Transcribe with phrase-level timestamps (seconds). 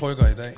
[0.00, 0.54] trykker i dag.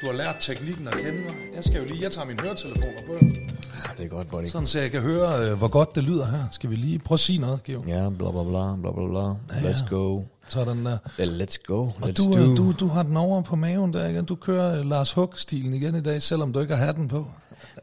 [0.00, 1.34] Du har lært teknikken at kende mig.
[1.54, 3.12] Jeg skal jo lige, jeg tager min høretelefoner på.
[3.12, 4.46] Ja, det er godt, buddy.
[4.46, 6.44] Sådan så jeg kan høre, øh, hvor godt det lyder her.
[6.52, 7.84] Skal vi lige prøve at sige noget, Geo?
[7.88, 9.20] Ja, bla bla bla, bla bla bla.
[9.68, 10.22] Ja, Let's go.
[10.48, 10.98] Så den der.
[11.18, 11.78] Well, let's go.
[11.82, 12.38] Og Let's du, do.
[12.38, 14.24] øh, du, du har den over på maven der igen.
[14.24, 17.26] Du kører øh, Lars Hug-stilen igen i dag, selvom du ikke har hatten på.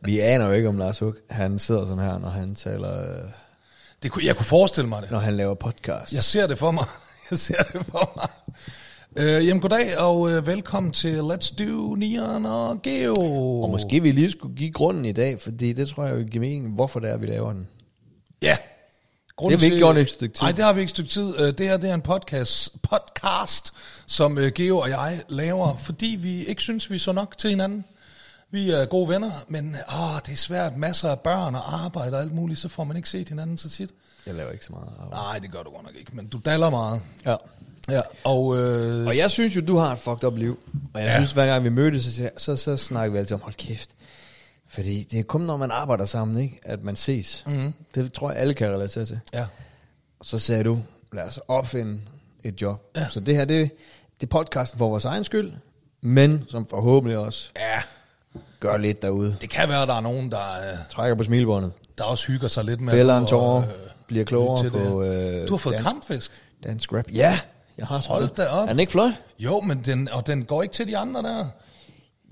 [0.01, 3.29] Vi aner jo ikke, om Lars Hug, han sidder sådan her, når han taler, øh,
[4.03, 5.11] Det kunne, jeg kunne forestille mig det.
[5.11, 6.13] når han laver podcast.
[6.13, 6.85] Jeg ser det for mig.
[7.31, 8.27] Jeg ser det for mig.
[9.15, 13.15] Øh, jamen goddag og øh, velkommen til Let's Do Nian og Geo.
[13.61, 16.41] Og måske vi lige skulle give grunden i dag, fordi det tror jeg vil give
[16.41, 17.67] mening, hvorfor det er, vi laver den.
[18.41, 18.57] Ja.
[19.41, 20.41] Det har vi ikke gjort i et stykke tid.
[20.41, 21.39] Nej, det har vi ikke et stykke tid.
[21.39, 23.73] Øh, Det her det er en podcast, podcast
[24.05, 27.49] som øh, Geo og jeg laver, fordi vi ikke synes, vi er så nok til
[27.49, 27.85] hinanden.
[28.51, 30.77] Vi er gode venner, men åh, det er svært.
[30.77, 33.69] Masser af børn og arbejde og alt muligt, så får man ikke set hinanden så
[33.69, 33.89] tit.
[34.25, 35.23] Jeg laver ikke så meget arbejde.
[35.23, 37.01] Nej, det gør du godt nok ikke, men du daller meget.
[37.25, 37.35] Ja.
[37.91, 40.59] Ja, og, øh, Og jeg synes jo, du har et fucked up liv.
[40.93, 41.15] Og jeg Ja.
[41.17, 43.89] synes, hver gang vi mødtes, så, så, så, snakker vi altid om, hold kæft.
[44.67, 47.43] Fordi det er kun, når man arbejder sammen, ikke, at man ses.
[47.47, 47.73] Mm.
[47.95, 49.19] Det tror jeg, alle kan relatere til.
[49.33, 49.45] Ja,
[50.19, 50.79] Og så sagde du,
[51.13, 51.99] lad os opfinde
[52.43, 52.81] et job.
[52.95, 53.07] Ja.
[53.07, 53.71] Så det her, det,
[54.21, 55.51] det er podcasten for vores egen skyld,
[56.01, 57.81] men som forhåbentlig også ja,
[58.59, 59.37] gør lidt derude.
[59.41, 60.37] det kan være, at der er nogen, der,
[60.71, 61.71] øh, Trækker på smilebåndet.
[61.97, 63.67] der også hygger sig lidt med Fælder en tårer, øh,
[64.07, 66.31] bliver klogere på øh, Du har fået dansk, kampfisk.
[66.63, 67.05] dansk rap.
[67.13, 67.39] Ja,
[67.79, 68.37] jeg har Hold det.
[68.37, 68.67] da op.
[68.67, 69.11] Er den ikke flot?
[69.39, 71.45] Jo, men den, og den går ikke til de andre der.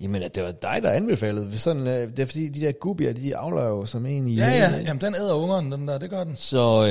[0.02, 1.60] Jamen, det var dig, der anbefalede.
[1.60, 4.36] Sådan, øh, det er fordi, de der gubier, de afler jo som en i...
[4.36, 6.36] Ja, ja, jamen den æder ungeren, den der, det gør den.
[6.38, 6.88] Så,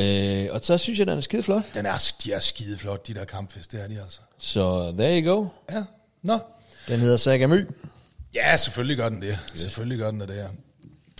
[0.48, 1.62] øh, og så synes jeg, den er skide flot.
[1.74, 4.20] Den er, de er skide flot, de der kampfisk, det er de altså.
[4.38, 5.46] Så there you go.
[5.72, 5.84] Ja,
[6.22, 6.38] nå.
[6.88, 7.68] Den hedder Sagamy.
[8.34, 9.38] Ja, selvfølgelig gør den det.
[9.54, 9.60] Yes.
[9.60, 10.48] Selvfølgelig gør den det, det her.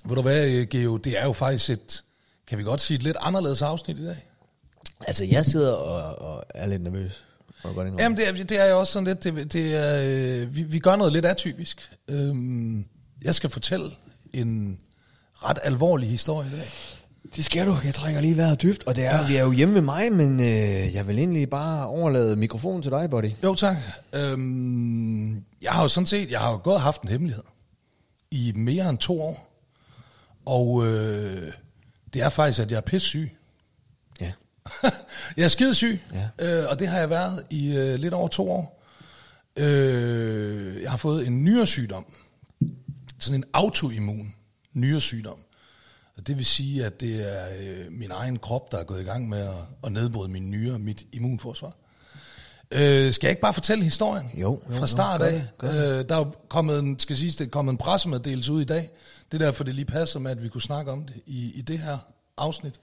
[0.05, 2.03] Ved du hvad, øh, Geo, det er jo faktisk et,
[2.49, 4.17] kan vi godt sige, et lidt anderledes afsnit i dag.
[5.01, 7.25] Altså, jeg sidder og, og er lidt nervøs.
[7.99, 10.79] Jamen, det er, det er jo også sådan lidt, det, det er, øh, vi, vi
[10.79, 11.93] gør noget lidt atypisk.
[12.09, 12.85] Øhm,
[13.25, 13.91] jeg skal fortælle
[14.33, 14.79] en
[15.35, 16.69] ret alvorlig historie i dag.
[17.37, 17.77] Det skal du.
[17.85, 18.87] Jeg trækker lige vejret dybt.
[18.87, 19.27] Og det er, ja.
[19.27, 22.91] vi er jo hjemme ved mig, men øh, jeg vil egentlig bare overlade mikrofonen til
[22.91, 23.31] dig, buddy.
[23.45, 23.77] Jo, tak.
[24.13, 27.43] Øhm, jeg har jo sådan set, jeg har jo gået og haft en hemmelighed
[28.31, 29.63] i mere end to år.
[30.47, 31.53] Og øh,
[32.15, 33.36] det er faktisk, at jeg er pissyg.
[35.37, 36.29] Jeg er skidesyg, Ja.
[36.63, 38.83] øh, og det har jeg været i øh, lidt over to år.
[39.57, 42.07] Øh, jeg har fået en nyresygdom.
[43.19, 44.35] Sådan en autoimmun
[44.73, 45.39] nyresygdom.
[46.17, 49.05] Og det vil sige, at det er øh, min egen krop, der er gået i
[49.05, 51.73] gang med at, at nedbryde min nyre, mit immunforsvar.
[52.71, 54.31] Øh, skal jeg ikke bare fortælle historien?
[54.35, 55.33] Jo, jo, Fra jo, start gør af.
[55.33, 58.53] det, gør Øh, der er jo kommet en, skal siges, det er kommet en pressemeddelelse
[58.53, 58.91] ud i dag.
[59.33, 61.63] Det er derfor, det lige passer med, at vi kunne snakke om det i, i
[61.63, 61.99] det her
[62.37, 62.75] afsnit.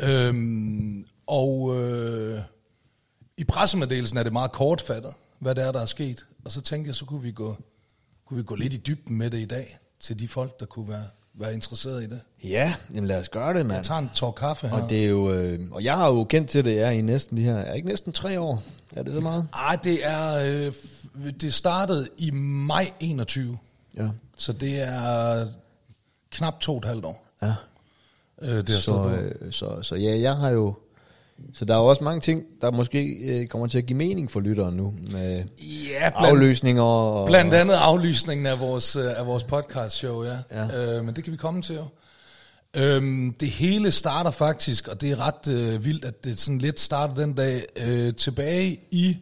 [0.00, 2.40] Øhm, og øh,
[3.36, 6.26] i pressemeddelelsen er det meget kortfattet, hvad det er, der er sket.
[6.44, 7.56] Og så tænkte jeg, så kunne vi gå,
[8.26, 10.88] kunne vi gå lidt i dybden med det i dag, til de folk, der kunne
[10.88, 11.04] være,
[11.34, 12.20] være interesseret i det.
[12.44, 13.84] Ja, jamen lad os gøre det, Jeg mand.
[13.84, 14.82] tager en tår kaffe her.
[14.82, 17.00] Og det er jo, øh, og jeg har jo kendt til det, jeg er i
[17.00, 18.62] næsten de her, er ikke næsten tre år?
[18.96, 19.48] Er det så meget?
[19.54, 23.58] Ej, det er, øh, det startede i maj 21,
[23.96, 24.08] Ja.
[24.36, 25.48] så det er
[26.30, 27.26] knap to og et halvt år.
[27.42, 27.54] Ja.
[28.42, 30.74] Øh, det har Så, øh, så, så ja, jeg har jo,
[31.54, 34.30] så der er jo også mange ting, der måske øh, kommer til at give mening
[34.30, 35.44] for lytteren nu, med
[35.90, 37.26] Ja, blandt, afløsninger og...
[37.26, 40.36] blandt andet aflysningen af vores, øh, af vores podcast show, ja.
[40.50, 40.96] Ja.
[40.96, 41.84] Øh, men det kan vi komme til jo.
[42.76, 46.80] Øhm, det hele starter faktisk, og det er ret øh, vildt, at det sådan lidt
[46.80, 49.16] starter den dag, øh, tilbage i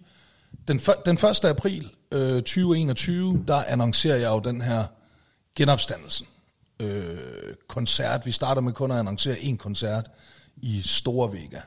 [0.69, 1.45] den, den 1.
[1.45, 4.85] april øh, 2021, der annoncerer jeg jo den her
[5.57, 6.27] genopstandelsen.
[6.81, 7.19] Øh,
[7.69, 10.11] koncert, vi starter med kun at annoncere en koncert
[10.57, 11.61] i Store Vega.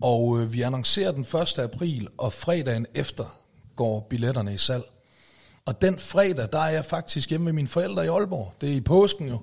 [0.00, 1.58] Og øh, vi annoncerer den 1.
[1.58, 3.38] april, og fredagen efter
[3.76, 4.84] går billetterne i salg.
[5.66, 8.52] Og den fredag, der er jeg faktisk hjemme med mine forældre i Aalborg.
[8.60, 9.38] Det er i påsken jo.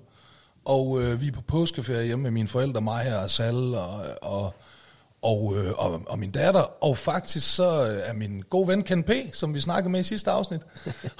[0.65, 4.01] Og øh, vi er på påskeferie hjemme med mine forældre, mig her og Sal og,
[4.21, 4.53] og,
[5.21, 6.83] og, øh, og, og min datter.
[6.83, 10.03] Og faktisk så øh, er min gode ven Ken P., som vi snakkede med i
[10.03, 10.61] sidste afsnit,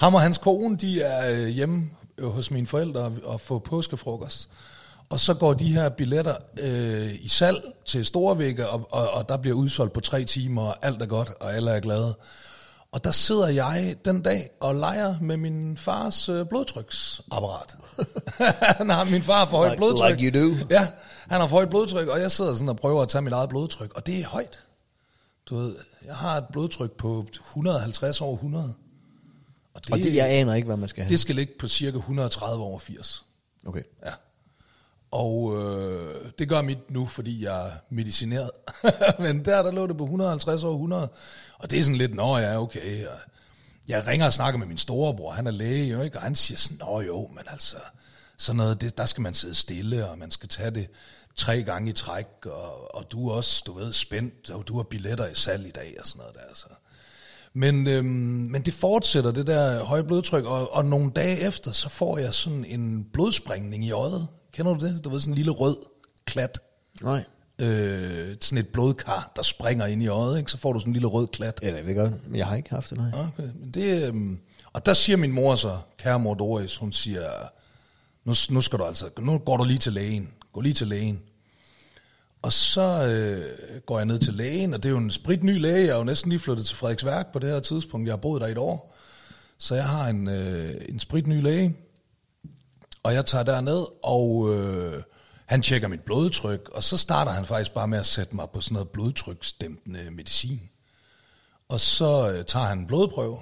[0.00, 1.90] ham og hans kone, de er øh, hjemme
[2.22, 4.48] hos mine forældre og, får påskefrokost.
[5.10, 9.36] Og så går de her billetter øh, i salg til Storvægge, og, og, og der
[9.36, 12.14] bliver udsolgt på tre timer, og alt er godt, og alle er glade.
[12.92, 17.76] Og der sidder jeg den dag og leger med min fars øh, blodtryksapparat.
[18.78, 20.20] han har min far for højt Like- blodtryk.
[20.20, 20.66] like you do.
[20.70, 20.88] Ja,
[21.28, 23.48] han har for højt blodtryk, og jeg sidder sådan og prøver at tage mit eget
[23.48, 24.60] blodtryk, og det er højt.
[25.46, 25.74] Du ved,
[26.06, 28.74] jeg har et blodtryk på 150 over 100.
[29.74, 31.10] Og det, Og det, jeg aner ikke, hvad man skal have.
[31.10, 33.24] det skal ligge på cirka 130 over 80.
[33.66, 33.82] Okay.
[34.06, 34.12] Ja.
[35.10, 38.50] Og øh, det gør mit nu, fordi jeg er medicineret.
[39.18, 41.08] Men der, der lå det på 150 over 100.
[41.58, 43.06] Og det er sådan lidt, nå ja, okay.
[43.06, 43.18] Og
[43.88, 46.16] jeg ringer og snakker med min storebror, han er læge, jo, ikke?
[46.18, 47.76] og han siger sådan, nå jo, men altså,
[48.36, 50.88] sådan noget, det, der skal man sidde stille, og man skal tage det
[51.34, 54.82] tre gange i træk, og, og du er også, du ved, spændt, og du har
[54.82, 56.66] billetter i salg i dag, og sådan noget der, så.
[57.54, 58.06] Men, øhm,
[58.50, 62.34] men det fortsætter, det der høje blodtryk, og, og nogle dage efter, så får jeg
[62.34, 64.28] sådan en blodsprængning i øjet.
[64.52, 65.04] Kender du det?
[65.04, 65.76] Du ved, sådan en lille rød
[66.24, 66.60] klat.
[67.02, 67.24] Nej.
[67.58, 70.50] Øh, sådan et blodkar, der springer ind i øjet, ikke?
[70.50, 71.60] så får du sådan en lille rød klat.
[71.62, 73.10] Ja, det ved godt, men jeg har ikke haft det, nej.
[73.14, 74.38] Okay, men det, øhm,
[74.72, 77.22] og der siger min mor så, kære mor Doris, hun siger,
[78.24, 80.28] nu, nu skal du altså, nu går du lige til lægen.
[80.52, 81.20] Gå lige til lægen.
[82.42, 85.86] Og så øh, går jeg ned til lægen, og det er jo en spritny læge.
[85.86, 88.06] Jeg er jo næsten lige flyttet til Frederiksværk på det her tidspunkt.
[88.06, 88.96] Jeg har boet der et år.
[89.58, 91.76] Så jeg har en, øh, en spritny læge.
[93.02, 95.02] Og jeg tager derned, og øh,
[95.46, 96.68] han tjekker mit blodtryk.
[96.72, 100.60] Og så starter han faktisk bare med at sætte mig på sådan noget blodtryksdæmpende medicin.
[101.68, 103.38] Og så øh, tager han en blodprøve,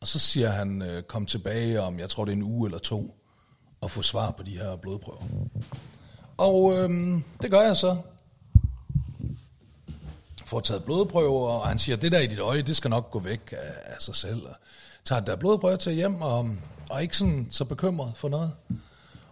[0.00, 2.78] og så siger han, øh, kom tilbage om, jeg tror det er en uge eller
[2.78, 3.14] to,
[3.80, 5.22] og få svar på de her blodprøver.
[6.36, 7.96] Og øh, det gør jeg så.
[10.46, 13.18] Får taget blodprøver, og han siger, det der i dit øje, det skal nok gå
[13.18, 14.46] væk af, af sig selv.
[14.46, 14.54] Og
[15.04, 16.50] tager der blodprøver til hjem, og,
[16.90, 18.52] og ikke sådan så bekymret for noget.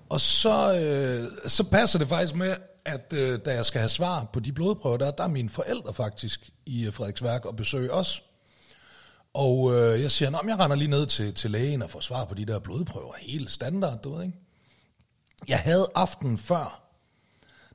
[0.09, 4.25] Og så, øh, så passer det faktisk med, at øh, da jeg skal have svar
[4.33, 8.25] på de blodprøver, der, der er mine forældre faktisk i øh, Frederiksværk og besøger os.
[9.35, 12.25] Og øh, jeg siger, at jeg render lige ned til, til lægen og får svar
[12.25, 13.15] på de der blodprøver.
[13.19, 14.39] Helt standard, du ved ikke?
[15.49, 16.84] Jeg havde aften før,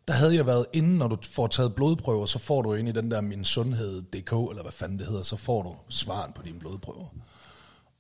[0.10, 2.92] der havde jeg været inde, når du får taget blodprøver, så får du ind i
[2.92, 6.60] den der min sundhed.dk, eller hvad fanden det hedder, så får du svaren på dine
[6.60, 7.08] blodprøver.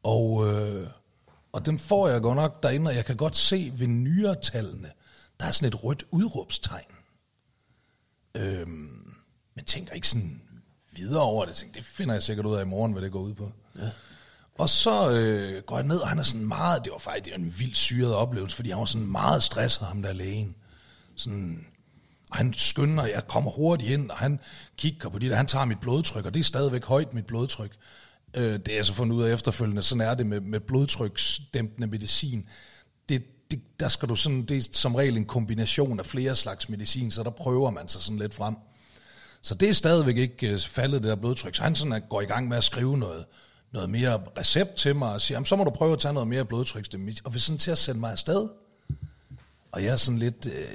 [0.03, 0.87] Og, øh,
[1.51, 4.91] og dem får jeg godt nok derinde, og jeg kan godt se ved nyere-tallene,
[5.39, 6.91] der er sådan et rødt udråbstegn.
[8.35, 9.13] Øhm,
[9.55, 10.41] men tænker ikke sådan
[10.91, 11.55] videre over det.
[11.55, 13.51] Tænker, det finder jeg sikkert ud af i morgen, hvad det går ud på.
[13.79, 13.89] Ja.
[14.55, 17.31] Og så øh, går jeg ned, og han er sådan meget, det var faktisk det
[17.31, 20.55] var en vildt syret oplevelse, fordi han var sådan meget stresset, ham der lægen.
[21.15, 21.65] Sådan,
[22.31, 24.39] og han skynder, jeg kommer hurtigt ind, og han
[24.77, 27.71] kigger på det, han tager mit blodtryk, og det er stadigvæk højt, mit blodtryk.
[28.33, 31.87] Øh, det er jeg så fundet ud af efterfølgende, sådan er det med, med blodtryksdæmpende
[31.87, 32.49] medicin.
[33.09, 36.69] Det, det, der skal du sådan, det er som regel en kombination af flere slags
[36.69, 38.55] medicin, så der prøver man sig sådan lidt frem.
[39.41, 41.55] Så det er stadigvæk ikke øh, faldet, det der blodtryk.
[41.55, 43.25] Så han sådan at går i gang med at skrive noget,
[43.71, 46.27] noget mere recept til mig, og siger, jamen, så må du prøve at tage noget
[46.27, 46.85] mere blodtryk.
[47.23, 48.49] Og vil sådan til at sende mig afsted.
[49.71, 50.67] Og jeg er sådan lidt, øh,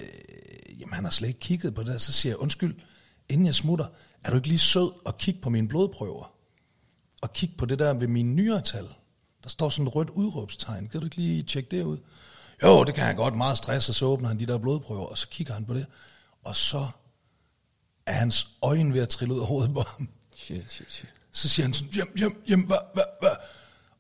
[0.95, 2.75] jamen han har slet ikke kigget på det, så siger jeg, undskyld,
[3.29, 3.87] inden jeg smutter,
[4.25, 6.33] er du ikke lige sød og kigge på mine blodprøver?
[7.23, 8.89] Og kigge på det der ved mine nyere tal.
[9.43, 10.89] Der står sådan et rødt udråbstegn.
[10.89, 11.99] Kan du ikke lige tjekke det ud?
[12.63, 13.37] Jo, det kan han godt.
[13.37, 15.87] Meget stress, og så åbner han de der blodprøver, og så kigger han på det.
[16.43, 16.89] Og så
[18.07, 20.09] er hans øjne ved at trille ud af hovedet på ham.
[20.37, 21.13] Shit, shit, shit.
[21.33, 23.37] Så siger han sådan, hjem, hjem, hjem, hvad, hvad, hvad?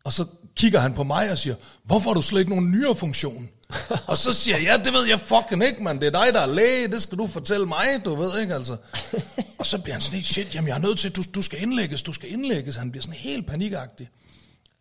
[0.04, 0.26] Og så
[0.56, 3.48] kigger han på mig og siger, hvorfor har du slet ikke nogen nyere funktion?
[4.10, 6.00] og så siger jeg, ja, det ved jeg fucking ikke, mand.
[6.00, 6.88] Det er dig, der er læge.
[6.88, 8.76] Det skal du fortælle mig, du ved ikke, altså.
[9.58, 11.62] og så bliver han sådan helt, shit, jamen jeg er nødt til, du, du skal
[11.62, 12.76] indlægges, du skal indlægges.
[12.76, 14.10] Han bliver sådan helt panikagtig.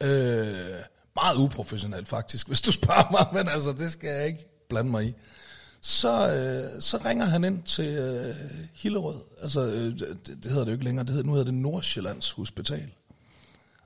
[0.03, 0.55] Øh,
[1.15, 5.05] meget uprofessionelt faktisk, hvis du spørger mig, men altså, det skal jeg ikke blande mig
[5.05, 5.13] i.
[5.81, 8.35] Så, øh, så ringer han ind til øh,
[8.73, 9.15] Hillerød.
[9.41, 11.05] Altså, øh, det, det hedder det jo ikke længere.
[11.05, 12.89] Det hedder, nu hedder det Nordsjællands Hospital.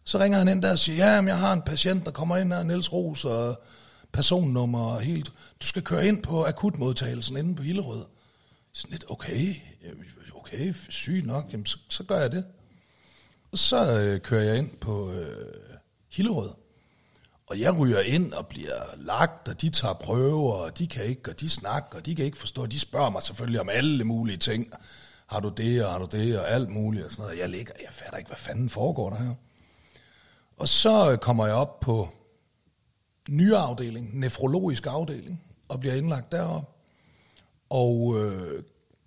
[0.04, 2.38] Så ringer han ind der og siger, ja, men jeg har en patient, der kommer
[2.38, 3.62] ind her, Niels Ros, og
[4.18, 5.32] personnummer og helt.
[5.62, 8.06] Du skal køre ind på akutmodtagelsen inde på Hillerød.
[8.74, 9.94] Sådan lidt, okay, øh,
[10.36, 12.46] okay, syg nok, jamen så, så gør jeg det.
[13.52, 15.54] Og så øh, kører jeg ind på øh,
[16.10, 16.50] Hillerød.
[17.48, 21.32] Og jeg ryger ind og bliver lagt, og de tager prøver, og de kan ikke,
[21.32, 22.66] og de snakker, og de kan ikke forstå.
[22.66, 24.74] De spørger mig selvfølgelig om alle mulige ting.
[25.28, 27.40] Har du det, og har du det, og alt muligt, og sådan noget.
[27.40, 29.34] Jeg ligger, jeg fatter ikke, hvad fanden foregår der her.
[30.58, 32.10] Og så øh, kommer jeg op på
[33.30, 36.76] nye afdeling, nefrologisk afdeling, og bliver indlagt derop.
[37.70, 38.64] Og øh,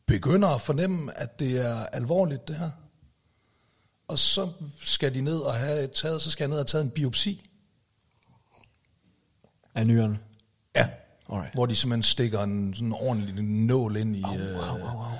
[0.07, 2.71] begynder at fornemme, at det er alvorligt, det her.
[4.09, 4.49] Og så
[4.81, 7.51] skal de ned og have taget, så skal jeg ned og tage en biopsi.
[9.75, 10.19] Af nyrerne?
[10.77, 10.89] Ja.
[11.33, 11.55] Alright.
[11.55, 14.23] Hvor de simpelthen stikker en sådan ordentlig nål ind i...
[14.23, 15.11] Au, øh, au, au, au.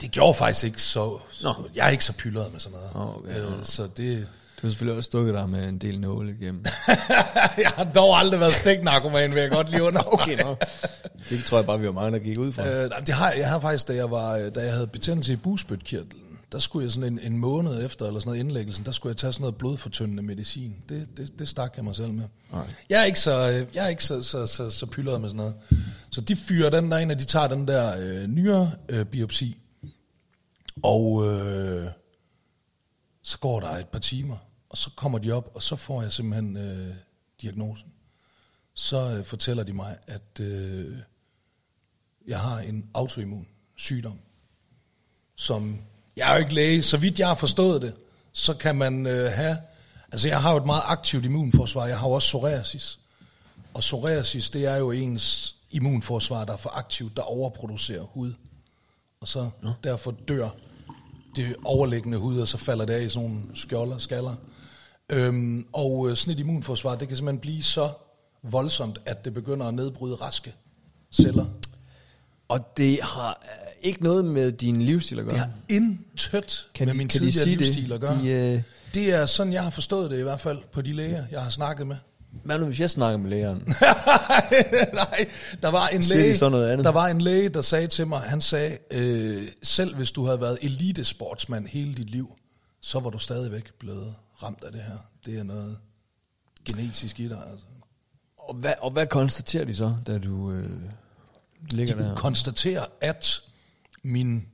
[0.00, 1.18] Det gjorde faktisk ikke så...
[1.42, 1.68] Nå.
[1.74, 3.18] jeg er ikke så pyldret med sådan noget.
[3.18, 4.28] Okay, øh, så det...
[4.62, 6.64] Du har selvfølgelig også stukket dig med en del nåle igennem.
[7.64, 10.22] jeg har dog aldrig været stiknarkoman, vil jeg godt lige understrege.
[10.22, 10.56] okay, nå.
[11.28, 12.68] Det tror jeg bare, vi var mange, der gik ud fra.
[12.68, 16.22] Øh, det har, jeg har faktisk, da jeg, var, da jeg havde betændelse i bugspytkirtlen,
[16.52, 19.16] der skulle jeg sådan en, en måned efter, eller sådan noget indlæggelsen, der skulle jeg
[19.16, 20.74] tage sådan noget blodfortyndende medicin.
[20.88, 22.24] Det, det, det stak jeg mig selv med.
[22.52, 22.62] Nej.
[22.88, 23.36] Jeg er ikke så,
[23.74, 25.54] jeg er ikke så, så, så, så pyldret med sådan noget.
[26.10, 29.58] Så de fyrer den der ind, og de tager den der øh, nyere øh, biopsi.
[30.82, 31.86] Og øh,
[33.22, 34.36] så går der et par timer,
[34.70, 36.94] og så kommer de op, og så får jeg simpelthen øh,
[37.42, 37.92] diagnosen.
[38.74, 40.96] Så øh, fortæller de mig, at øh,
[42.26, 43.46] jeg har en autoimmun
[43.76, 44.18] sygdom,
[45.36, 45.78] som
[46.16, 47.94] jeg er jo ikke læge, så vidt jeg har forstået det,
[48.32, 49.58] så kan man øh, have,
[50.12, 52.98] altså jeg har jo et meget aktivt immunforsvar, jeg har jo også psoriasis,
[53.74, 58.32] og psoriasis, det er jo ens immunforsvar, der er for aktivt, der overproducerer hud,
[59.20, 59.68] og så ja.
[59.84, 60.48] derfor dør
[61.36, 64.34] det overliggende hud, og så falder det af i sådan nogle skjolder, skaller.
[65.12, 67.90] Øhm, og øh, sådan et immunforsvar, det kan simpelthen blive så
[68.42, 70.54] voldsomt, at det begynder at nedbryde raske
[71.12, 71.46] celler.
[72.48, 75.34] Og det har øh, ikke noget med din livsstil at gøre?
[75.34, 77.58] Det har intet Kan med de- min kan de tidligere det?
[77.58, 78.18] livsstil at gøre.
[78.22, 78.62] De, øh,
[78.94, 81.50] Det er sådan, jeg har forstået det i hvert fald på de læger, jeg har
[81.50, 81.96] snakket med.
[82.44, 83.58] Hvad nu, hvis jeg snakker med lægeren?
[84.94, 85.28] Nej,
[85.62, 86.84] der var en de læge, så noget andet?
[86.84, 90.40] der var en læge, der sagde til mig, han sagde, øh, selv hvis du havde
[90.40, 92.34] været elitesportsmand hele dit liv,
[92.82, 94.98] så var du stadigvæk blevet ramt af det her.
[95.26, 95.78] Det er noget
[96.64, 97.46] genetisk i dig.
[97.50, 97.66] Altså.
[98.38, 100.80] Og hvad, og hvad konstaterer de så, da du øh,
[101.70, 102.16] ligger De der?
[102.16, 103.42] konstaterer, at
[104.02, 104.48] min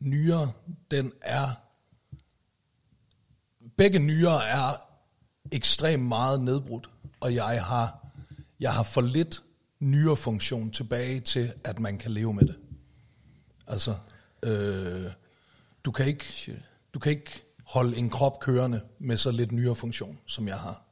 [0.00, 0.52] nyre,
[0.90, 1.48] den er,
[3.76, 4.76] begge nyrer er
[5.52, 8.06] ekstremt meget nedbrudt, og jeg har,
[8.60, 9.42] jeg har for lidt
[9.80, 12.58] nyrefunktion tilbage til, at man kan leve med det.
[13.66, 13.96] Altså,
[14.42, 15.10] øh,
[15.84, 16.56] du kan ikke,
[16.94, 20.82] du kan ikke holde en krop kørende med så lidt nyrefunktion, som jeg har.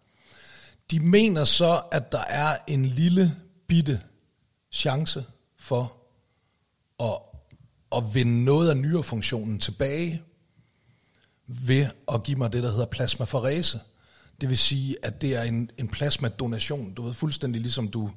[0.90, 4.00] De mener så, at der er en lille bitte
[4.72, 5.24] chance
[5.58, 5.96] for
[7.02, 7.18] at,
[7.96, 10.22] at vinde noget af nyrefunktionen tilbage
[11.46, 13.80] ved at give mig det, der hedder plasmaferese.
[14.40, 16.94] Det vil sige, at det er en, en plasmadonation.
[16.94, 18.10] Du ved fuldstændig ligesom du...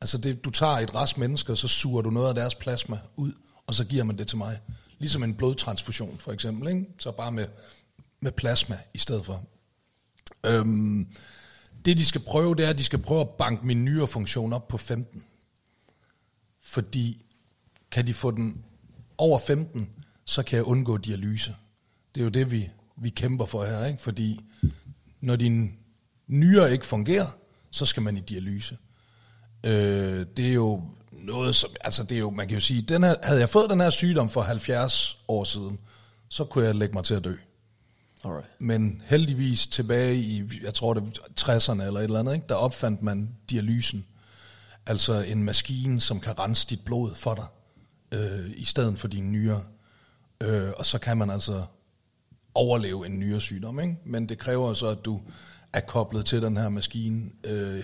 [0.00, 3.32] Altså det, du tager et rest og så suger du noget af deres plasma ud,
[3.66, 4.60] og så giver man det til mig.
[4.98, 6.68] Ligesom en blodtransfusion, for eksempel.
[6.68, 6.86] Ikke?
[6.98, 7.46] Så bare med,
[8.20, 9.44] med plasma i stedet for.
[10.46, 11.08] Øhm,
[11.84, 14.68] det de skal prøve, det er, at de skal prøve at banke min nyrefunktion op
[14.68, 15.24] på 15.
[16.62, 17.24] Fordi
[17.90, 18.64] kan de få den
[19.18, 19.90] over 15,
[20.24, 21.54] så kan jeg undgå dialyse.
[22.14, 24.02] Det er jo det, vi, vi kæmper for her, ikke?
[24.02, 24.40] fordi
[25.20, 25.78] når din
[26.26, 27.26] nyre ikke fungerer,
[27.70, 28.78] så skal man i dialyse.
[29.66, 33.02] Øh, det er jo noget, som, altså det er jo, man kan jo sige, den
[33.02, 35.78] her, havde jeg fået den her sygdom for 70 år siden,
[36.28, 37.34] så kunne jeg lægge mig til at dø.
[38.24, 38.46] Alright.
[38.58, 41.10] Men heldigvis tilbage i, jeg tror det var
[41.40, 42.46] 60'erne eller et eller andet, ikke?
[42.48, 44.06] der opfandt man dialysen.
[44.86, 47.46] Altså en maskine, som kan rense dit blod for dig,
[48.12, 49.60] øh, i stedet for dine nyrer.
[50.40, 51.64] Øh, og så kan man altså
[52.54, 53.80] overleve en nyresygdom.
[53.80, 53.96] Ikke?
[54.04, 55.20] Men det kræver så, at du
[55.72, 57.82] er koblet til den her maskine, øh,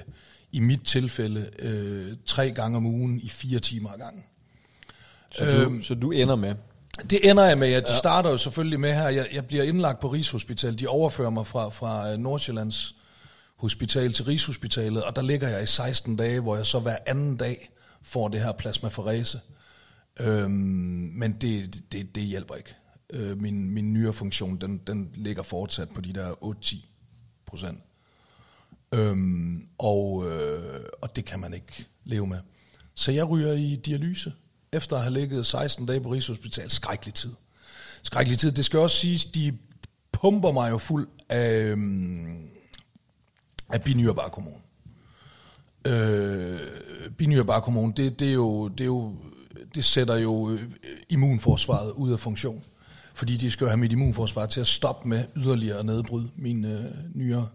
[0.52, 4.24] i mit tilfælde, øh, tre gange om ugen i fire timer ad gangen.
[5.30, 6.54] Så, du, så du ender med?
[7.10, 7.98] Det ender jeg med, at de ja.
[7.98, 9.08] starter jo selvfølgelig med her.
[9.08, 10.80] Jeg, jeg bliver indlagt på Rigshospitalet.
[10.80, 12.94] De overfører mig fra, fra øh, Nordsjællands
[13.56, 17.36] Hospital til Rigshospitalet, og der ligger jeg i 16 dage, hvor jeg så hver anden
[17.36, 17.70] dag
[18.02, 19.40] får det her plasmaferese.
[20.20, 20.50] Øhm,
[21.14, 22.74] men det, det, det hjælper ikke.
[23.10, 26.76] Øh, min, min nyrefunktion, den, den ligger fortsat på de der 8-10
[27.46, 27.78] procent.
[28.92, 32.38] Øhm, og, øh, og det kan man ikke leve med.
[32.94, 34.32] Så jeg ryger i dialyse,
[34.76, 36.70] efter at have ligget 16 dage på Rigshospital.
[36.70, 37.32] Skrækkelig tid.
[38.02, 38.52] Skrækkelig tid.
[38.52, 39.58] Det skal også siges, de
[40.12, 42.48] pumper mig jo fuld af, øhm,
[43.68, 44.60] af binyrbarkhormon.
[45.86, 46.60] Øh,
[47.16, 49.14] binyrbarkhormon, det, det, er jo, det, er jo,
[49.74, 50.62] det sætter jo øh,
[51.08, 52.64] immunforsvaret ud af funktion.
[53.14, 56.68] Fordi de skal jo have mit immunforsvar til at stoppe med yderligere at nedbryde mine
[56.68, 57.48] øh, nyere.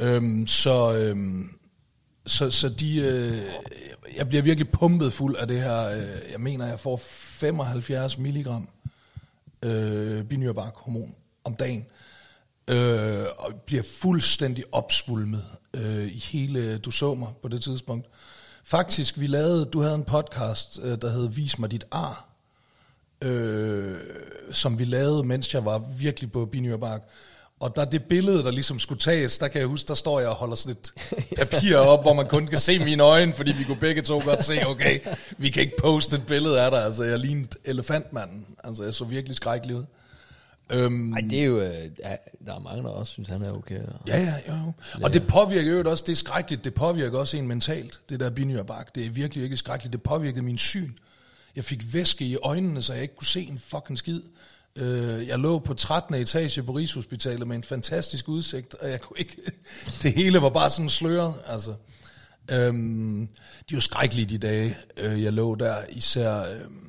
[0.00, 1.59] Øhm, så, øhm,
[2.26, 3.38] så, så de, øh,
[4.16, 5.90] jeg bliver virkelig pumpet fuld af det her.
[5.90, 8.68] Øh, jeg mener, jeg får 75 milligram
[9.62, 11.86] øh, binyrbarkhormon om dagen.
[12.68, 18.06] Øh, og bliver fuldstændig opsvulmet øh, i hele, du så mig på det tidspunkt.
[18.64, 22.28] Faktisk, vi lavede, du havde en podcast, øh, der hed Vis mig dit ar,
[23.22, 23.98] øh,
[24.52, 27.02] som vi lavede, mens jeg var virkelig på binyrbark.
[27.60, 30.28] Og der det billede, der ligesom skulle tages, der kan jeg huske, der står jeg
[30.28, 30.92] og holder sådan et
[31.50, 34.44] papir op, hvor man kun kan se mine øjne, fordi vi kunne begge to godt
[34.44, 35.00] se, okay,
[35.38, 36.84] vi kan ikke poste et billede af dig.
[36.84, 38.46] Altså, jeg lignede elefantmanden.
[38.64, 39.84] Altså, jeg så virkelig skrækkelig ud.
[40.72, 41.60] Øhm, Ej, det er jo...
[41.60, 41.72] øh,
[42.04, 43.80] Ja, der er mange, der også synes, han er okay.
[44.06, 44.72] Ja, ja, jo, jo.
[45.04, 48.30] Og det påvirker jo også, det er skrækkeligt, det påvirker også en mentalt, det der
[48.30, 48.94] binyrbark.
[48.94, 50.92] Det er virkelig ikke skrækkeligt, det påvirkede min syn.
[51.56, 54.20] Jeg fik væske i øjnene, så jeg ikke kunne se en fucking skid.
[54.76, 56.14] Øh, Jeg lå på 13.
[56.14, 59.36] etage på Rigshospitalet med en fantastisk udsigt, og jeg kunne ikke...
[60.02, 61.74] Det hele var bare sådan sløret, altså.
[62.50, 63.26] Øhm,
[63.68, 66.40] de er jo skrækkelige de dage, øh, jeg lå der, især...
[66.54, 66.86] øhm,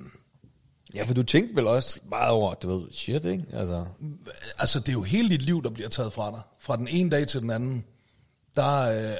[0.93, 3.45] Ja, for du tænkte vel også meget over, du ved, shit, ikke?
[3.53, 3.85] Altså,
[4.57, 6.41] Altså, det er jo hele dit liv, der bliver taget fra dig.
[6.59, 7.85] Fra den ene dag til den anden.
[8.55, 9.17] Der er øh,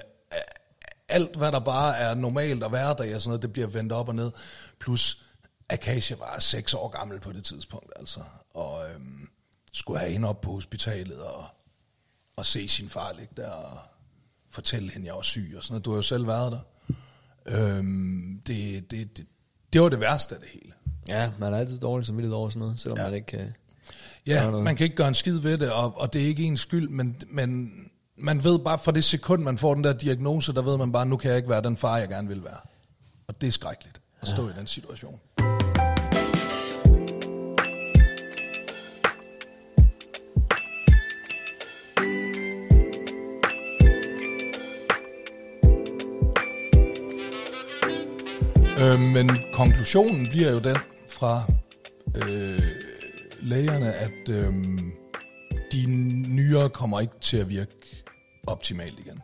[1.10, 4.08] alt, hvad der bare er normalt og hverdag og sådan noget, det bliver vendt op
[4.08, 4.32] og ned.
[4.80, 5.24] Plus,
[5.70, 8.20] Akasia var seks år gammel på det tidspunkt, altså.
[8.54, 9.30] Og øhm,
[9.74, 11.46] skulle have hende op på hospitalet og,
[12.38, 13.78] og se sin far ligge der og
[14.50, 15.86] fortælle hende, at jeg var syg og sådan noget.
[15.86, 16.60] Du har jo selv været der.
[17.46, 19.26] Øhm, det, det, det,
[19.74, 20.74] det var det værste af det hele.
[21.08, 23.04] ja, man er altid dårlig som over sådan noget, selvom Ja.
[23.06, 23.40] man ikke kan...
[23.40, 24.64] Gør Ja, noget.
[24.64, 26.90] man kan ikke gøre en skid ved det, og, og det er ikke ens skyld,
[26.90, 27.72] men, men
[28.18, 31.06] man ved bare fra det sekund, man får den der diagnose, der ved man bare,
[31.06, 32.60] nu kan jeg ikke være den far, jeg gerne vil være.
[33.28, 34.54] Og det er skrækkeligt at stå ja.
[34.54, 35.20] i den situation.
[48.82, 50.78] Øh, men konklusionen bliver jo den
[51.10, 51.44] fra
[52.16, 52.62] øh,
[53.42, 54.54] lægerne, at øh,
[55.72, 55.86] de
[56.28, 57.72] nyere kommer ikke til at virke
[58.48, 59.22] optimalt igen.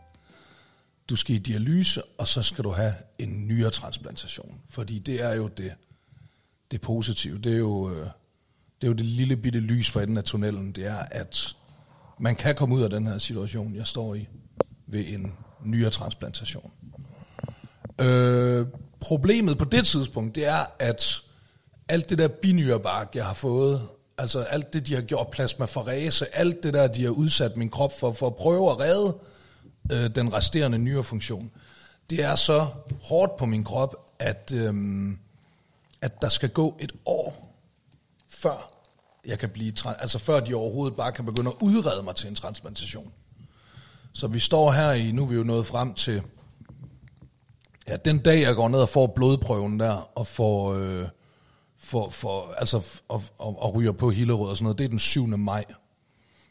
[1.10, 4.62] Du skal i dialyse, og så skal du have en nyretransplantation.
[4.70, 5.74] Fordi det er jo det,
[6.72, 7.38] det positive.
[7.38, 8.08] Det er jo, øh,
[8.82, 10.72] det er jo det lille bitte lys for enden af tunnelen.
[10.72, 11.56] Det er, at
[12.20, 14.28] man kan komme ud af den her situation, jeg står i,
[14.88, 15.34] ved en
[15.64, 16.72] nyretransplantation.
[18.02, 18.66] Øh,
[19.00, 21.22] problemet på det tidspunkt, det er, at
[21.88, 23.82] alt det der binyrebark, jeg har fået,
[24.18, 28.00] altså alt det, de har gjort, plasmaferese, alt det der, de har udsat min krop
[28.00, 29.18] for, for at prøve at redde
[29.92, 31.52] øh, den resterende nyrefunktion,
[32.10, 32.68] det er så
[33.02, 34.74] hårdt på min krop, at, øh,
[36.02, 37.54] at der skal gå et år,
[38.30, 38.74] før
[39.26, 42.36] jeg kan blive, altså før de overhovedet bare kan begynde at udrede mig til en
[42.36, 43.12] transplantation.
[44.14, 46.22] Så vi står her i, nu er vi jo nået frem til,
[47.90, 51.08] ja, den dag jeg går ned og får blodprøven der, og får, øh,
[51.78, 55.00] for, for, altså, og, og, og ryger på Hillerød og sådan noget, det er den
[55.00, 55.28] 7.
[55.28, 55.66] maj.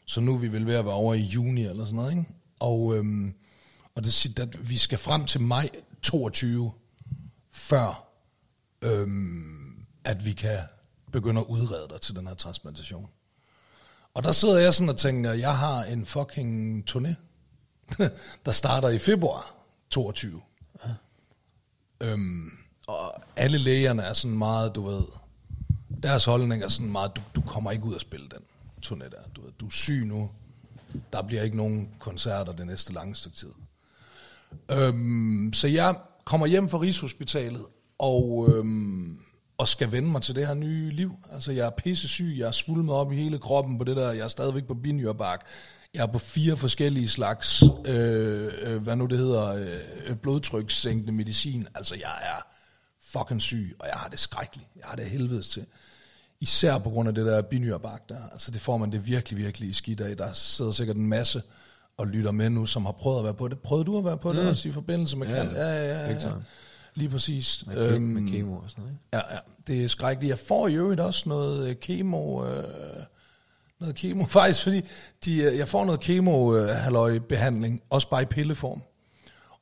[0.05, 2.25] Så nu er vi vel ved at være over i juni eller sådan noget, ikke?
[2.59, 3.33] Og, øhm,
[3.95, 5.69] og det siger, at vi skal frem til maj
[6.01, 6.71] 22,
[7.51, 8.07] før
[8.81, 10.59] øhm, at vi kan
[11.11, 13.09] begynde at udrede dig til den her transplantation.
[14.13, 17.13] Og der sidder jeg sådan og tænker, jeg har en fucking turné,
[18.45, 19.55] der starter i februar
[19.89, 20.41] 22.
[22.01, 22.51] Øhm,
[22.87, 25.03] og alle lægerne er sådan meget, du ved,
[26.03, 28.43] deres holdning er sådan meget, du, du kommer ikke ud og spille den
[28.85, 29.21] turné der.
[29.35, 30.29] Du, ved, du er syg nu,
[31.13, 33.51] der bliver ikke nogen koncerter det næste lange stykke tid.
[34.71, 37.65] Øhm, så jeg kommer hjem fra Rigshospitalet,
[37.99, 39.19] og, øhm,
[39.57, 41.15] og skal vende mig til det her nye liv.
[41.31, 44.23] Altså, jeg er pissesyg, jeg er svulmet op i hele kroppen på det der, jeg
[44.23, 45.45] er stadigvæk på binyrbark.
[45.97, 49.45] Jeg er på fire forskellige slags, øh, øh, hvad nu det hedder,
[50.07, 51.67] øh, blodtrykssænkende medicin.
[51.75, 52.47] Altså, jeg er
[53.03, 54.67] fucking syg, og jeg har det skrækkeligt.
[54.75, 55.65] Jeg har det helvedes til.
[56.39, 58.29] Især på grund af det der binyrbark der.
[58.31, 60.17] Altså, det får man det virkelig, virkelig skidt af.
[60.17, 61.41] Der sidder sikkert en masse
[61.97, 63.59] og lytter med nu, som har prøvet at være på det.
[63.59, 64.47] Prøvede du at være på det Mm.
[64.49, 65.51] også i forbindelse med Ja, kan?
[65.55, 66.11] Ja, ja, ja.
[66.11, 66.31] ja.
[66.95, 67.63] Lige præcis.
[67.67, 69.03] Med, øhm, med kemo og sådan noget, ikke?
[69.13, 70.29] Ja, ja, det er skrækkeligt.
[70.29, 72.63] Jeg får i øvrigt også noget øh, kemo, øh,
[73.79, 74.81] noget kemo, faktisk, fordi
[75.25, 78.81] de, øh, jeg får noget kemo øh, halløj behandling, også bare i pilleform.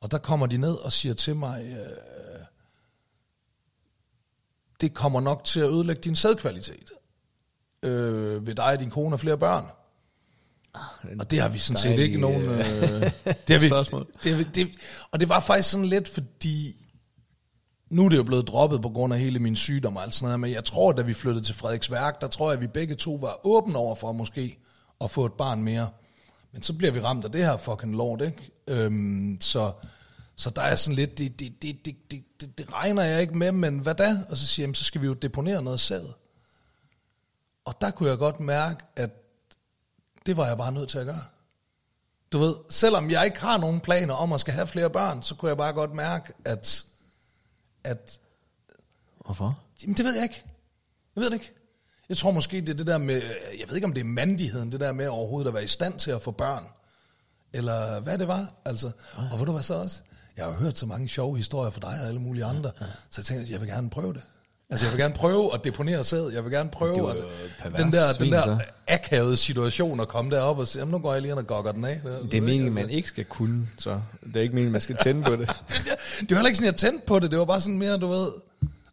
[0.00, 1.86] Og der kommer de ned og siger til mig, øh,
[4.80, 6.90] det kommer nok til at ødelægge din sædkvalitet.
[7.82, 9.66] Øh, ved dig din kone og flere børn.
[11.20, 12.42] Og det har vi sådan set ikke nogen...
[12.42, 12.60] øh,
[13.48, 13.68] det har vi,
[14.24, 14.68] det, vi- det,
[15.10, 16.85] og det var faktisk sådan lidt, fordi
[17.90, 20.26] nu er det jo blevet droppet på grund af hele min sygdom og alt sådan
[20.26, 22.94] noget, men jeg tror, da vi flyttede til Frederiksværk, der tror jeg, at vi begge
[22.94, 24.58] to var åbne over for måske
[25.00, 25.90] at få et barn mere.
[26.52, 28.50] Men så bliver vi ramt af det her fucking lort, ikke?
[28.66, 29.72] Øhm, så,
[30.36, 33.38] så der er sådan lidt, det, det, det, det, det, det, det regner jeg ikke
[33.38, 34.18] med, men hvad da?
[34.28, 36.04] Og så siger jeg, jamen, så skal vi jo deponere noget sæd.
[37.64, 39.10] Og der kunne jeg godt mærke, at
[40.26, 41.24] det var jeg bare nødt til at gøre.
[42.32, 45.34] Du ved, selvom jeg ikke har nogen planer om at skal have flere børn, så
[45.34, 46.84] kunne jeg bare godt mærke, at,
[47.86, 48.20] at
[49.24, 49.58] Hvorfor?
[49.82, 50.44] Jamen, det ved jeg ikke.
[51.16, 51.52] Jeg ved det ikke.
[52.08, 53.22] Jeg tror måske, det er det der med,
[53.58, 55.98] jeg ved ikke, om det er mandigheden, det der med overhovedet at være i stand
[55.98, 56.64] til at få børn.
[57.52, 58.90] Eller hvad det var, altså.
[59.32, 60.02] Og ved du hvad så også?
[60.36, 62.72] Jeg har hørt så mange sjove historier fra dig og alle mulige andre,
[63.10, 64.22] så jeg tænker, jeg vil gerne prøve det.
[64.70, 66.30] Altså, jeg vil gerne prøve at deponere sæd.
[66.32, 67.16] Jeg vil gerne Det prøve at...
[67.62, 68.58] pervers Den der, den svin, der så.
[68.88, 71.72] akavede situation at komme derop og sige, jamen, nu går jeg lige ind og gokker
[71.72, 72.00] den af.
[72.30, 75.22] Det er meningen, man ikke skal kunne, så det er ikke meningen, man skal tænde
[75.24, 75.48] på det.
[76.20, 77.30] det var heller ikke sådan, jeg tændte på det.
[77.30, 78.28] Det var bare sådan mere, du ved,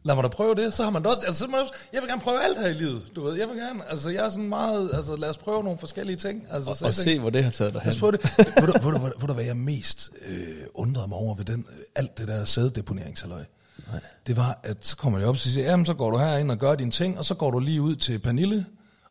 [0.03, 0.73] lad mig da prøve det.
[0.73, 2.67] Så har man da også, altså, så man også, jeg vil gerne prøve alt her
[2.67, 3.33] i livet, du ved.
[3.33, 6.43] Jeg vil gerne, altså jeg er sådan meget, altså lad os prøve nogle forskellige ting.
[6.51, 7.99] Altså, så Og se, tænker, hvor det har taget dig Lad hen.
[7.99, 8.23] prøve det.
[8.37, 10.37] ved, du, ved, du, ved, du, ved du, hvad jeg mest øh,
[10.73, 13.43] undrede mig over ved den, øh, alt det der sæddeponeringshalløj?
[13.91, 14.01] Nej.
[14.27, 16.57] Det var, at så kommer de op og siger, jamen så går du herind og
[16.57, 18.65] gør dine ting, og så går du lige ud til Pernille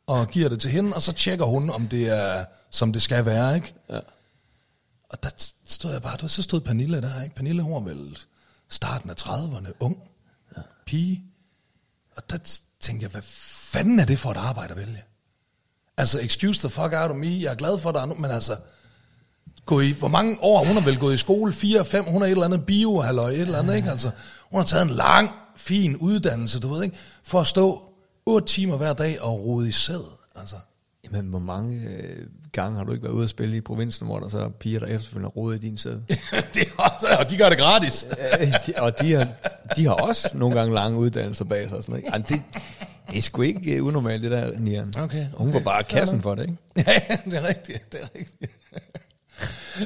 [0.07, 3.25] og giver det til hende, og så tjekker hun, om det er, som det skal
[3.25, 3.75] være, ikke?
[3.91, 4.01] Ja.
[5.09, 5.31] Og der
[5.65, 7.35] stod jeg bare, så stod Pernille der, ikke?
[7.35, 8.19] Pernille, hun var vel
[8.69, 9.97] starten af 30'erne, ung,
[10.57, 10.63] ja.
[10.87, 11.25] pige.
[12.17, 12.39] Og der
[12.81, 13.23] tænkte jeg, hvad
[13.73, 15.03] fanden er det for et arbejde at vælge?
[15.97, 18.57] Altså, excuse the fuck out of me, jeg er glad for dig nu, men altså,
[19.67, 21.53] gå i, hvor mange år hun har vel gået i skole?
[21.53, 23.91] 4, 5, hun er et eller andet bio, halløj, et eller andet, ikke?
[23.91, 24.11] Altså,
[24.53, 27.83] hun har taget en lang, fin uddannelse, du ved ikke, for at stå
[28.27, 30.05] 8 timer hver dag og rode i sæd,
[30.37, 30.57] altså.
[31.05, 34.21] Jamen, hvor mange øh, gange har du ikke været ude at spille i provinsen, hvor
[34.21, 35.93] der så er piger, der efterfølgende rode i din sæd?
[36.55, 38.07] det også, og de gør det gratis.
[38.67, 39.29] de, og de har,
[39.77, 42.19] de har også nogle gange lange uddannelser bag sig og sådan noget.
[42.19, 42.35] Ikke?
[42.35, 42.43] det,
[43.11, 44.89] det er sgu ikke uh, unormalt, det der, Nian.
[44.89, 45.27] Okay, okay.
[45.35, 46.57] Hun var bare kassen for det, ikke?
[46.91, 48.53] ja, det er rigtigt, det er rigtigt.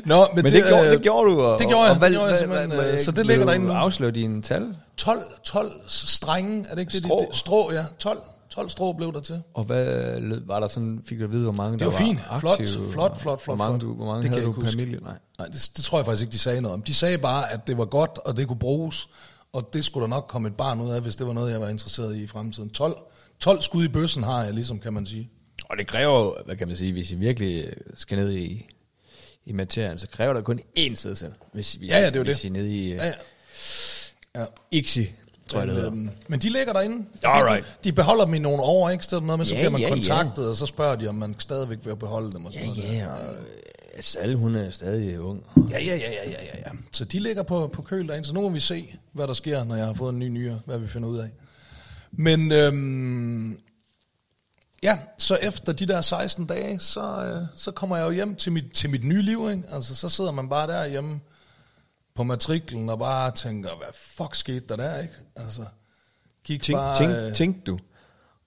[0.04, 1.40] Nå, men, men det, det, gjorde, det gjorde du.
[1.40, 2.46] Og, det gjorde jeg, og, og, det gjorde jeg.
[2.46, 3.72] Hvad, hvad, så det ligger derinde nu.
[3.72, 4.76] afsløre dine tal?
[4.96, 7.04] 12, 12 strenge, er det ikke det?
[7.04, 7.18] Strå?
[7.20, 7.84] Det, strå, ja.
[7.98, 9.42] 12, 12 strå blev der til.
[9.54, 12.18] Og hvad var der sådan, fik du at vide, hvor mange det var der fint.
[12.30, 15.00] var flot, flot, flot, flot, Hvor mange, du, hvor mange det havde du per familie?
[15.00, 16.82] Nej, Nej det, det, tror jeg faktisk ikke, de sagde noget om.
[16.82, 19.08] De sagde bare, at det var godt, og det kunne bruges,
[19.52, 21.60] og det skulle der nok komme et barn ud af, hvis det var noget, jeg
[21.60, 22.70] var interesseret i i fremtiden.
[22.70, 22.96] 12,
[23.40, 25.30] 12 skud i bøssen har jeg, ligesom kan man sige.
[25.64, 28.66] Og det kræver, hvad kan man sige, hvis I virkelig skal ned i,
[29.46, 31.16] i materien, så kræver der kun én selv.
[31.52, 32.44] Hvis, ja, ja, det er hvis det.
[32.44, 33.12] I er nede i ja, ja.
[34.40, 34.44] ja.
[34.70, 35.12] Ixi,
[35.48, 35.90] tror jeg, det hedder.
[35.92, 37.06] Øhm, men de ligger derinde.
[37.22, 37.78] Alright.
[37.84, 39.04] De beholder dem i nogle år, ikke?
[39.04, 41.34] Så, noget med, så Ja, bliver man ja, kontaktet, og så spørger de, om man
[41.38, 42.46] stadigvæk vil beholde dem.
[42.46, 43.34] Og sådan Ja, noget ja, og
[44.00, 45.44] Sal, hun er stadig ung.
[45.70, 46.70] Ja, ja, ja, ja, ja, ja, ja.
[46.92, 49.64] Så de ligger på, på køl derinde, så nu må vi se, hvad der sker,
[49.64, 51.28] når jeg har fået en ny nyere, hvad vi finder ud af.
[52.12, 53.58] Men øhm,
[54.82, 58.52] ja, så efter de der 16 dage, så, øh, så kommer jeg jo hjem til
[58.52, 59.62] mit, til mit nye liv, ikke?
[59.68, 61.20] Altså, så sidder man bare der hjemme
[62.14, 65.14] på matriklen og bare tænker, hvad fuck skete der der, ikke?
[65.36, 65.64] Altså,
[66.44, 66.96] gik Tænk, bare...
[66.96, 67.78] tænk, øh, tænk du,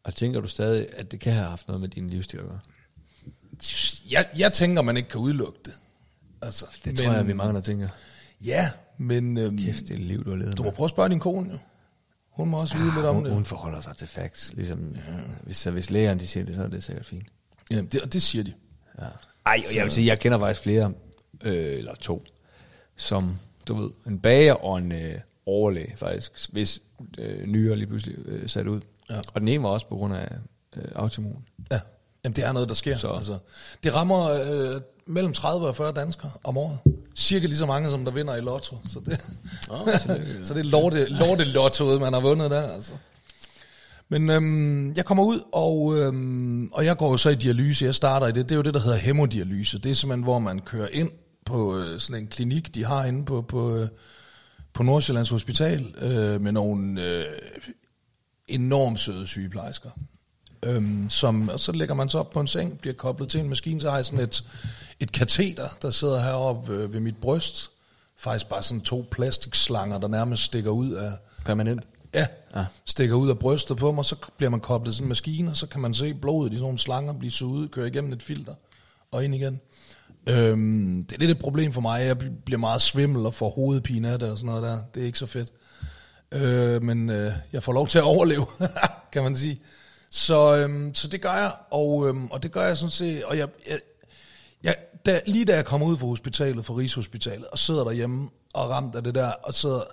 [0.03, 2.59] og tænker du stadig, at det kan have haft noget med din livsstil at gøre?
[4.09, 5.73] jeg, jeg tænker, man ikke kan udelukke det.
[6.41, 7.89] Altså, Det tror jeg, vi mange, der tænker.
[8.41, 9.37] Ja, men...
[9.37, 11.57] Øhm, Kæft, det liv, du har levet du må prøve at spørge din kone, jo.
[12.39, 13.33] Hun må også vide lidt om hun, det.
[13.33, 14.53] hun forholder sig til facts.
[14.53, 15.01] Ligesom, ja.
[15.43, 17.27] hvis, så hvis lægerne de siger det, så er det sikkert fint.
[17.71, 18.53] Ja, det, og det siger de.
[18.99, 19.05] Ja.
[19.45, 20.93] Ej, og jeg vil sige, jeg kender faktisk flere,
[21.41, 22.23] øh, eller to,
[22.95, 26.81] som, du ved, en bager og en øh, overlæge faktisk, hvis
[27.17, 28.81] øh, nyere lige pludselig øh, sat ud.
[29.09, 29.19] Ja.
[29.33, 30.35] Og den ene var også på grund af
[30.77, 31.45] øh, autoimmun.
[31.71, 31.79] Ja,
[32.23, 32.97] Jamen, det er noget, der sker.
[32.97, 33.11] Så.
[33.11, 33.37] Altså,
[33.83, 36.79] det rammer øh, mellem 30 og 40 danskere om året.
[37.19, 38.77] Cirka lige så mange, som der vinder i lotto.
[38.85, 39.19] Så det,
[39.69, 39.93] Oh,
[40.45, 42.73] så det er lorte, lorte lottoet, man har vundet der.
[42.73, 42.93] Altså.
[44.09, 47.85] Men øhm, jeg kommer ud, og, øhm, og jeg går jo så i dialyse.
[47.85, 48.49] Jeg starter i det.
[48.49, 49.79] Det er jo det, der hedder hemodialyse.
[49.79, 51.11] Det er simpelthen, hvor man kører ind
[51.45, 53.87] på øh, sådan en klinik, de har inde på, på, øh,
[54.73, 57.25] på Nordsjællands Hospital, øh, med nogle øh,
[58.47, 59.89] enormt søde sygeplejersker.
[60.65, 63.49] Øhm, som, og så lægger man sig op på en seng, bliver koblet til en
[63.49, 64.43] maskine, så har jeg sådan et,
[64.99, 67.71] et kateter, der sidder heroppe ved mit bryst.
[68.17, 71.11] Faktisk bare sådan to plastikslanger, der nærmest stikker ud af,
[71.45, 71.83] Permanent.
[72.13, 72.65] ja, Ah.
[72.85, 75.67] stikker ud af brystet på mig, så bliver man koblet sådan en maskine, og så
[75.67, 78.53] kan man se blodet i sådan nogle slanger blive suget, køre igennem et filter
[79.11, 79.59] og ind igen.
[80.29, 82.05] Øhm, det er lidt et problem for mig.
[82.05, 84.79] Jeg bl- bliver meget svimmel og får hovedpine af det og sådan noget der.
[84.95, 85.49] Det er ikke så fedt.
[86.31, 88.45] Øh, men øh, jeg får lov til at overleve,
[89.13, 89.61] kan man sige.
[90.11, 93.37] Så, øhm, så det gør jeg, og, øhm, og det gør jeg sådan set, og
[93.37, 93.79] jeg, jeg,
[94.63, 98.69] jeg da, lige da jeg kom ud fra hospitalet, fra Rigshospitalet, og sidder derhjemme og
[98.69, 99.83] ramt af det der, og sidder,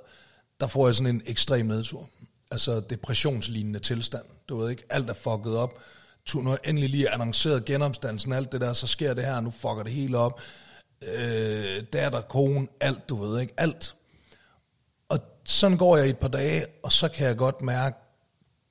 [0.60, 2.08] der får jeg sådan en ekstrem nedtur.
[2.50, 5.78] Altså depressionslignende tilstand, du ved ikke, alt er fucket op.
[6.26, 9.40] Tu, nu har jeg endelig lige annonceret genomstandelsen, alt det der, så sker det her,
[9.40, 10.40] nu fucker det hele op.
[11.02, 13.94] Øh, datter, kone, alt, du ved ikke, alt.
[15.08, 17.96] Og sådan går jeg i et par dage, og så kan jeg godt mærke,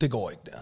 [0.01, 0.59] det går ikke der.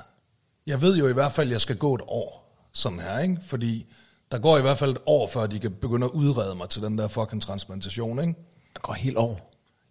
[0.66, 3.38] Jeg ved jo i hvert fald, at jeg skal gå et år, sådan her, ikke?
[3.48, 3.88] Fordi
[4.34, 6.82] der går i hvert fald et år, før de kan begynde at udrede mig til
[6.82, 8.34] den der fucking transplantation, ikke?
[8.74, 9.36] Det går helt over.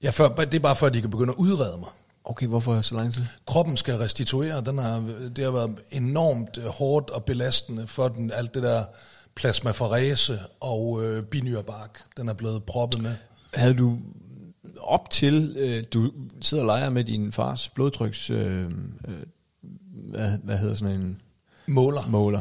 [0.03, 1.89] Ja, før, det er bare før, de kan begynde at udrede mig.
[2.25, 3.23] Okay, hvorfor så lang tid?
[3.47, 5.01] Kroppen skal restituere, den har,
[5.37, 8.85] det har været enormt øh, hårdt og belastende for den, alt det der
[9.35, 13.15] plasmaferese og øh, binyrbark, den er blevet proppet med.
[13.55, 13.99] Havde du
[14.81, 18.71] op til, øh, du sidder og leger med din fars blodtryks, øh, øh,
[20.11, 21.21] hvad, hvad hedder sådan en
[21.67, 22.07] Måler.
[22.09, 22.41] måler.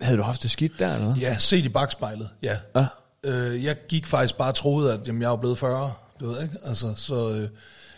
[0.00, 1.16] Havde du haft det skidt der, eller hvad?
[1.16, 2.56] Ja, set i bagspejlet, ja.
[2.76, 2.86] Ja.
[3.24, 6.42] Øh, jeg gik faktisk bare og troede, at jamen, jeg var blevet 40, du ved
[6.42, 6.58] ikke?
[6.64, 7.48] Altså, så, øh,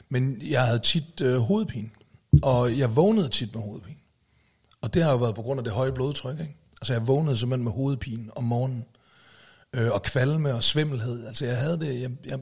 [0.09, 1.89] men jeg havde tit øh, hovedpine,
[2.43, 3.97] og jeg vågnede tit med hovedpine.
[4.83, 6.57] Og det har jo været på grund af det høje blodtryk, ikke?
[6.81, 8.85] Altså jeg vågnede simpelthen med hovedpine om morgenen.
[9.75, 11.27] øh, og kvalme og svimmelhed.
[11.27, 12.39] Altså jeg havde det, jeg, jeg,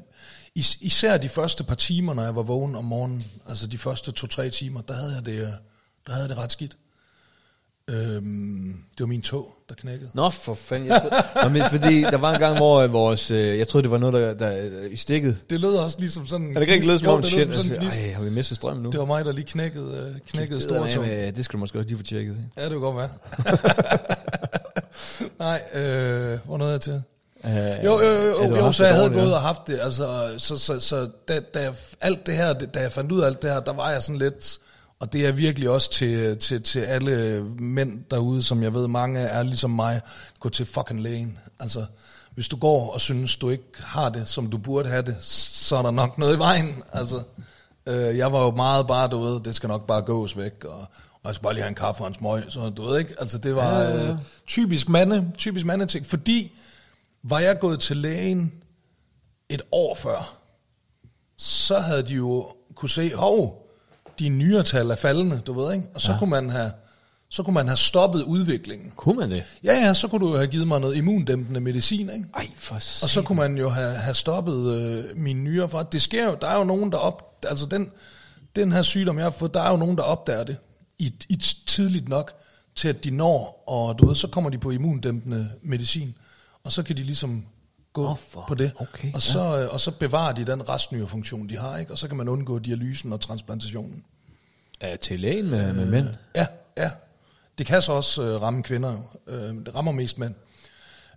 [0.54, 4.12] is, især de første par timer, når jeg var vågen om morgenen, altså de første
[4.12, 5.48] to-tre timer, der havde jeg det, øh,
[6.06, 6.76] der havde jeg det ret skidt.
[7.90, 10.10] Øhm, det var min tog, der knækkede.
[10.14, 10.88] Nå, for fanden.
[10.88, 13.30] Jeg troede, Nå, men, fordi der var en gang, hvor øh, vores...
[13.30, 15.36] Øh, jeg troede, det var noget, der, der øh, i stikket.
[15.50, 16.56] Det lød også ligesom sådan...
[16.56, 18.90] Er det ikke lød som om, shit, altså, ej, har vi mistet strømmen nu?
[18.90, 21.02] Det var mig, der lige knækkede, øh, knækkede store tog.
[21.04, 22.32] med, det skal du måske også lige få tjekket.
[22.32, 22.48] ikke?
[22.56, 23.08] Ja, det kunne godt være.
[25.38, 27.02] Nej, øh, hvor nåede jeg til?
[27.44, 30.34] Øh, Jo, jo, jo, jo, har jo så jeg havde gået og haft det, altså,
[30.38, 33.42] så, så, så da, da jeg, alt det her, da jeg fandt ud af alt
[33.42, 34.58] det her, der var jeg sådan lidt,
[35.00, 39.20] og det er virkelig også til, til, til alle mænd derude, som jeg ved, mange
[39.20, 40.00] er ligesom mig,
[40.40, 41.38] gå til fucking lægen.
[41.60, 41.86] Altså,
[42.34, 45.76] hvis du går og synes, du ikke har det, som du burde have det, så
[45.76, 46.82] er der nok noget i vejen.
[46.92, 47.22] Altså,
[47.86, 50.80] øh, jeg var jo meget bare, du ved, det skal nok bare gås væk, og,
[51.12, 53.14] og jeg skal bare lige have en kaffe og en smøg, så du ved ikke,
[53.18, 56.52] altså det var øh, typisk mande, typisk mandeting, fordi
[57.22, 58.52] var jeg gået til lægen
[59.48, 60.34] et år før,
[61.36, 63.63] så havde de jo kunne se, hov,
[64.18, 65.86] de nyretal er faldende, du ved ikke?
[65.94, 66.18] Og så, ja.
[66.18, 66.72] kunne man have,
[67.28, 68.92] så kunne man have stoppet udviklingen.
[68.96, 69.44] Kunne man det?
[69.64, 72.26] Ja, ja, så kunne du have givet mig noget immundæmpende medicin, ikke?
[72.36, 73.08] Ej, for Og satan.
[73.08, 75.82] så kunne man jo have, have stoppet øh, mine nyrer fra.
[75.82, 77.44] Det sker jo, der er jo nogen, der op...
[77.48, 77.90] Altså den,
[78.56, 80.56] den her sygdom, jeg har fået, der er jo nogen, der opdager det
[80.98, 82.32] i, i tidligt nok,
[82.76, 86.14] til at de når, og du ved, så kommer de på immundæmpende medicin,
[86.64, 87.44] og så kan de ligesom
[87.94, 91.58] gå for- på det, okay, og, så, øh, og så bevarer de den restnyrefunktion, de
[91.58, 91.92] har, ikke?
[91.92, 94.04] og så kan man undgå dialysen og transplantationen.
[94.82, 96.08] Ja, til lægen med, med mænd.
[96.34, 96.90] Ja, ja.
[97.58, 99.02] Det kan så også øh, ramme kvinder jo.
[99.34, 100.34] Øh, det rammer mest mænd.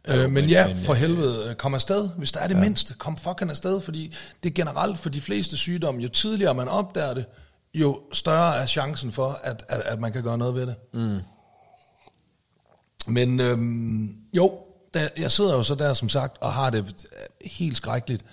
[0.08, 2.10] Øh, men, men- ja, for øh, helvede, øh, kom afsted.
[2.18, 2.60] Hvis der er det ja.
[2.62, 3.82] mindste, kom fucking afsted.
[3.82, 7.26] Fordi det er generelt for de fleste sygdomme, jo tidligere man opdager det,
[7.74, 10.76] jo større er chancen for, at, at, at man kan gøre noget ved det.
[10.94, 11.20] Mm.
[13.08, 14.60] Men øhm, jo,
[15.00, 18.26] der, jeg sidder jo så der som sagt, og har det øh, helt skrækkeligt,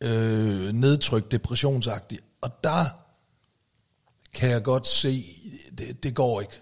[0.00, 2.22] øh, nedtrykt, depressionsagtigt.
[2.40, 2.84] Og der
[4.34, 5.24] kan jeg godt se,
[5.78, 6.60] det, det går ikke.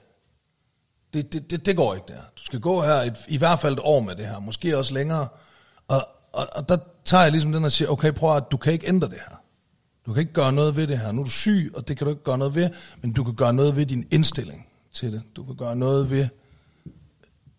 [1.12, 2.20] Det, det, det, det går ikke der.
[2.36, 4.94] Du skal gå her et, i hvert fald et år med det her, måske også
[4.94, 5.28] længere.
[5.88, 8.72] Og, og, og der tager jeg ligesom den og siger, okay, prøv at du kan
[8.72, 9.36] ikke ændre det her.
[10.06, 11.12] Du kan ikke gøre noget ved det her.
[11.12, 12.70] Nu er du syg, og det kan du ikke gøre noget ved,
[13.02, 15.22] men du kan gøre noget ved din indstilling til det.
[15.36, 16.28] Du kan gøre noget ved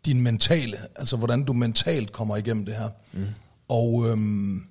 [0.08, 2.90] din mentale, altså hvordan du mentalt kommer igennem det her.
[3.14, 3.28] Mm.
[3.68, 4.68] Og øhm,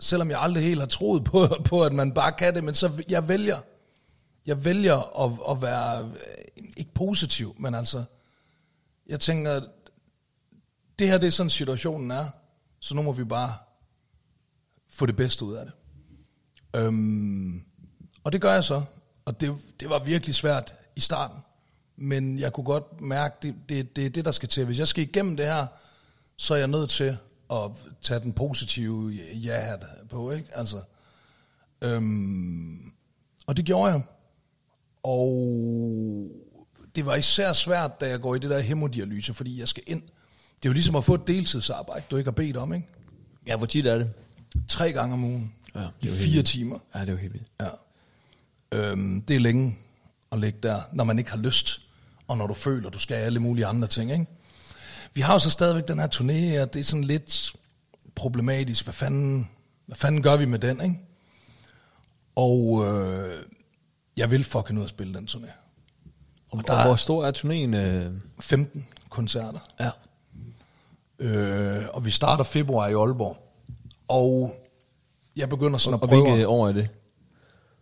[0.00, 3.04] selvom jeg aldrig helt har troet på, på, at man bare kan det, men så
[3.08, 3.58] jeg vælger,
[4.46, 8.04] jeg vælger at, at være, øh, ikke positiv, men altså,
[9.06, 9.60] jeg tænker,
[10.98, 12.26] det her det er sådan situationen er,
[12.80, 13.54] så nu må vi bare
[14.90, 15.74] få det bedste ud af det.
[16.80, 17.64] Øhm,
[18.24, 18.82] og det gør jeg så,
[19.24, 21.38] og det, det var virkelig svært i starten,
[22.02, 24.64] men jeg kunne godt mærke, det, det, det er det, der skal til.
[24.64, 25.66] Hvis jeg skal igennem det her,
[26.36, 27.16] så er jeg nødt til
[27.52, 27.70] at
[28.02, 30.48] tage den positive ja-hat på, ikke?
[30.52, 30.82] Altså,
[31.82, 32.92] øhm,
[33.46, 34.02] og det gjorde jeg.
[35.02, 35.32] Og
[36.94, 40.02] det var især svært, da jeg går i det der hemodialyse, fordi jeg skal ind.
[40.02, 42.86] Det er jo ligesom at få et deltidsarbejde, du ikke har bedt om, ikke?
[43.46, 44.12] Ja, hvor tit er det?
[44.68, 45.54] Tre gange om ugen.
[45.74, 46.78] Ja, det er fire helt timer.
[46.94, 47.48] Ja, det er jo helt vildt.
[47.60, 47.68] Ja.
[48.72, 49.78] Øhm, det er længe
[50.32, 51.81] at ligge der, når man ikke har lyst,
[52.32, 54.12] og når du føler, du skal alle mulige andre ting.
[54.12, 54.26] Ikke?
[55.14, 57.52] Vi har jo så stadigvæk den her turné, og det er sådan lidt
[58.14, 58.84] problematisk.
[58.84, 59.50] Hvad fanden,
[59.86, 60.80] hvad fanden gør vi med den?
[60.80, 60.96] Ikke?
[62.36, 63.42] Og øh,
[64.16, 65.50] jeg vil fucking ud og spille den turné.
[66.50, 67.76] Og, der og hvor stor er turnéen?
[67.76, 68.12] Øh?
[68.40, 69.60] 15 koncerter.
[69.80, 69.90] Ja.
[71.18, 73.36] Øh, og vi starter februar i Aalborg.
[74.08, 74.54] Og
[75.36, 76.30] jeg begynder sådan Og at prøve...
[76.30, 76.88] hvilke år er det?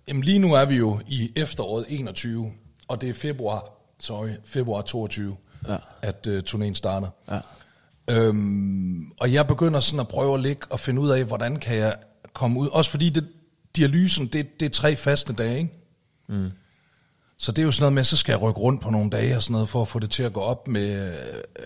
[0.08, 2.52] Jamen lige nu er vi jo i efteråret 21,
[2.88, 5.36] og det er februar, sorry, februar 22,
[5.68, 5.76] Ja.
[6.02, 7.08] at uh, turnéen starter.
[7.30, 7.40] Ja.
[8.10, 11.76] Øhm, og jeg begynder sådan at prøve at ligge og finde ud af, hvordan kan
[11.76, 11.96] jeg
[12.32, 12.68] komme ud.
[12.68, 13.28] Også fordi det,
[13.76, 15.70] dialysen, det, det er tre faste dage, ikke?
[16.28, 16.50] Mm.
[17.42, 19.37] Så det er jo sådan noget med, så skal jeg rykke rundt på nogle dage
[19.37, 21.14] og sådan noget, for at få det til at gå op med,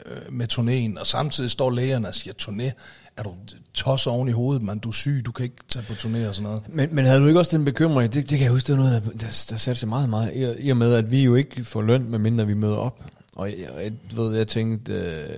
[0.07, 1.01] øh, med turnéen.
[1.01, 2.71] Og samtidig står lægerne og siger, turné,
[3.17, 3.35] er du
[3.75, 6.35] tos oven i hovedet, man, du er syg, du kan ikke tage på turné og
[6.35, 6.63] sådan noget.
[6.69, 8.85] Men, men havde du ikke også den bekymring, det, det kan jeg huske, det var
[8.85, 11.65] noget, der, der, der satte sig meget, meget, i, og med, at vi jo ikke
[11.65, 13.05] får løn, medmindre vi møder op.
[13.37, 15.29] Og jeg, jeg, ved, jeg tænkte, øh,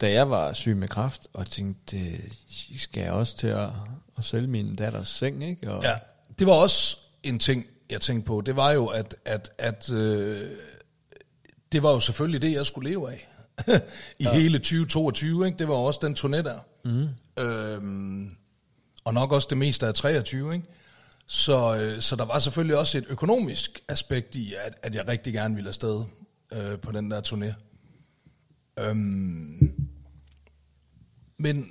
[0.00, 2.20] da jeg var syg med kræft, og tænkte, øh,
[2.78, 3.68] skal jeg også til at,
[4.18, 5.72] at sælge min datters seng, ikke?
[5.72, 5.94] Og, Ja,
[6.38, 8.40] det var også en ting, jeg tænkte på.
[8.46, 10.50] Det var jo, at, at, at øh,
[11.72, 13.28] det var jo selvfølgelig det, jeg skulle leve af.
[14.18, 14.32] I ja.
[14.32, 15.58] hele 2022, ikke?
[15.58, 16.58] Det var også den turné der.
[16.84, 17.08] Mm.
[17.42, 18.36] Øhm,
[19.04, 20.66] og nok også det meste af 23, ikke?
[21.26, 25.32] Så, øh, så der var selvfølgelig også et økonomisk aspekt i, at, at jeg rigtig
[25.32, 26.04] gerne ville afsted
[26.52, 27.54] øh, på den der turné.
[28.82, 29.72] Øhm,
[31.38, 31.66] men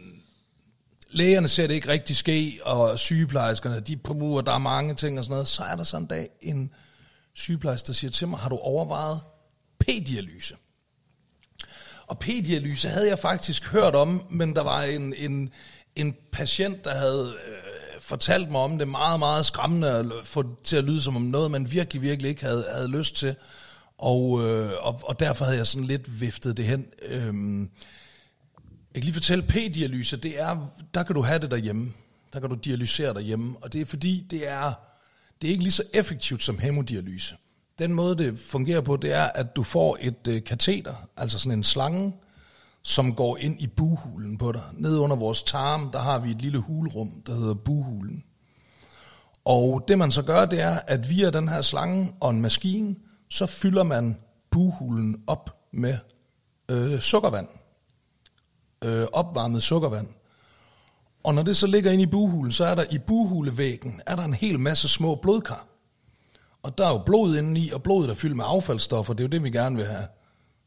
[1.11, 5.25] lægerne ser det ikke rigtig ske, og sygeplejerskerne, de bruger, der er mange ting og
[5.25, 5.47] sådan noget.
[5.47, 6.73] Så er der sådan en dag en
[7.33, 9.19] sygeplejerske, der siger til mig, har du overvejet
[9.79, 10.55] p-dialyse?
[12.07, 15.49] Og p-dialyse havde jeg faktisk hørt om, men der var en, en,
[15.95, 20.51] en patient, der havde øh, fortalt mig om det meget, meget skræmmende, at få det
[20.63, 23.35] til at lyde som om noget, man virkelig, virkelig ikke havde, havde lyst til.
[23.97, 26.85] Og, øh, og, og derfor havde jeg sådan lidt viftet det hen.
[27.01, 27.33] Øh,
[28.93, 31.93] jeg kan lige fortælle, p-dialyse, det er, der kan du have det derhjemme.
[32.33, 33.57] Der kan du dialysere derhjemme.
[33.61, 34.73] Og det er fordi, det er,
[35.41, 37.35] det er ikke lige så effektivt som hemodialyse.
[37.79, 41.57] Den måde, det fungerer på, det er, at du får et øh, kateter, altså sådan
[41.57, 42.13] en slange,
[42.83, 44.61] som går ind i buhulen på dig.
[44.73, 48.23] Nede under vores tarm, der har vi et lille hulrum, der hedder buhulen.
[49.45, 52.95] Og det man så gør, det er, at via den her slange og en maskine,
[53.29, 54.17] så fylder man
[54.51, 55.97] buhulen op med
[56.69, 57.47] øh, sukkervand.
[58.85, 60.07] Øh, opvarmet sukkervand.
[61.23, 64.23] Og når det så ligger inde i buhulen, så er der i buhulevæggen, er der
[64.23, 65.67] en hel masse små blodkar.
[66.63, 69.13] Og der er jo blod indeni, og blodet er fyldt med affaldsstoffer.
[69.13, 70.07] Det er jo det, vi gerne vil have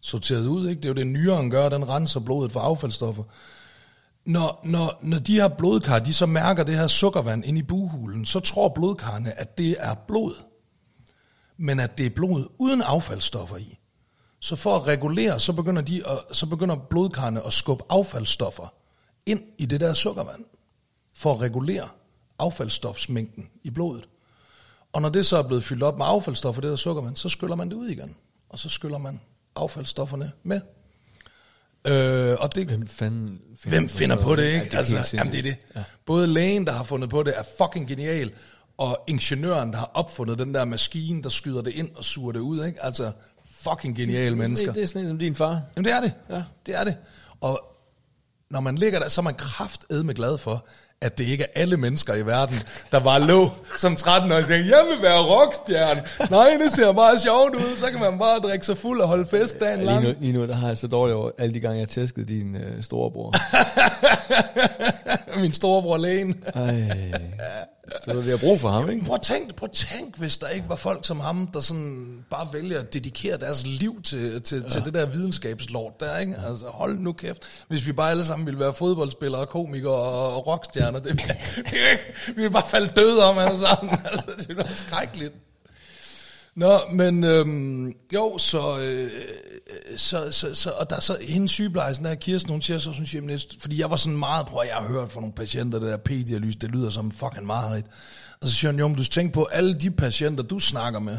[0.00, 0.68] sorteret ud.
[0.68, 0.80] Ikke?
[0.80, 3.22] Det er jo det, nyeren gør, den renser blodet for affaldsstoffer.
[4.24, 8.24] Når, når, når de her blodkar, de så mærker det her sukkervand ind i buhulen,
[8.24, 10.34] så tror blodkarne, at det er blod.
[11.56, 13.78] Men at det er blod uden affaldsstoffer i.
[14.42, 18.74] Så for at regulere, så begynder, de at, så begynder blodkarne at skubbe affaldsstoffer
[19.26, 20.44] ind i det der sukkervand.
[21.14, 21.88] For at regulere
[22.38, 24.08] affaldsstofsmængden i blodet.
[24.92, 27.56] Og når det så er blevet fyldt op med affaldsstoffer, det der sukkervand, så skyller
[27.56, 28.16] man det ud igen.
[28.48, 29.20] Og så skyller man
[29.56, 30.60] affaldsstofferne med.
[31.86, 34.58] Øh, og det, Hvem fanden finder, Hvem finder på det, ikke?
[34.58, 35.56] Ja, det altså, jamen, det er det.
[35.76, 35.84] Ja.
[36.06, 38.32] Både lægen, der har fundet på det, er fucking genial,
[38.76, 42.40] og ingeniøren, der har opfundet den der maskine, der skyder det ind og suger det
[42.40, 42.84] ud, ikke?
[42.84, 43.12] Altså,
[43.62, 44.72] fucking geniale mennesker.
[44.72, 45.60] Det er sådan en som din far.
[45.76, 46.12] Jamen, det er det.
[46.30, 46.42] Ja.
[46.66, 46.96] Det er det.
[47.40, 47.60] Og
[48.50, 50.64] når man ligger der, så er man kraftedme glad for,
[51.00, 52.56] at det ikke er alle mennesker i verden,
[52.90, 53.48] der bare lå
[53.78, 56.02] som 13 år og tænkte, jeg vil være rockstjerne.
[56.30, 57.76] Nej, det ser meget sjovt ud.
[57.76, 60.04] Så kan man bare drikke sig fuld og holde fest dagen Lige lang.
[60.04, 62.56] nu, lige nu der har jeg så dårligt over alle de gange, jeg tæskede din
[62.56, 63.34] øh, storebror.
[65.40, 66.44] Min storebror lægen.
[66.54, 67.12] Ej.
[68.04, 69.04] Så vi har brug for ham, ikke?
[69.04, 72.24] Prøv at tænk, prøv at tænk, hvis der ikke var folk som ham, der sådan
[72.30, 74.68] bare vælger at dedikere deres liv til, til, ja.
[74.68, 76.36] til det der videnskabslort der, ikke?
[76.48, 77.42] Altså, hold nu kæft.
[77.68, 81.22] Hvis vi bare alle sammen ville være fodboldspillere, komikere og, og rockstjerner, det, vi,
[82.26, 83.98] vi ville bare falde døde om alle sammen.
[84.12, 85.34] Altså, det ville være skrækkeligt.
[86.54, 89.10] Nå, men øhm, jo, så, øh,
[89.96, 93.06] så, så, så, og der er så hende sygeplejersken der, Kirsten, hun siger så, hun
[93.06, 95.78] siger, jeg, fordi jeg var sådan meget på, at jeg har hørt fra nogle patienter,
[95.78, 97.84] det der p-dialyse, det lyder som fucking meget
[98.40, 101.00] Og så siger hun, jo, men du skal tænke på, alle de patienter, du snakker
[101.00, 101.18] med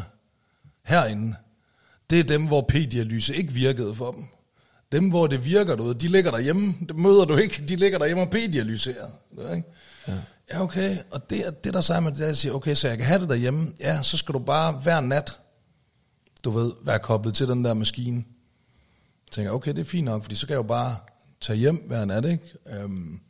[0.84, 1.36] herinde,
[2.10, 4.24] det er dem, hvor p-dialyse ikke virkede for dem.
[4.92, 8.22] Dem, hvor det virker derude, de ligger derhjemme, det møder du ikke, de ligger derhjemme
[8.22, 9.08] og p-dialyserer.
[9.54, 9.68] Ikke?
[10.08, 10.12] Ja
[10.50, 12.74] ja, okay, og det er det, der siger med det, er, at jeg siger, okay,
[12.74, 15.40] så jeg kan have det derhjemme, ja, så skal du bare hver nat,
[16.44, 18.24] du ved, være koblet til den der maskine.
[19.26, 20.96] Jeg tænker, okay, det er fint nok, fordi så kan jeg jo bare
[21.40, 22.44] tage hjem hver nat, ikke?
[22.66, 23.20] Øhm,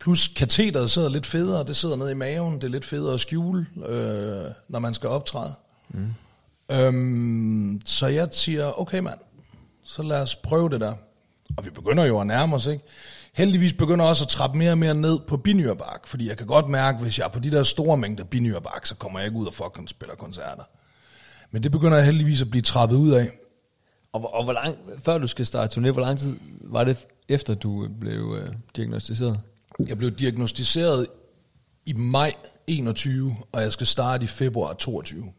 [0.00, 3.20] plus kateteret sidder lidt federe, det sidder nede i maven, det er lidt federe at
[3.20, 5.54] skjule, øh, når man skal optræde.
[5.88, 6.14] Mm.
[6.72, 9.18] Øhm, så jeg siger, okay mand,
[9.84, 10.94] så lad os prøve det der.
[11.56, 12.84] Og vi begynder jo at nærme os, ikke?
[13.36, 16.68] Heldigvis begynder også at trappe mere og mere ned på binyrbark, fordi jeg kan godt
[16.68, 19.46] mærke, hvis jeg er på de der store mængder binyrbark, så kommer jeg ikke ud
[19.46, 20.62] og fucking spiller koncerter.
[21.50, 23.30] Men det begynder jeg heldigvis at blive trappet ud af.
[24.12, 27.54] Og, og hvor lang, før du skal starte turné, hvor lang tid var det efter
[27.54, 29.40] du blev øh, diagnostiseret?
[29.88, 31.06] Jeg blev diagnostiseret
[31.86, 32.34] i maj
[32.66, 35.32] 21, og jeg skal starte i februar 22.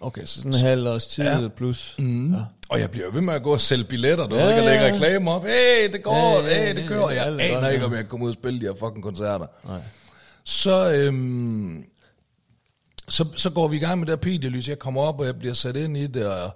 [0.00, 1.38] Okay, så sådan en halv års tid Ja.
[1.38, 1.48] ja.
[1.48, 1.94] plus.
[1.98, 2.34] Mm.
[2.34, 2.40] Ja.
[2.68, 4.70] Og jeg bliver ved med at gå og sælge billetter, du Ja, ja, ved, ikke
[4.70, 4.92] at lægge ja.
[4.94, 5.44] reklamer op.
[5.44, 7.00] Hey, det går, Ja, ja, hey, det ja, kører.
[7.00, 7.86] Og ja, jeg er aner ikke, ja.
[7.86, 9.46] om jeg kan komme ud og spille de her fucking koncerter.
[9.66, 9.80] Nej.
[10.44, 11.84] Så, øhm,
[13.08, 15.38] så, så går vi i gang med det her p Jeg kommer op, og jeg
[15.38, 16.50] bliver sat ind i det, og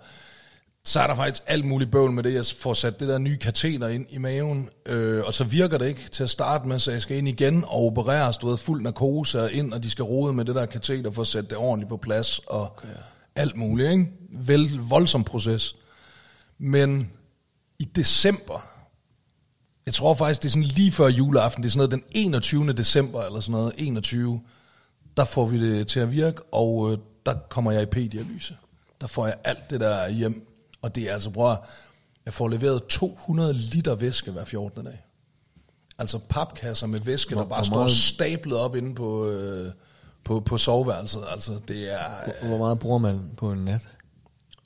[0.85, 2.35] så er der faktisk alt muligt bøvl med det.
[2.35, 5.87] Jeg får sat det der nye kateter ind i maven, øh, og så virker det
[5.89, 8.83] ikke til at starte med, så jeg skal ind igen og opereres, du ved, fuld
[8.83, 11.57] narkose og ind, og de skal rode med det der kateter for at sætte det
[11.57, 12.89] ordentligt på plads, og okay.
[13.37, 14.07] Alt muligt, ikke?
[14.33, 15.77] Vel, voldsom proces.
[16.59, 17.11] Men
[17.79, 18.67] i december,
[19.87, 22.73] jeg tror faktisk, det er sådan lige før juleaften, det er sådan noget den 21.
[22.73, 24.41] december, eller sådan noget, 21,
[25.17, 28.55] der får vi det til at virke, og øh, der kommer jeg i p-dialyse.
[29.01, 30.47] Der får jeg alt det der hjem,
[30.83, 31.67] og det er altså, bror,
[32.25, 34.85] jeg får leveret 200 liter væske hver 14.
[34.85, 35.05] dag.
[35.99, 39.73] Altså papkasser med væske, der Hvor- bare hvor står stablet op inde på, øh,
[40.25, 41.25] på, på soveværelset.
[41.33, 41.99] Altså, det er
[42.41, 43.89] Hvor- Hvor meget bruger man på en nat?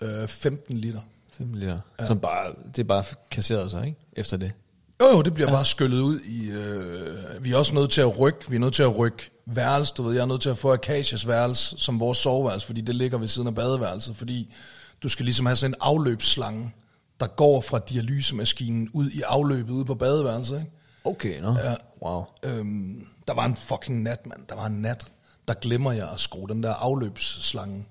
[0.02, 1.00] øh, 15 liter.
[1.32, 1.78] 5 liter.
[2.00, 2.06] Ja.
[2.06, 3.98] Som bare, det er bare kasseret sig, ikke?
[4.12, 4.52] Efter det.
[5.00, 6.48] Jo, jo, det bliver bare skyllet ud i...
[6.50, 8.50] Øh, vi er også nødt til at rykke.
[8.50, 10.14] Vi er nødt til at rykke værelse, du ved.
[10.14, 13.28] Jeg er nødt til at få Akasias værelse som vores soveværelse, fordi det ligger ved
[13.28, 14.54] siden af badeværelset, fordi
[15.02, 16.74] du skal ligesom have sådan en afløbsslange,
[17.20, 20.70] der går fra dialysemaskinen ud i afløbet ude på badeværelset, ikke?
[21.04, 21.52] Okay, nå.
[21.64, 21.74] Ja.
[22.02, 22.24] Wow.
[22.42, 24.40] Øhm, der var en fucking nat, mand.
[24.48, 25.12] Der var en nat,
[25.48, 27.86] der glemmer jeg at skrue den der afløbsslange.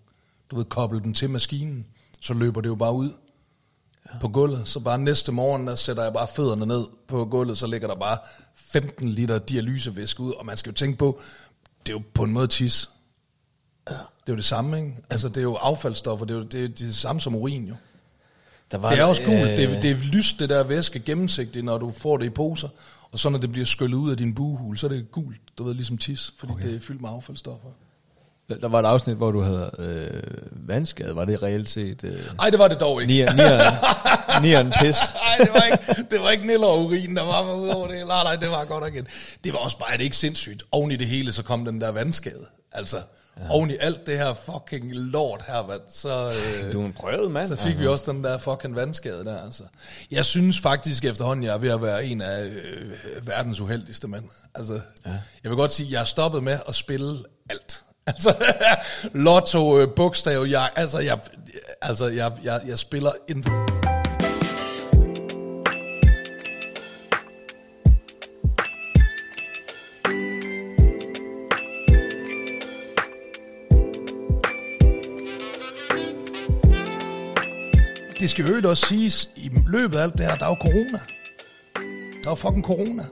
[0.51, 1.85] Du ved, koble den til maskinen.
[2.21, 3.11] Så løber det jo bare ud
[4.13, 4.19] ja.
[4.19, 4.67] på gulvet.
[4.67, 7.95] Så bare næste morgen, der sætter jeg bare fødderne ned på gulvet, så ligger der
[7.95, 8.17] bare
[8.55, 10.33] 15 liter dialysevæske ud.
[10.33, 11.19] Og man skal jo tænke på,
[11.85, 12.89] det er jo på en måde tis.
[13.89, 13.93] Ja.
[13.95, 14.95] Det er jo det samme, ikke?
[15.09, 16.25] Altså, det er jo affaldsstoffer.
[16.25, 17.75] Det er jo det, er det samme som urin, jo.
[18.71, 19.35] Der var Det er også gult.
[19.37, 22.29] øh, Det, er- det er lyst, det der væske, gennemsigtigt, når du får det i
[22.29, 22.69] poser.
[23.15, 25.37] Og så når det bliver skyllet ud af din buhul, så er det gult.
[25.57, 26.67] Du ved, ligesom tis, fordi okay.
[26.67, 27.69] det er fyldt med affaldsstoffer.
[28.49, 31.15] Der, der var et afsnit, hvor du havde øh, vandskade.
[31.15, 32.03] Var det reelt set...
[32.03, 33.13] Øh, Ej, det var det dog ikke.
[33.13, 34.95] nier, nier, nieren pis?
[35.13, 37.87] Nej, det var ikke, det var ikke niller og urin, der var med ud over
[37.87, 38.07] det.
[38.07, 39.07] Nej, nej, det var godt igen.
[39.43, 40.63] Det var også bare, det ikke sindssygt.
[40.71, 42.45] Oven i det hele, så kom den der vandskade.
[42.71, 42.97] Altså,
[43.39, 43.49] ja.
[43.49, 46.33] oven i alt det her fucking lort her, hvad, så,
[46.65, 47.47] øh, Du er en prøvet mand.
[47.47, 49.43] så fik vi også den der fucking vandskade der.
[49.43, 49.63] Altså.
[50.11, 54.25] Jeg synes faktisk efterhånden, jeg er ved at være en af øh, verdens uheldigste mænd.
[54.55, 54.73] Altså,
[55.05, 55.11] ja.
[55.43, 57.17] Jeg vil godt sige, at jeg er stoppet med at spille
[57.49, 57.81] alt.
[58.07, 58.35] Altså,
[59.13, 61.19] lotto, øh, bogstav, jeg, altså, jeg,
[61.81, 63.74] altså jeg, jeg, jeg spiller intet.
[78.25, 80.99] Det skal jo også siges, i løbet af alt det her, der er jo corona.
[82.23, 83.05] Der er jo fucking corona.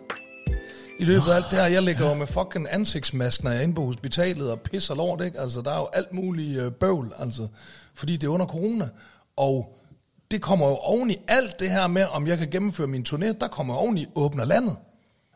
[0.99, 3.64] I løbet af alt det her, jeg ligger jo med fucking ansigtsmask, når jeg er
[3.64, 5.39] inde på hospitalet og pisser lort, ikke?
[5.39, 7.47] Altså, der er jo alt muligt øh, bøvl, altså,
[7.93, 8.89] fordi det er under corona.
[9.38, 9.80] Og
[10.32, 13.32] det kommer jo oven i alt det her med, om jeg kan gennemføre min turné,
[13.41, 14.78] der kommer oven i åbner landet.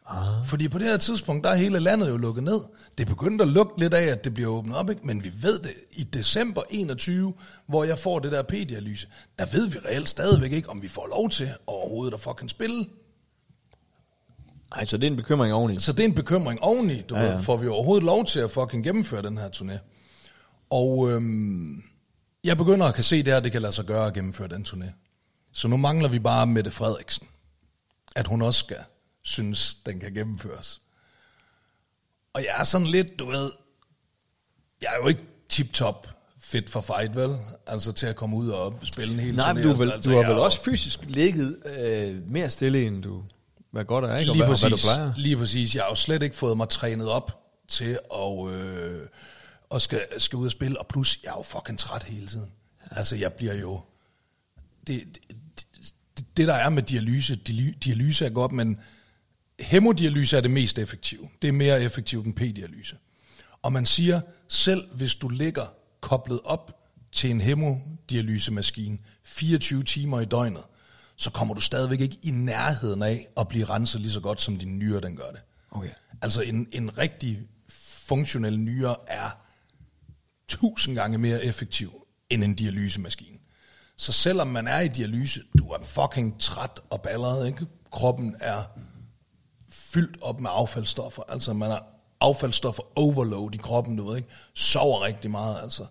[0.10, 0.46] Ah.
[0.46, 2.60] Fordi på det her tidspunkt, der er hele landet jo lukket ned.
[2.98, 5.08] Det er begyndt at lugte lidt af, at det bliver åbnet op, ikke?
[5.08, 7.34] men vi ved det i december 21,
[7.66, 9.08] hvor jeg får det der p-dialyse,
[9.40, 12.86] der ved vi reelt stadigvæk ikke, om vi får lov til overhovedet at fucking spille.
[14.72, 15.80] Ej, så det er en bekymring oveni.
[15.80, 17.34] Så det er en bekymring oveni, du ja, ja.
[17.34, 19.78] ved, får vi overhovedet lov til at fucking gennemføre den her turné.
[20.70, 21.84] Og øhm,
[22.44, 24.66] jeg begynder at kan se det her, det kan lade sig gøre at gennemføre den
[24.70, 24.86] turné.
[25.54, 27.28] Så nu mangler vi bare Mette Frederiksen.
[28.16, 28.78] At hun også skal
[29.28, 30.82] synes, den kan gennemføres.
[32.34, 33.52] Og jeg er sådan lidt, du ved,
[34.82, 36.08] jeg er jo ikke tip-top
[36.40, 37.38] fit for fight, vel?
[37.68, 40.16] Altså til at komme ud og spille en hel Nej, men du, vel, altså, du
[40.16, 43.24] har vel jo- også fysisk ligget øh, mere stille, end du...
[43.72, 44.32] Hvad godt er, ikke?
[44.32, 45.14] Og Lige hvad, og præcis, hvad du plejer.
[45.18, 45.76] lige præcis.
[45.76, 49.08] Jeg har jo slet ikke fået mig trænet op til at, øh,
[49.76, 52.52] at skal, skal ud og spille, og plus, jeg er jo fucking træt hele tiden.
[52.92, 53.82] Altså, jeg bliver jo...
[54.88, 55.36] Det, det,
[56.18, 58.80] det, det der er med dialyse, dialy- dialyse er godt, men
[59.60, 61.30] hemodialyse er det mest effektive.
[61.42, 62.98] Det er mere effektivt end p-dialyse.
[63.62, 65.66] Og man siger, selv hvis du ligger
[66.02, 66.78] koblet op
[67.12, 70.64] til en hemodialysemaskine 24 timer i døgnet,
[71.16, 74.58] så kommer du stadigvæk ikke i nærheden af at blive renset lige så godt, som
[74.58, 75.42] din nyre den gør det.
[75.72, 75.90] Okay.
[76.22, 77.40] Altså en, en rigtig
[77.70, 79.30] funktionel nyre er
[80.48, 83.38] tusind gange mere effektiv end en dialysemaskine.
[83.96, 87.66] Så selvom man er i dialyse, du er fucking træt og balleret, ikke?
[87.92, 88.64] Kroppen er
[89.94, 91.24] fyldt op med affaldsstoffer.
[91.28, 91.84] Altså man har
[92.22, 94.30] affaldsstoffer overload i kroppen, du ved ikke.
[94.54, 95.86] Sover rigtig meget, altså.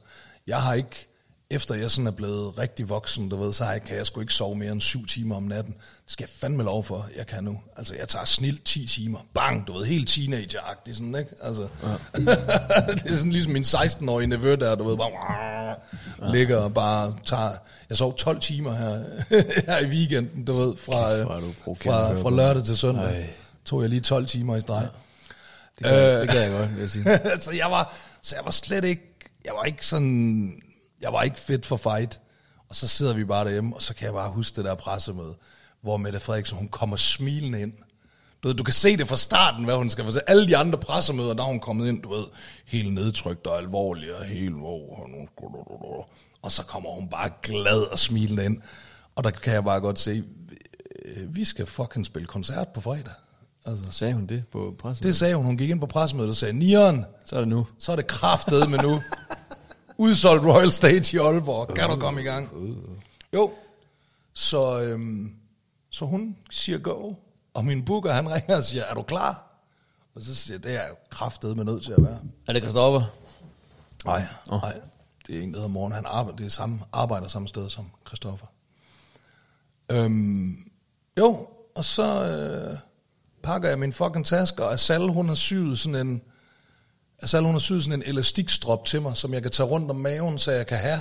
[0.47, 1.09] Jeg har ikke,
[1.51, 4.20] efter jeg sådan er blevet rigtig voksen, du ved, så har jeg, kan jeg sgu
[4.20, 5.72] ikke sove mere end syv timer om natten.
[5.74, 7.59] Det skal jeg fandme lov for, jeg kan nu.
[7.76, 9.18] Altså, jeg tager snilt 10 timer.
[9.34, 11.30] Bang, du ved, helt teenager-agtig sådan, ikke?
[11.42, 11.88] Altså, ja.
[12.94, 15.11] det er sådan ligesom min 16-årige nevø der, du ved, bare
[16.22, 16.32] ja.
[16.32, 17.51] ligger og bare tager...
[17.88, 19.05] Jeg sov 12 timer her,
[19.66, 22.30] her i weekenden, du ved, fra, Kæft, øh, at fra, fra på.
[22.30, 23.05] lørdag til søndag.
[23.05, 23.30] Ej.
[23.66, 24.88] Tog jeg lige 12 timer i streg.
[25.78, 27.20] Det kan, øh, det kan jeg godt, vil jeg sige.
[27.44, 29.02] så jeg var, så jeg var slet ikke,
[29.44, 30.62] jeg var ikke sådan,
[31.00, 32.20] jeg var ikke fedt for fight.
[32.68, 35.34] Og så sidder vi bare derhjemme, og så kan jeg bare huske det der pressemøde,
[35.80, 37.72] hvor Mette Frederiksen, hun kommer smilende ind.
[38.42, 40.30] Du, ved, du kan se det fra starten, hvad hun skal fortælle.
[40.30, 42.24] Alle de andre pressemøder, der er hun kommet ind, du ved,
[42.66, 46.08] helt nedtrykt og alvorlig, og helt, hvor,
[46.42, 48.62] og så kommer hun bare glad og smilende ind.
[49.14, 50.24] Og der kan jeg bare godt se,
[51.28, 53.12] vi skal fucking spille koncert på fredag.
[53.66, 55.02] Altså, Sagde hun det på pressen?
[55.02, 55.44] det sagde hun.
[55.44, 57.66] Hun gik ind på pressemødet og sagde, Nieren, Så er det nu.
[57.78, 59.02] så er det kraftet med nu.
[59.98, 61.74] Udsolgt Royal Stage i Aalborg.
[61.74, 62.50] Kan du komme i gang?
[63.32, 63.52] Jo.
[64.32, 65.34] Så, øhm,
[65.90, 67.14] så hun siger go.
[67.54, 69.42] Og min booker, han ringer og siger, er du klar?
[70.14, 72.20] Og så siger jeg, det er jeg kraftet med nødt til at være.
[72.46, 73.02] Er det Christoffer?
[74.04, 74.80] Nej, nej.
[75.26, 75.92] Det er en, der hedder Morgen.
[75.92, 78.46] Han arbejder, det er samme, arbejder samme sted som Christoffer.
[79.90, 80.70] Øhm,
[81.18, 82.78] jo, og så øh,
[83.47, 86.22] pakker jeg min fucking taske, og Asal, hun har syet sådan en,
[87.22, 89.97] Asal, hun har syet sådan en elastikstrop til mig, som jeg kan tage rundt om
[89.97, 91.01] maven, så jeg kan have,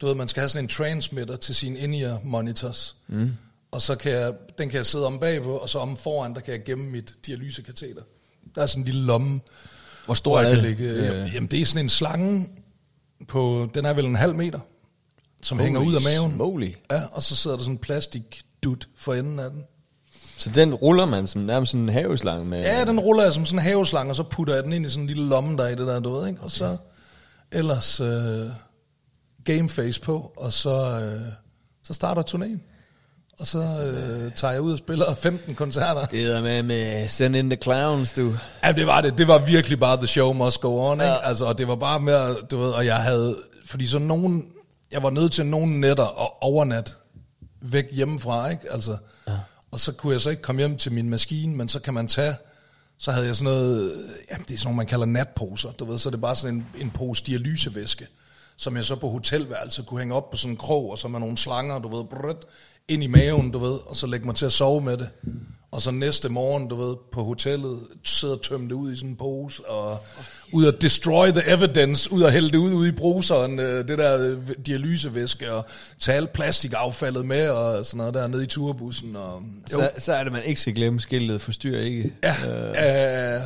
[0.00, 2.96] du ved, man skal have sådan en transmitter til sine in monitors.
[3.08, 3.32] Mm.
[3.70, 6.40] Og så kan jeg, den kan jeg sidde om bagpå, og så om foran, der
[6.40, 8.02] kan jeg gemme mit dialysekateter.
[8.54, 9.40] Der er sådan en lille lomme.
[10.04, 10.62] Hvor stor hvor er det?
[10.62, 11.34] Ligge, Øh.
[11.34, 12.48] Jamen, det er sådan en slange
[13.28, 14.60] på, den er vel en halv meter,
[15.42, 16.36] som Holy hænger ud af maven.
[16.36, 16.70] Moly.
[16.90, 19.62] Ja, og så sidder der sådan en plastik dut for enden af den.
[20.40, 22.60] Så den ruller man som nærmest sådan en haveslange med?
[22.60, 24.88] Ja, den ruller jeg som sådan en haveslange, og så putter jeg den ind i
[24.88, 26.40] sådan en lille lomme, der er i det der, du ved, ikke?
[26.42, 26.76] Og så
[27.52, 28.50] ellers øh,
[29.44, 31.22] gameface på, og så, øh,
[31.84, 32.60] så starter turnéen.
[33.40, 36.06] Og så øh, tager jeg ud og spiller 15 koncerter.
[36.06, 38.34] Det er med med Send in the Clowns, du.
[38.64, 39.18] Ja, det var det.
[39.18, 41.04] Det var virkelig bare the show must go on, ikke?
[41.04, 41.28] Ja.
[41.28, 43.36] Altså, og det var bare mere, du ved, og jeg havde,
[43.66, 44.44] fordi så nogen,
[44.92, 46.96] jeg var nødt til nogle nætter og overnat
[47.62, 48.72] væk hjemmefra, ikke?
[48.72, 48.96] Altså,
[49.28, 49.32] ja
[49.70, 52.08] og så kunne jeg så ikke komme hjem til min maskine, men så kan man
[52.08, 52.34] tage,
[52.98, 53.92] så havde jeg sådan noget,
[54.30, 56.54] ja, det er sådan noget, man kalder natposer, du ved, så er det bare sådan
[56.54, 58.06] en, en pose dialysevæske,
[58.56, 61.20] som jeg så på hotelværelset kunne hænge op på sådan en krog, og så med
[61.20, 62.36] nogle slanger, du ved, brød,
[62.88, 65.08] ind i maven, du ved, og så lægge mig til at sove med det.
[65.72, 69.10] Og så næste morgen, du ved, på hotellet, sidde og tømme det ud i sådan
[69.10, 69.98] en pose, og
[70.52, 73.98] ud og destroy the evidence, ud og hælde det ud, ud i bruseren, øh, det
[73.98, 75.66] der øh, dialysevæske, og
[76.00, 79.16] tage alt plastikaffaldet med, og sådan noget der nede i turbussen.
[79.16, 79.42] Og,
[79.72, 82.12] jo, Så, så er det, man ikke skal glemme skiltet, forstyr ikke.
[82.22, 83.42] ja, øh,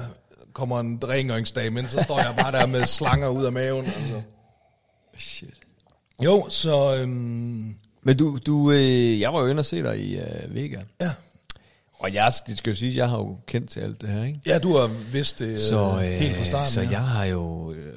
[0.53, 3.85] kommer en rengøringsdag, men så står jeg bare der med slanger ud af maven.
[3.85, 4.23] Altså.
[5.19, 5.49] Shit.
[6.25, 10.17] Jo, så øhm, Men du, du øh, jeg var jo inde og se dig i
[10.19, 10.79] øh, Vega.
[11.01, 11.11] ja.
[12.05, 14.41] Og jeg, det skal jo sige, jeg har jo kendt til alt det her, ikke?
[14.47, 16.71] ja, du har vidst det Så, øh, helt fra starten.
[16.71, 16.91] så ja.
[16.91, 17.73] jeg har jo...
[17.73, 17.93] Øh,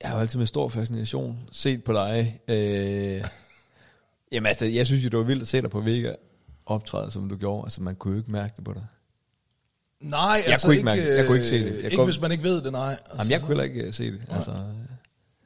[0.00, 2.40] jeg har jo altid med stor fascination set på dig.
[2.48, 3.24] Øh,
[4.32, 6.12] jamen altså, jeg synes jo, det var vildt at se dig på Vega
[6.66, 7.66] optræde, som du gjorde.
[7.66, 8.82] Altså, man kunne jo ikke mærke det på dig.
[10.00, 11.16] Nej, Jeg altså kunne ikke ikke, mærke det.
[11.18, 11.64] Jeg kunne ikke se det.
[11.70, 12.90] øh, Jeg ikke kom- hvis man ikke ved det, nej.
[12.92, 14.20] Altså, Jamen, jeg kunne heller ikke øh, se det.
[14.30, 14.50] Altså,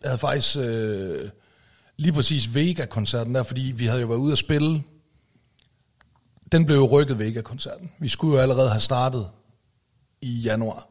[0.03, 1.31] Jeg havde faktisk øh,
[1.97, 4.83] lige præcis Vega-koncerten der, fordi vi havde jo været ude at spille.
[6.53, 7.93] Den blev jo rykket Vega-koncerten.
[7.99, 9.29] Vi skulle jo allerede have startet
[10.21, 10.89] i januar.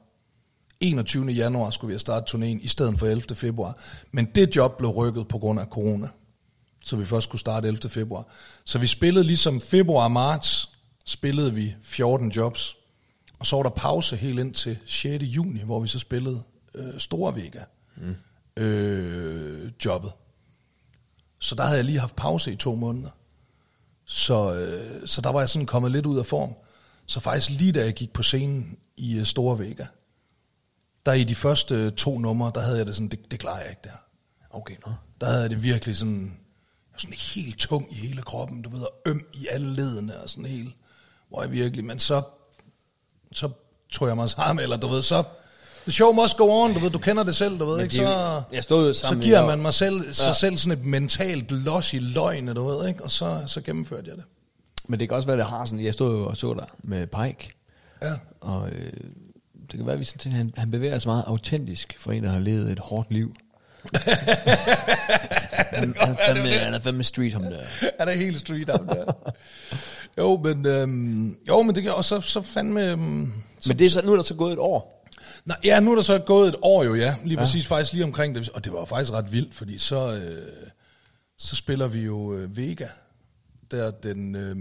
[0.79, 1.25] 21.
[1.25, 3.35] januar skulle vi have startet turnéen i stedet for 11.
[3.35, 3.77] februar.
[4.11, 6.09] Men det job blev rykket på grund af corona.
[6.83, 7.89] Så vi først skulle starte 11.
[7.89, 8.27] februar.
[8.65, 10.71] Så vi spillede ligesom februar og marts,
[11.05, 12.77] spillede vi 14 jobs.
[13.39, 15.23] Og så var der pause helt ind til 6.
[15.23, 16.43] juni, hvor vi så spillede
[16.75, 17.63] øh, Store Vega
[17.95, 18.15] mm.
[18.63, 20.11] øh, jobbet.
[21.39, 23.09] Så der havde jeg lige haft pause i to måneder.
[24.07, 26.53] Så, øh, så der var jeg sådan kommet lidt ud af form.
[27.05, 29.85] Så faktisk lige da jeg gik på scenen i øh, Store Vega,
[31.05, 33.59] der i de første øh, to numre, der havde jeg det sådan, det, det klarer
[33.59, 33.97] jeg ikke der.
[34.49, 34.93] okay, nå.
[35.21, 38.69] Der havde jeg det virkelig sådan, jeg var sådan helt tung i hele kroppen, du
[38.69, 40.75] ved, og øm i alle ledene og sådan helt,
[41.29, 42.21] hvor jeg virkelig, men så,
[43.31, 43.49] så
[43.89, 45.23] tog jeg mig sammen, eller du ved, så,
[45.87, 47.99] the show must go on, du ved, du kender det selv, du ved, ikke, det
[48.03, 50.33] er så, jeg stod jo så sammen giver man mig selv, sig Ja.
[50.33, 54.15] selv sådan et mentalt los i løgne, du ved, ikke, og så, så gennemførte jeg
[54.17, 54.23] det.
[54.87, 57.07] Men det kan også være, det har sådan, jeg stod jo og så dig med
[57.07, 57.53] Pike,
[58.01, 58.13] Ja.
[58.41, 58.91] og øh,
[59.71, 62.23] det kan være, at vi sådan tænker, han, han bevæger sig meget autentisk for en,
[62.23, 63.33] der har levet et hårdt liv.
[65.73, 67.59] han, han, er fandme, han er fandme street, ham der.
[67.99, 69.13] Han er helt street out der.
[70.17, 72.99] jo, men, øhm, jo, men det kan, og så, så fandme, øhm,
[73.67, 74.96] Men det er så, nu er der så gået et år.
[75.47, 77.15] Nej, ja, nu er der så gået et år jo, ja.
[77.23, 77.45] Lige ja.
[77.45, 78.49] præcis faktisk lige omkring det.
[78.49, 80.47] Og det var faktisk ret vildt, fordi så, øh,
[81.37, 82.87] så spiller vi jo øh, Vega.
[83.71, 84.35] Der den...
[84.35, 84.55] Øh,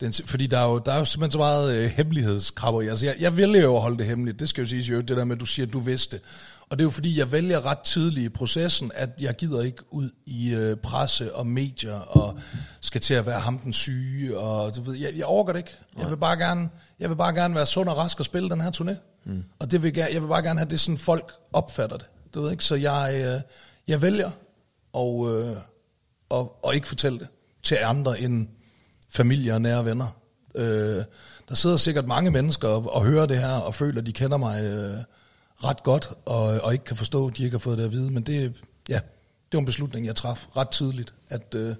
[0.00, 2.88] den, fordi der er, jo, der er jo simpelthen så meget øh, hemmelighedskrabber i.
[2.88, 4.40] Altså, jeg, jeg vælger jo at holde det hemmeligt.
[4.40, 6.20] Det skal jo siges jo, det der med, at du siger, at du vidste.
[6.68, 9.82] Og det er jo fordi, jeg vælger ret tidligt i processen, at jeg gider ikke
[9.90, 12.38] ud i øh, presse og medier, og
[12.80, 15.76] skal til at være ham den syge, og du ved, jeg, jeg overgår det ikke.
[15.98, 16.68] Jeg vil bare gerne,
[17.02, 18.94] jeg vil bare gerne være sund og rask og spille den her turné.
[19.24, 19.44] Mm.
[19.58, 22.06] Og det vil, jeg jeg vil bare gerne have det, sådan folk opfatter det.
[22.34, 23.40] Du ved ikke, så jeg, øh,
[23.88, 24.30] jeg vælger
[24.92, 25.56] og, øh,
[26.28, 27.28] og, og ikke fortælle det
[27.62, 28.48] til andre end
[29.10, 30.06] familie og nære venner.
[30.54, 31.04] Øh,
[31.48, 34.36] der sidder sikkert mange mennesker og, og hører det her og føler, at de kender
[34.36, 34.98] mig øh,
[35.64, 38.10] ret godt og, og ikke kan forstå, at de ikke har fået det at vide.
[38.10, 39.00] Men det, ja,
[39.44, 41.74] det var en beslutning, jeg traf ret tidligt, at, øh,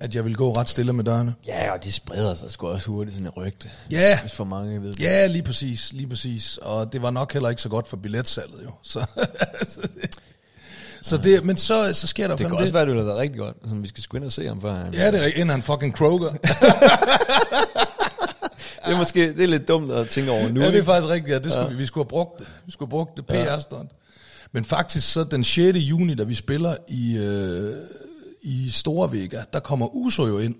[0.00, 1.34] at jeg ville gå ret stille med dørene.
[1.46, 3.70] Ja, og det spreder sig sgu også hurtigt, sådan et rygte.
[3.90, 4.20] Ja.
[4.20, 5.00] Hvis for mange ved det.
[5.00, 6.58] Ja, lige præcis, lige præcis.
[6.62, 8.70] Og det var nok heller ikke så godt for billetsalget jo.
[8.82, 9.06] Så,
[11.10, 13.18] så det, men så, så sker der Det kan også være, det ville have været
[13.18, 13.56] rigtig godt.
[13.62, 14.74] Altså, vi skal sgu ind og se ham før.
[14.74, 14.94] Han.
[14.94, 16.32] Ja, det er inden han fucking Kroger.
[18.86, 20.60] Det er måske det er lidt dumt at tænke over nu.
[20.60, 21.32] ja, det er faktisk rigtigt.
[21.32, 21.70] Ja, det skulle, ja.
[21.70, 22.46] vi, vi skulle have brugt det.
[22.66, 23.90] Vi skulle have brugt det PR-stunt.
[24.52, 25.76] Men faktisk så den 6.
[25.76, 27.76] juni, da vi spiller i, øh,
[28.42, 30.54] i Store Vega, der kommer Uso jo ind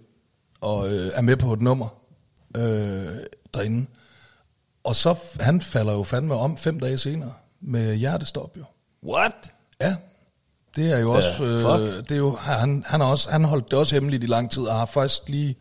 [0.61, 1.89] og øh, er med på et nummer
[2.57, 3.17] øh,
[3.55, 3.87] derinde.
[4.85, 8.65] Og så, han falder jo fandme om fem dage senere med hjertestop jo.
[9.05, 9.53] What?
[9.81, 9.97] Ja,
[10.77, 11.97] det er jo også, fuck?
[11.97, 14.51] øh, det er jo, han, han, har også, han holdt det også hemmeligt i lang
[14.51, 15.57] tid, og har først lige,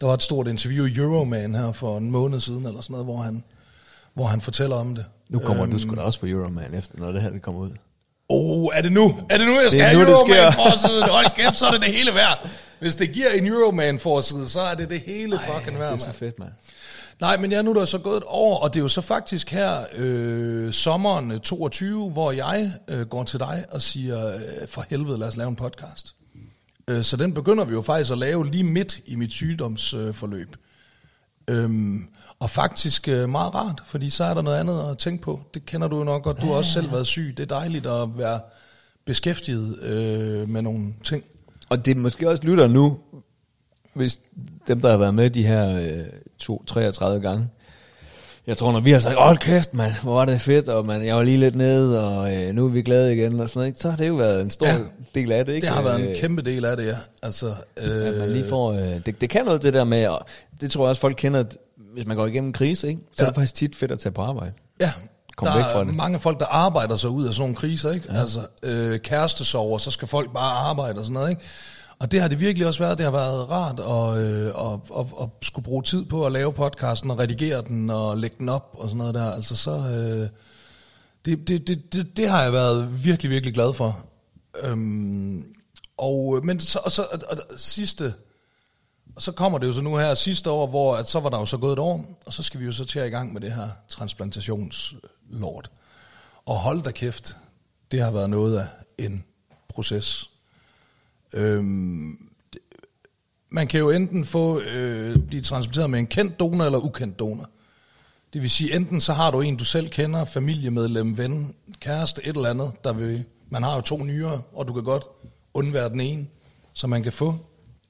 [0.00, 3.06] der var et stort interview i Euroman her for en måned siden, eller sådan noget,
[3.06, 3.44] hvor han,
[4.14, 5.04] hvor han fortæller om det.
[5.28, 7.60] Nu kommer Øhm, du sgu da også på Euroman efter, når det her det kommer
[7.60, 7.70] ud.
[8.32, 9.18] Oh, er det nu?
[9.30, 10.62] Er det nu, jeg skal have nu, det Euroman sker.
[10.62, 11.08] forsiden?
[11.08, 12.48] Hold kæft, så er det det hele værd.
[12.78, 16.12] Hvis det giver en Euroman forside, så er det det hele fucking værd, det er
[16.12, 16.50] så fedt, mand.
[17.20, 19.00] Nej, men ja, nu er der så gået et år, og det er jo så
[19.00, 24.40] faktisk her øh, sommeren øh, 22, hvor jeg øh, går til dig og siger, øh,
[24.68, 26.14] for helvede, lad os lave en podcast.
[26.88, 30.48] Øh, så den begynder vi jo faktisk at lave lige midt i mit sygdomsforløb.
[30.50, 30.69] Øh.
[31.48, 32.06] Øhm,
[32.38, 35.40] og faktisk øh, meget rart, fordi så er der noget andet at tænke på.
[35.54, 36.40] Det kender du jo nok godt.
[36.40, 37.34] Du har også selv været syg.
[37.36, 38.40] Det er dejligt at være
[39.04, 41.24] beskæftiget øh, med nogle ting.
[41.68, 42.98] Og det er måske også lytter nu,
[43.94, 44.20] hvis
[44.66, 46.06] dem, der har været med de her øh,
[46.38, 47.48] to, 33 gange,
[48.46, 51.06] jeg tror, når vi har sagt, hold kæft, mand, hvor var det fedt, og man,
[51.06, 53.66] jeg var lige lidt nede, og øh, nu er vi glade igen, og sådan noget,
[53.68, 53.80] ikke?
[53.80, 54.76] så har det jo været en stor Ja.
[55.14, 55.66] del af det, ikke?
[55.66, 56.96] Det har været en Øh, kæmpe del af det, ja.
[57.22, 60.20] Altså, øh, At man lige får, øh, det, det kan noget, det der med, og
[60.60, 61.56] det tror jeg også, folk kender, at
[61.94, 63.00] hvis man går igennem en krise, ikke?
[63.08, 63.24] så ja.
[63.24, 64.52] er det faktisk tit fedt at tage på arbejde.
[64.80, 64.92] Ja,
[65.36, 65.94] Kom der væk er fra det.
[65.94, 68.06] mange folk, der arbejder sig ud af sådan nogle kriser, ikke?
[68.12, 68.20] Ja.
[68.20, 71.42] Altså, øh, kærestesover, så skal folk bare arbejde og sådan noget, ikke?
[72.00, 72.98] Og det har det virkelig også været.
[72.98, 76.52] Det har været rart at, øh, at, at, at skulle bruge tid på at lave
[76.52, 79.32] podcasten og redigere den og lægge den op og sådan noget der.
[79.32, 79.70] Altså så...
[79.70, 80.28] Øh,
[81.24, 84.04] det, det, det, det, det har jeg været virkelig, virkelig glad for.
[84.62, 85.44] Øhm,
[85.96, 88.14] og, øh, men så, og så og, og, sidste...
[89.16, 91.38] Og så kommer det jo så nu her sidste år, hvor at så var der
[91.38, 93.32] jo så gået et år, og så skal vi jo så til at i gang
[93.32, 95.70] med det her transplantationslort.
[96.46, 97.36] Og hold da kæft,
[97.90, 98.66] det har været noget af
[98.98, 99.24] en
[99.68, 100.29] proces.
[101.34, 102.18] Øhm,
[103.50, 107.50] man kan jo enten få øh, blive transplanteret med en kendt donor eller ukendt donor.
[108.32, 112.36] Det vil sige, enten så har du en, du selv kender, familiemedlem, ven, kæreste, et
[112.36, 115.04] eller andet, der vil, man har jo to nyere, og du kan godt
[115.54, 116.26] undvære den ene,
[116.72, 117.34] så man kan få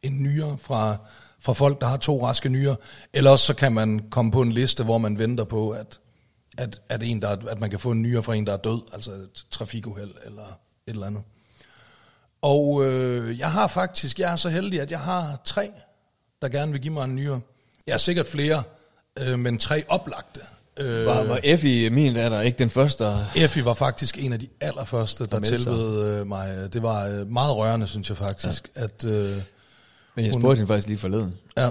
[0.02, 0.96] en nyere fra,
[1.40, 2.76] fra folk, der har to raske nyere.
[3.12, 6.00] Eller også så kan man komme på en liste, hvor man venter på, at,
[6.58, 8.56] at, at, en, der, er- at man kan få en nyere fra en, der er
[8.56, 10.42] død, altså et trafikuheld eller
[10.86, 11.22] et eller andet.
[12.42, 15.70] Og øh, jeg har faktisk, jeg er så heldig, at jeg har tre,
[16.42, 17.40] der gerne vil give mig en nyere.
[17.86, 18.62] Jeg har sikkert flere,
[19.18, 20.40] øh, men tre oplagte.
[20.76, 23.04] Øh, Var, var Effie, min datter, ikke den første?
[23.04, 26.72] der- Effie var faktisk en af de allerførste, der tilbød øh, mig.
[26.72, 28.70] Det var øh, meget rørende, synes jeg faktisk.
[28.76, 28.82] Ja.
[28.84, 29.12] At, øh,
[30.14, 31.34] Men jeg Hun- spurgte hende faktisk lige forleden.
[31.56, 31.68] ja,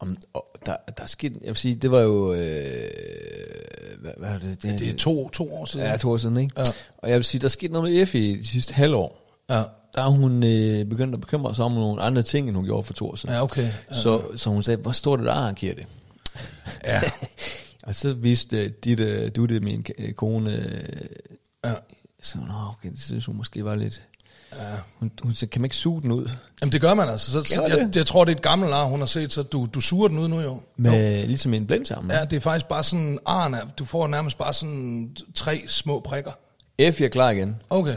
[0.00, 2.38] Om, og der, der er sket, jeg vil sige, det var jo, øh,
[4.00, 4.62] hvad, hvad er det?
[4.62, 5.86] det er to, to år siden.
[5.86, 6.54] Ja, to år siden, ikke?
[6.58, 6.64] Ja.
[6.98, 9.36] Og jeg vil sige, der er sket noget med Effie de sidste halvår.
[9.50, 9.62] Ja,
[9.94, 12.84] Der er hun øh, begyndt at bekymre sig om nogle andre ting, end hun gjorde
[12.84, 13.34] for to år siden.
[13.34, 13.62] ja okay.
[13.90, 15.86] Ja, Så, så hun sagde, hvor stort et ar giver det?
[16.84, 17.02] ja,
[17.86, 21.00] Og så viste øh, dit, øh, du det, min øh, kone, øh,
[21.64, 21.72] ja,
[22.22, 24.02] så nå, okay, det synes hun måske var lidt...
[24.52, 24.58] ja.
[24.98, 26.30] Hun, hun sagde, kan man ikke suge den ud?
[26.60, 27.32] Jamen det gør man altså.
[27.32, 27.96] Så, så jeg, det?
[27.96, 30.18] jeg tror, det er et gammelt ar, hun har set, så du, du suger den
[30.18, 30.60] ud nu jo.
[30.76, 32.10] Med, ligesom en blindtarm.
[32.10, 36.32] Ja, det er faktisk bare sådan, arne, du får nærmest bare sådan tre små prikker.
[36.78, 37.56] Effie er klar igen.
[37.70, 37.96] Okay.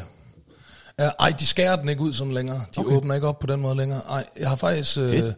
[1.00, 2.66] Ja, ej, de skærer den ikke ud sådan længere.
[2.76, 2.96] De okay.
[2.96, 4.02] Åbner ikke op på den måde længere.
[4.10, 4.96] Ej, jeg har faktisk...
[4.96, 5.36] Fedt.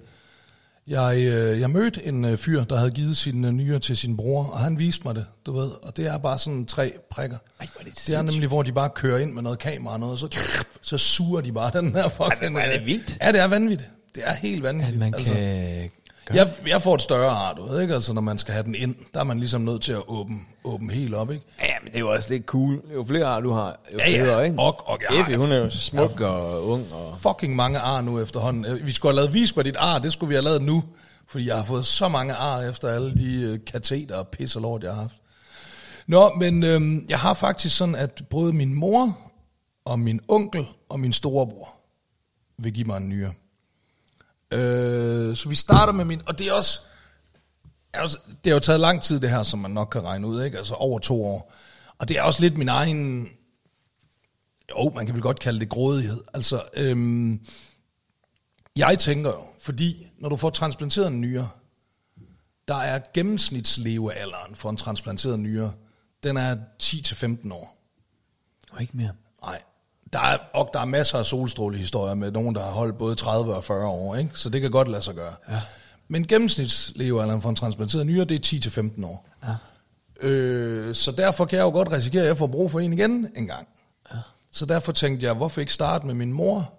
[0.87, 4.17] jeg, øh, jeg mødte en øh, fyr, der havde givet sin øh, nyere til sin
[4.17, 5.71] bror, og han viste mig det, du ved.
[5.83, 7.37] Og det er bare sådan tre prikker.
[7.59, 9.99] Ej, er det det er nemlig, hvor de bare kører ind med noget kamera og
[9.99, 10.39] noget, og så,
[10.81, 12.57] så suger de bare den her fucking...
[12.57, 13.17] er det øh, vildt.
[13.21, 13.89] Ja, det er vanvittigt.
[14.15, 14.93] Det er helt vanvittigt.
[14.93, 15.35] At man altså,
[16.25, 17.93] gøre- jeg, jeg får et større ar, du ved ikke?
[17.93, 20.37] Altså, når man skal have den ind, der er man ligesom nødt til at åbne,
[20.63, 21.45] åbne helt op, ikke?
[21.61, 22.81] Ja, men det er jo også lidt cool.
[22.93, 24.21] Jo flere ar du har, jo Ja, ja.
[24.23, 24.59] federe, ikke?
[24.59, 26.83] Og- og jeg Effie, hun er jo smuk og ung.
[26.93, 27.17] Og...
[27.21, 28.65] fucking mange ar nu efterhånden.
[28.65, 30.83] Øh, Vi skulle have lavet vis på dit ar, det skulle vi have lavet nu.
[31.27, 34.61] Fordi jeg har fået så mange ar efter alle de øh, kateter og pis og
[34.61, 35.15] lort, jeg har haft.
[36.07, 39.17] Nå, men øhm, jeg har faktisk sådan, at både min mor
[39.85, 41.69] og min onkel og min storebror
[42.59, 43.33] vil give mig en nyere.
[44.51, 46.21] Øh, så vi starter med min...
[46.27, 46.81] Og det er også...
[47.93, 50.43] Altså, det har jo taget lang tid, det her, som man nok kan regne ud,
[50.43, 50.57] ikke?
[50.57, 51.53] Altså over to år.
[51.97, 53.29] Og det er også lidt min egen...
[54.69, 56.23] Jo, man kan vel godt kalde det grådighed.
[56.33, 57.45] Altså, øhm,
[58.75, 61.49] jeg tænker jo, fordi når du får transplanteret en nyre,
[62.67, 65.73] der er gennemsnitslevealderen for en transplanteret nyre,
[66.23, 67.77] den er 10-15 år.
[68.71, 69.11] Og ikke mere.
[70.15, 73.55] Der er, og der er masser af solstrålehistorier med nogen, der har holdt både 30
[73.55, 74.29] og 40 år, ikke?
[74.33, 75.33] så det kan godt lade sig gøre.
[75.49, 75.61] Ja.
[76.07, 79.27] Men gennemsnitslevealderen for en transplanteret nyre, det er 10-15 år.
[79.47, 80.27] Ja.
[80.27, 83.27] Øh, så derfor kan jeg jo godt risikere, at jeg får brug for en igen
[83.35, 83.67] en gang.
[84.13, 84.17] Ja.
[84.51, 86.73] Så derfor tænkte jeg, hvorfor ikke starte med min mor?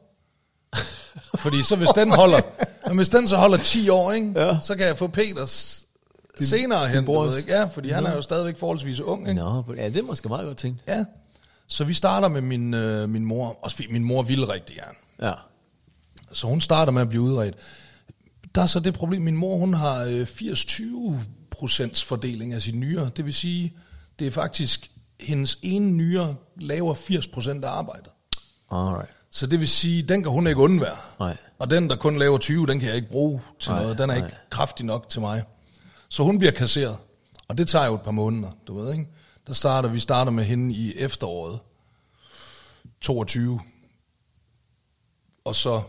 [1.38, 2.38] Fordi så hvis den holder,
[2.94, 4.32] hvis den så holder 10 år, ikke?
[4.36, 4.58] Ja.
[4.62, 5.84] så kan jeg få Peters
[6.38, 7.04] din, senere hen.
[7.04, 7.52] du brors- Ved, ikke?
[7.52, 9.28] Ja, fordi han er jo stadigvæk forholdsvis ung.
[9.28, 9.40] Ikke?
[9.40, 10.80] Nå, ja, det er måske meget godt tænkt.
[10.88, 11.04] Ja.
[11.68, 13.58] Så vi starter med min, øh, min mor.
[13.62, 14.96] Også fordi min mor ville rigtig gerne.
[15.22, 15.32] Ja.
[16.32, 17.54] Så hun starter med at blive udredt.
[18.54, 21.14] Der er så det problem, min mor hun har øh, 80-20
[21.50, 23.08] procents fordeling af sine nyrer.
[23.08, 23.72] Det vil sige,
[24.18, 24.90] det er faktisk
[25.20, 28.12] hendes ene nyre laver 80 procent af arbejdet.
[28.70, 29.10] Alright.
[29.30, 30.96] Så det vil sige, den kan hun ikke undvære.
[31.20, 31.36] Nej.
[31.58, 33.98] Og den, der kun laver 20, den kan jeg ikke bruge til Nej, noget.
[33.98, 34.24] Den er nej.
[34.26, 35.42] ikke kraftig nok til mig.
[36.08, 36.96] Så hun bliver kasseret.
[37.48, 39.06] Og det tager jo et par måneder, du ved, ikke?
[39.46, 41.60] Der starter, vi starter med hende i efteråret
[43.00, 43.60] 22.
[45.44, 45.82] Og så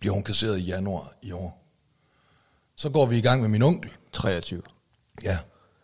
[0.00, 1.64] bliver hun kasseret i januar i år.
[2.76, 3.90] Så går vi i gang med min onkel.
[4.12, 4.62] 23.
[5.22, 5.38] Ja.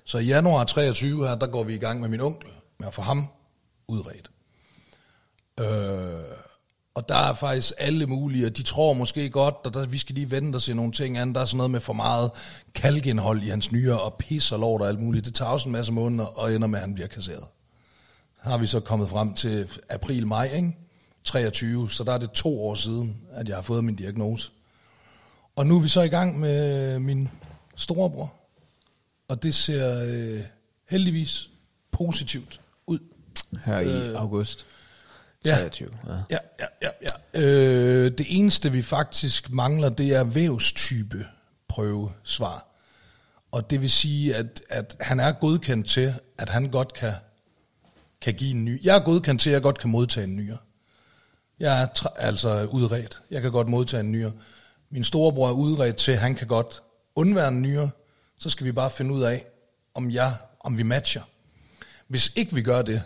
[0.04, 2.94] Så i januar 23 her, der går vi i gang med min onkel, med at
[2.94, 3.28] få ham
[3.88, 4.30] udredt.
[5.60, 6.33] Øh,
[6.94, 10.14] og der er faktisk alle mulige, og de tror måske godt, at der, vi skal
[10.14, 11.34] lige vente og se nogle ting an.
[11.34, 12.30] Der er sådan noget med for meget
[12.74, 15.24] kalkindhold i hans nyre, og pis og lort og alt muligt.
[15.24, 17.44] Det tager også en masse måneder, og ender med, at han bliver kasseret.
[18.38, 20.76] Har vi så kommet frem til april-maj, ikke?
[21.24, 24.50] 23, så der er det to år siden, at jeg har fået min diagnose.
[25.56, 27.28] Og nu er vi så i gang med min
[27.76, 28.34] storebror,
[29.28, 30.40] og det ser øh,
[30.88, 31.50] heldigvis
[31.90, 32.98] positivt ud.
[33.64, 34.66] Her i øh, august.
[35.44, 35.54] Ja.
[35.56, 35.90] 23.
[36.06, 36.12] Ja.
[36.30, 36.88] Ja, ja, ja.
[37.34, 37.40] ja.
[37.40, 41.26] Øh, det eneste, vi faktisk mangler, det er vævstype
[41.68, 42.66] prøvesvar.
[43.52, 47.12] Og det vil sige, at, at han er godkendt til, at han godt kan,
[48.20, 48.84] kan give en ny.
[48.84, 50.58] Jeg er godkendt til, at jeg godt kan modtage en nyere.
[51.60, 53.22] Jeg er tra- altså udredt.
[53.30, 54.32] Jeg kan godt modtage en nyere.
[54.90, 56.82] Min storebror er udredt til, at han kan godt
[57.16, 57.90] undvære en nyere.
[58.38, 59.46] Så skal vi bare finde ud af,
[59.94, 61.22] om, jeg, om vi matcher.
[62.08, 63.02] Hvis ikke vi gør det,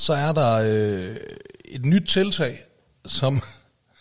[0.00, 1.16] så er der øh,
[1.64, 2.64] et nyt tiltag,
[3.06, 3.42] som,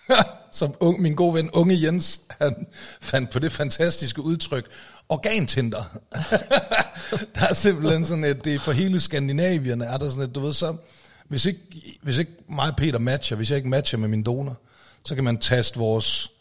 [0.51, 2.67] som unge, min gode ven Unge Jens, han
[3.01, 4.65] fandt på det fantastiske udtryk,
[5.09, 5.83] organtinder.
[7.35, 10.39] der er simpelthen sådan et, det er for hele Skandinavien, er der sådan et, du
[10.39, 10.75] ved så,
[11.27, 11.59] hvis ikke,
[12.01, 14.59] hvis ikke mig og Peter matcher, hvis jeg ikke matcher med min donor,
[15.05, 16.31] så kan man taste vores,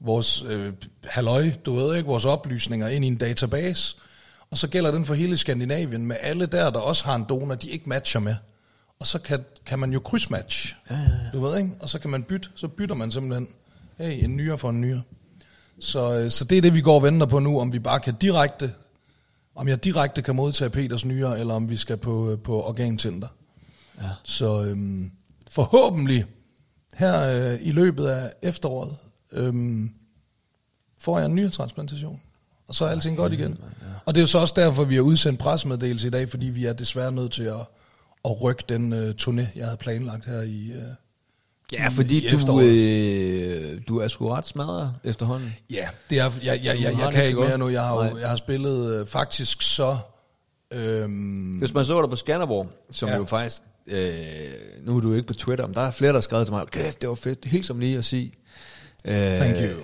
[0.00, 0.72] vores øh,
[1.04, 3.96] halløj, du ved ikke, vores oplysninger ind i en database,
[4.50, 7.54] og så gælder den for hele Skandinavien med alle der, der også har en donor,
[7.54, 8.34] de ikke matcher med.
[8.98, 11.30] Og så kan, kan man jo krydsmatch, ja, ja, ja.
[11.32, 11.70] du ved ikke?
[11.80, 13.48] Og så kan man bytte, så bytter man simpelthen,
[13.98, 15.02] hey, en nyere for en nyere.
[15.80, 18.00] Så, øh, så det er det, vi går og venter på nu, om vi bare
[18.00, 18.72] kan direkte,
[19.54, 23.28] om jeg direkte kan modtage Peters nyere, eller om vi skal på, øh, på organtænder.
[24.02, 24.08] Ja.
[24.24, 25.10] Så øhm,
[25.50, 26.24] forhåbentlig
[26.94, 28.96] her øh, i løbet af efteråret
[29.32, 29.90] øhm,
[30.98, 32.20] får jeg en nyretransplantation.
[32.68, 33.58] Og så er alting godt igen.
[34.04, 36.64] Og det er jo så også derfor, vi har udsendt pressemeddelelse i dag, fordi vi
[36.64, 37.60] er desværre nødt til at,
[38.26, 40.82] at rykke den øh, turné, jeg havde planlagt her i, øh,
[41.72, 45.54] Ja, fordi i du, øh, du er sgu ret smadret efterhånden.
[45.70, 47.68] Ja, det er, jeg, jeg, jeg, jeg, jeg kan ikke mere nu.
[47.68, 49.98] Jeg har, jo, jeg har spillet øh, faktisk så...
[50.70, 53.16] Øhm, Hvis man så dig på Skanderborg, som ja.
[53.16, 54.06] jo faktisk, øh,
[54.82, 56.66] nu er du ikke på Twitter, men der er flere, der har skrevet til mig,
[56.66, 58.32] kæft, det var fedt, helt som lige at sige.
[59.04, 59.80] Øh, Thank you.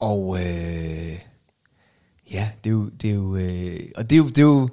[0.00, 1.18] Og øh,
[2.32, 4.68] ja, det er jo, det er jo, øh, og det er jo, det er jo,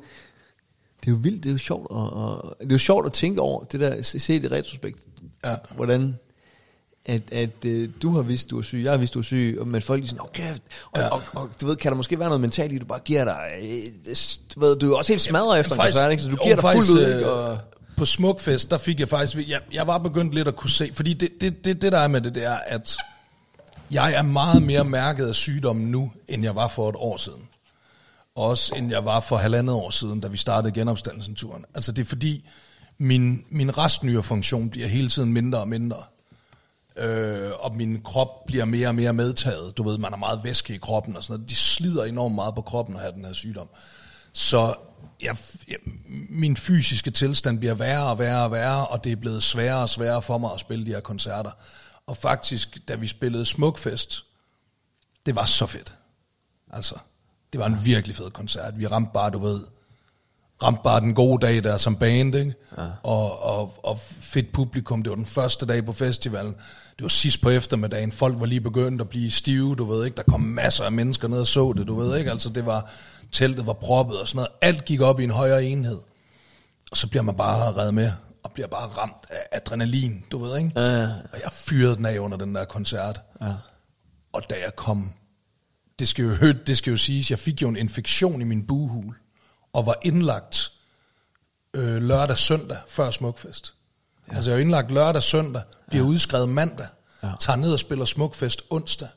[1.02, 3.14] det er jo vildt, det er jo sjovt, og, og det er jo sjovt at
[3.14, 5.00] tænke over, det der, se, det i retrospekt,
[5.46, 5.56] Ja.
[5.76, 6.16] hvordan,
[7.06, 9.58] at, at øh, du har vidst, du er syg, jeg har vidst, du er syg,
[9.60, 10.54] og- men folk er sådan, okay,
[10.92, 11.02] og, Ja.
[11.04, 11.10] ja.
[11.10, 13.40] og, og, du ved, kan der måske være noget mentalt i, du bare giver dig,
[13.62, 14.14] øh,
[14.56, 16.24] du ved, du er også helt smadret efter en Faktisk- koncert, ikke?
[16.24, 17.32] så du jo, giver dig faktisk, fuldt ud, øh, ikke?
[17.32, 17.58] Og,
[17.98, 19.50] På Smukfest, der fik jeg faktisk...
[19.50, 20.92] Jeg, jeg var begyndt lidt at kunne se...
[20.94, 22.98] Fordi det, det, det, det der er med det, det er, at
[23.92, 27.42] jeg er meget mere mærket af sygdommen nu, end jeg var for et år siden.
[28.36, 31.66] Også end jeg var for halvandet år siden, da vi startede genopstandelsen-turen.
[31.76, 32.50] Altså det er fordi,
[32.98, 36.04] min, min restnyrefunktion bliver hele tiden mindre og mindre.
[36.98, 39.78] Øh, og min krop bliver mere og mere medtaget.
[39.78, 41.50] Du ved, man har meget væske i kroppen og sådan noget.
[41.50, 43.70] De slider enormt meget på kroppen at have den her sygdom.
[44.34, 44.76] Så
[45.22, 45.78] jeg, jeg,
[46.30, 49.90] min fysiske tilstand bliver værre og værre og værre, og det er blevet sværere og
[49.90, 51.52] sværere for mig at spille de her koncerter.
[52.08, 54.26] Og faktisk, da vi spillede Smukfest,
[55.26, 55.94] det var så fedt.
[56.72, 56.96] Altså,
[57.54, 58.80] det var en virkelig fed koncert.
[58.80, 59.60] Vi ramte bare, du ved,
[60.64, 62.54] ramte bare den gode dag der som band, ikke?
[62.78, 62.84] Ja.
[63.04, 65.04] Og, og, og fedt publikum.
[65.04, 66.54] Det var den første dag på festivalen.
[66.96, 68.12] Det var sidst på eftermiddagen.
[68.12, 70.18] Folk var lige begyndt at blive stive, du ved ikke.
[70.18, 72.32] Der kom masser af mennesker ned og så det, du ved ikke.
[72.32, 72.92] Altså det var,
[73.32, 74.50] teltet var proppet og sådan noget.
[74.62, 76.00] Alt gik op i en højere enhed.
[76.92, 78.12] Og så bliver man bare reddet med,
[78.44, 80.72] og bliver bare ramt af adrenalin, du ved ikke.
[80.76, 81.04] Ja.
[81.04, 83.22] Og jeg fyrede den af under den der koncert.
[83.42, 83.54] Ja.
[84.34, 85.12] Og da jeg kom,
[86.02, 89.16] det skal jo, det skal jo siges, jeg fik jo en infektion i min buhul,
[89.74, 90.72] og var indlagt
[91.74, 93.74] øh, lørdag søndag før Smukfest.
[94.28, 94.36] Ja.
[94.36, 96.10] Altså jeg er indlagt lørdag søndag, bliver ja.
[96.10, 96.88] udskrevet mandag,
[97.24, 97.32] ja.
[97.40, 99.10] tager ned og spiller Smukfest onsdag,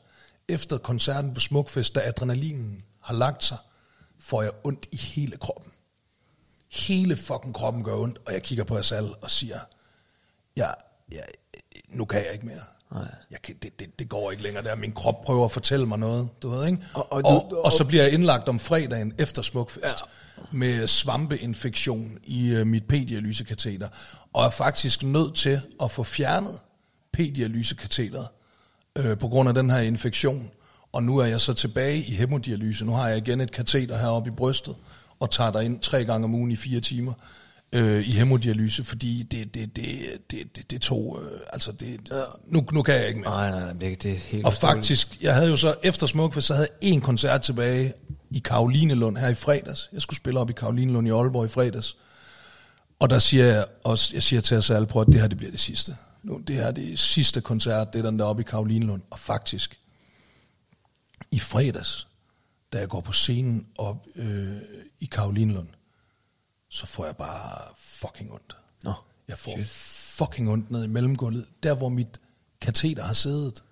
[0.47, 3.57] efter koncerten på Smukfest, da adrenalinen har lagt sig,
[4.19, 5.71] får jeg ondt i hele kroppen.
[6.71, 9.59] Hele fucking kroppen gør ondt, og jeg kigger på Asal og siger,
[10.57, 10.69] ja,
[11.11, 11.21] ja,
[11.87, 12.63] nu kan jeg ikke mere.
[13.31, 14.75] Jeg kan, det, det, det går ikke længere der.
[14.75, 16.77] Min krop prøver at fortælle mig noget, du ved, ikke?
[16.93, 20.41] Og, og, og, og, og så bliver jeg indlagt om fredagen efter Smukfest ja.
[20.51, 23.87] med svampeinfektion i uh, mit p-dialysekateter,
[24.33, 26.59] og er faktisk nødt til at få fjernet
[27.17, 28.27] p-dialysekateteret
[28.95, 30.51] øh, på grund af den her infektion.
[30.91, 32.85] Og nu er jeg så tilbage i hemodialyse.
[32.85, 34.75] Nu har jeg igen et kateter heroppe i brystet,
[35.19, 37.13] og tager der ind tre gange om ugen i fire timer
[37.75, 39.99] øh, i hemodialyse, fordi det, det, det,
[40.31, 42.09] det, det, det tog, øh, altså det,
[42.47, 43.29] nu, nu kan jeg ikke mere.
[43.29, 46.53] Nej, nej, det, det er helt Og faktisk, jeg havde jo så efter Smukfest, så
[46.53, 47.93] havde jeg en koncert tilbage
[48.31, 49.89] i Karolinelund her i fredags.
[49.93, 51.97] Jeg skulle spille op i Karolinelund i Aalborg i fredags.
[52.99, 55.37] Og der siger jeg også, jeg siger til os alle, prøv at det her det
[55.37, 55.95] bliver det sidste.
[56.23, 59.01] Nu, det her det sidste koncert, det er den der oppe i Karolinelund.
[59.09, 59.79] Og faktisk,
[61.31, 62.07] i fredags,
[62.73, 64.57] da jeg går på scenen op øh,
[64.99, 65.67] i Karolinelund,
[66.69, 68.57] så får jeg bare fucking ondt.
[68.83, 68.93] Nå,
[69.27, 69.67] Jeg får shit.
[70.17, 71.45] fucking ondt ned i mellemgulvet.
[71.63, 72.19] Der, hvor mit
[72.61, 73.63] kateter har siddet.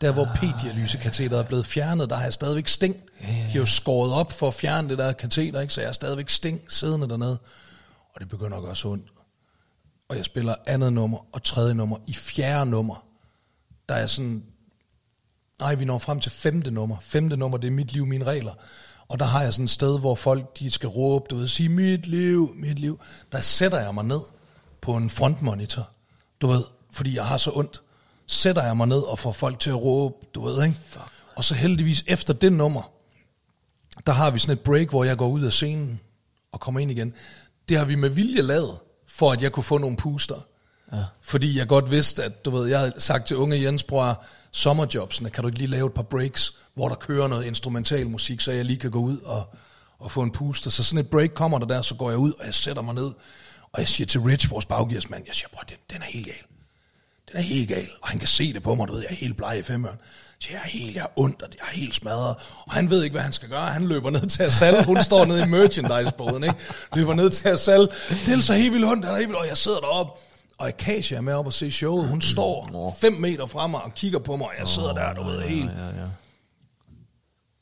[0.00, 2.96] Der, hvor ah, p-dialysekateteret er blevet fjernet, der har jeg stadigvæk sting.
[3.20, 3.38] Ja, ja, ja.
[3.44, 5.74] De har jo skåret op for at fjerne det der kateter, ikke?
[5.74, 7.38] så jeg har stadigvæk sting siddende dernede.
[8.14, 9.12] Og det begynder at gøre så ondt.
[10.08, 11.96] Og jeg spiller andet nummer og tredje nummer.
[12.06, 13.06] I fjerde nummer,
[13.88, 14.44] der er sådan...
[15.60, 16.96] Nej, vi når frem til femte nummer.
[17.00, 18.54] Femte nummer, det er mit liv, mine regler.
[19.08, 21.68] Og der har jeg sådan et sted, hvor folk de skal råbe, du ved, sige
[21.68, 23.00] mit liv, mit liv.
[23.32, 24.20] Der sætter jeg mig ned
[24.80, 25.88] på en frontmonitor,
[26.40, 27.82] du ved, fordi jeg har så ondt.
[28.26, 30.80] Sætter jeg mig ned og får folk til at råbe, du ved, ikke?
[31.36, 32.82] Og så heldigvis efter det nummer,
[34.06, 36.00] der har vi sådan et break, hvor jeg går ud af scenen
[36.52, 37.14] og kommer ind igen.
[37.68, 40.46] Det har vi med vilje lavet, for at jeg kunne få nogle puster.
[40.92, 41.04] Ja.
[41.22, 45.30] Fordi jeg godt vidste, at du ved, jeg havde sagt til unge Jens, bror, sommerjobsene,
[45.30, 48.52] kan du ikke lige lave et par breaks, hvor der kører noget instrumental musik, så
[48.52, 49.54] jeg lige kan gå ud og,
[49.98, 50.70] og få en puster.
[50.70, 52.94] Så sådan et break kommer der der, så går jeg ud, og jeg sætter mig
[52.94, 53.10] ned,
[53.72, 56.42] og jeg siger til Rich, vores baggearsmand, jeg siger, bror, den, den er helt gal.
[57.32, 59.14] Den er helt gal, og han kan se det på mig, du ved, jeg er
[59.14, 59.98] helt bleg i femøren.
[60.38, 62.36] Så jeg er helt, jeg er ondt, og jeg er helt smadret.
[62.66, 63.66] Og han ved ikke, hvad han skal gøre.
[63.66, 64.84] Han løber ned til Asal.
[64.84, 66.56] Hun står nede i merchandise-boden, ikke?
[66.94, 67.80] Løber ned til Asal.
[68.26, 70.20] Det er så helt vildt ondt, han er helt vildt, og jeg sidder deroppe.
[70.58, 72.08] Og Akasia er med op og se showet.
[72.08, 75.22] Hun står fem meter fra mig og kigger på mig, og jeg sidder der, du
[75.22, 75.70] ved, helt.
[75.70, 76.08] Ja, ja.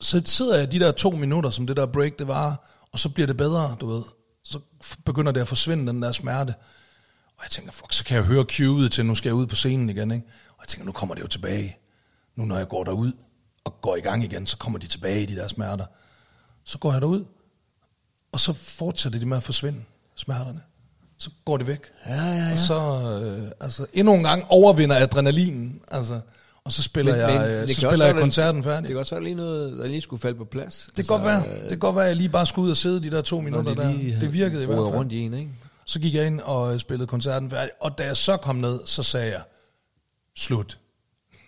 [0.01, 3.09] Så sidder jeg de der to minutter, som det der break det var, og så
[3.09, 4.03] bliver det bedre, du ved.
[4.43, 4.59] Så
[5.05, 6.55] begynder det at forsvinde, den der smerte.
[7.37, 9.55] Og jeg tænker, fuck, så kan jeg høre cueet til, nu skal jeg ud på
[9.55, 10.25] scenen igen, ikke?
[10.49, 11.77] Og jeg tænker, nu kommer det jo tilbage.
[12.35, 13.11] Nu når jeg går derud
[13.63, 15.85] og går i gang igen, så kommer de tilbage, de der smerter.
[16.63, 17.25] Så går jeg derud,
[18.31, 19.83] og så fortsætter de med at forsvinde,
[20.15, 20.61] smerterne.
[21.17, 21.79] Så går det væk.
[22.07, 22.53] Ja, ja, ja.
[22.53, 26.19] Og så øh, altså, endnu en gang overvinder adrenalinen, altså,
[26.65, 28.87] og så spiller Men- jeg, men øh, det så spiller jeg være, koncerten Det færdig.
[28.89, 30.85] kan også være lige noget, der lige skulle falde på plads.
[30.87, 31.43] Det kan godt være.
[31.61, 33.41] Det kan godt være, at jeg lige bare skulle ud og sidde de der to
[33.41, 33.87] minutter der.
[34.21, 34.85] Det virkede i hvert fald.
[34.95, 35.51] rundt i en, ikke?
[35.85, 38.79] Så gik jeg ind og øh, spillede koncerten færdig, og da jeg så kom ned,
[38.85, 39.41] så sagde jeg,
[40.37, 40.79] slut.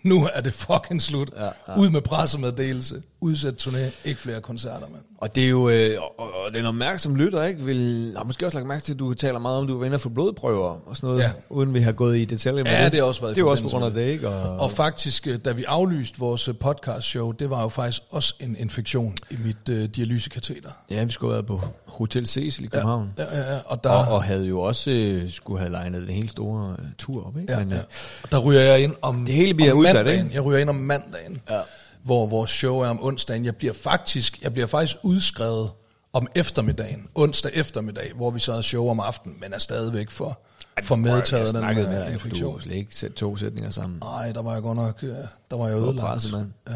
[0.02, 1.30] Nu er det fucking slut.
[1.36, 1.78] Ja, ja.
[1.78, 3.02] Ud med pressemeddelelse.
[3.20, 3.78] Udsæt turné.
[4.08, 5.02] Ikke flere koncerter, mand.
[5.18, 8.58] Og det er jo, øh, og, og den opmærksom lytter, ikke, vil, har måske også
[8.58, 11.06] lagt mærke til, at du taler meget om, at du og få blodprøver og sådan
[11.08, 11.26] noget, Ja.
[11.26, 11.32] ja.
[11.50, 12.92] uden vi har gået i detaljer med Ja, det.
[12.92, 14.28] det har også været Det er jo også på grund af det, ikke?
[14.28, 18.34] Og, Og faktisk, øh, da vi aflyste vores podcast show, det var jo faktisk også
[18.40, 20.70] en infektion i mit øh, dialysekateter.
[20.90, 23.12] ja, vi skulle have været på Hotel Cecil i København.
[23.18, 23.58] Ja, ja, ja.
[23.66, 26.84] Og der, Og, og havde jo også øh, skulle have legnet den helt store øh,
[26.98, 27.52] tur op, ikke?
[27.52, 27.76] ja, Men, ja.
[27.76, 27.82] øh,
[28.22, 30.24] Og der ryger jeg ind om, Det hele bliver om udsat, mandagen.
[30.26, 30.34] ikke?
[30.34, 31.60] Jeg ryger ind om mandagen, Ja.
[32.04, 33.44] Hvor vores show er om onsdagen.
[33.44, 35.70] Jeg bliver faktisk, jeg bliver faktisk udskrevet
[36.12, 40.40] om eftermiddagen, onsdag eftermiddag, hvor vi så har show om aftenen, men er stadigvæk for,
[40.82, 42.52] for medtaget den øh, med du infektion.
[42.52, 43.98] kunne slet ikke sætte to sætninger sammen.
[43.98, 45.10] Nej, der var jeg godt nok, øh,
[45.50, 46.34] der var jeg ødelagt.
[46.68, 46.74] Ja.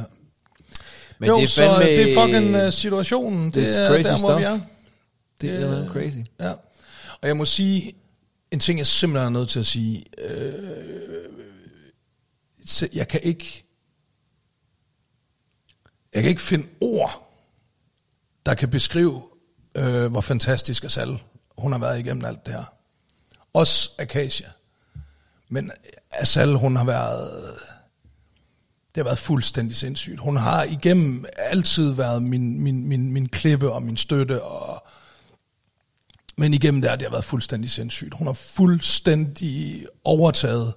[1.18, 3.44] Men jo, det er så det er fucking uh, situationen.
[3.44, 4.54] Det, det er crazy der, hvor vi stuff.
[4.54, 4.60] er.
[5.40, 6.18] Det er man crazy.
[6.40, 6.52] Ja.
[7.20, 7.94] Og jeg må sige,
[8.50, 10.52] en ting jeg simpelthen er nødt til at sige, øh,
[12.92, 13.64] jeg kan ikke,
[16.14, 17.28] jeg kan ikke finde ord,
[18.46, 19.22] der kan beskrive,
[19.74, 21.22] øh, hvor fantastisk Asal
[21.58, 22.64] hun har været igennem alt det her.
[23.54, 24.48] Også Akasia.
[25.48, 25.72] Men
[26.10, 27.54] Asal, hun har været,
[28.94, 30.20] det har været fuldstændig sindssygt.
[30.20, 34.86] Hun har igennem altid været min, min, min, min klippe og min støtte, og,
[36.36, 38.14] men igennem der, det har været fuldstændig sindssygt.
[38.14, 40.74] Hun har fuldstændig overtaget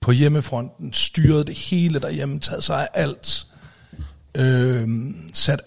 [0.00, 3.46] på hjemmefronten, styret det hele derhjemme, taget sig af alt,
[4.34, 4.88] øh,
[5.32, 5.60] sat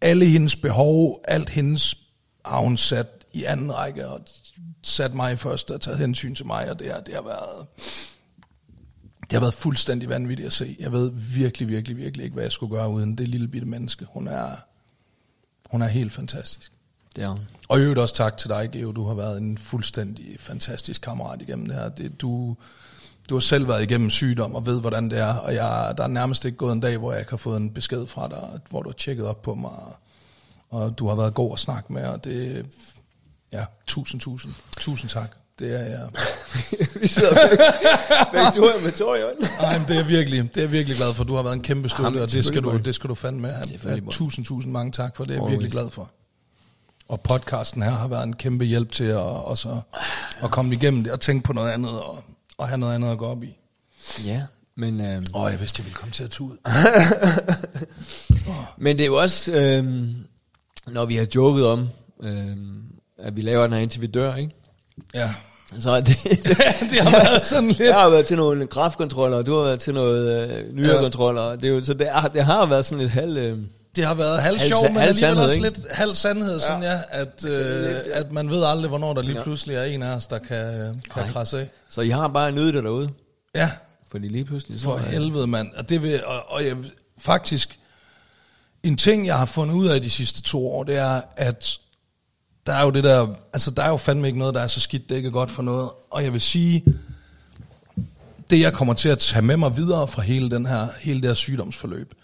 [0.00, 1.96] alle hendes behov, alt hendes
[2.44, 4.20] har hun sat i anden række, og
[4.82, 7.66] sat mig først og taget hensyn til mig, og det har, det har været
[9.24, 10.76] det har været fuldstændig vanvittigt at se.
[10.78, 14.06] Jeg ved virkelig, virkelig, virkelig ikke, hvad jeg skulle gøre uden det lille bitte menneske.
[14.08, 14.50] Hun er,
[15.70, 16.72] hun er helt fantastisk.
[17.16, 17.40] Det er hun.
[17.68, 18.92] Og i øvrigt også tak til dig, Geo.
[18.92, 21.88] Du har været en fuldstændig fantastisk kammerat igennem det her.
[21.88, 22.56] Det, du,
[23.30, 25.34] du har selv været igennem sygdom og ved, hvordan det er.
[25.34, 27.70] Og jeg, der er nærmest ikke gået en dag, hvor jeg ikke har fået en
[27.70, 29.70] besked fra dig, hvor du har tjekket op på mig.
[29.70, 29.96] Og,
[30.70, 32.66] og du har været god at snakke med, og det...
[33.52, 35.30] Ja, tusind, tusind, tusind tak.
[35.58, 36.08] Det er jeg.
[37.00, 37.34] Vi sidder
[38.32, 39.46] begge to med tår i øjnene.
[39.60, 41.24] Nej, men det er virkelig, det er jeg virkelig glad for.
[41.24, 43.48] Du har været en kæmpe støtte, Jamen, og det skal, du, det skal du fandme
[43.50, 43.64] have.
[43.64, 44.16] Selvfølgelig, Ja, Morten.
[44.18, 45.36] tusind, tusind mange tak for det.
[45.36, 46.10] er jeg virkelig glad for.
[47.08, 49.80] Og podcasten her har været en kæmpe hjælp til at, også
[50.42, 52.24] at komme igennem det og tænke på noget andet og,
[52.58, 53.58] og have noget andet at gå op i.
[54.24, 54.42] Ja,
[54.76, 56.58] men, øh, Åh, oh, jeg vidste, jeg ville komme til at tude.
[58.84, 60.08] men det er jo også, øh,
[60.86, 61.88] når vi har joket om,
[62.22, 62.56] øh,
[63.18, 64.54] at vi laver den her indtil vi dør, ikke?
[65.14, 65.34] Ja.
[65.80, 66.06] Så det,
[66.90, 67.80] det har været sådan lidt...
[67.80, 71.56] jeg har været til nogle kraftkontroller, og du har været til noget øh, nyrekontroller.
[71.56, 73.36] Det er jo, så det, er, det har været sådan lidt halv...
[73.36, 73.58] Øh,
[73.96, 75.68] Det har været halv sjov, men alligevel sandhed, også ikke?
[75.68, 79.42] lidt halv sandhed, sådan ja, at, øh, at man ved aldrig, hvornår der lige Ja.
[79.42, 81.68] pludselig er en af os, der kan, kan krasse af.
[81.90, 83.10] så I har bare nydet det derude,
[83.54, 83.70] Ja,
[84.10, 84.84] fordi lige pludselig så...
[84.84, 85.72] For er- helvede, mand.
[85.76, 86.76] Og, det vil, og, og jeg,
[87.18, 87.78] faktisk,
[88.82, 91.78] en ting, jeg har fundet ud af de sidste to år, det er, at
[92.66, 94.80] der er jo det der, altså der er jo fandme ikke noget, der er så
[94.80, 95.90] skidt, det ikke er godt for noget.
[96.10, 96.84] Og jeg vil sige,
[98.50, 101.28] det jeg kommer til at tage med mig videre fra hele, den her, hele det
[101.28, 102.14] her sygdomsforløb,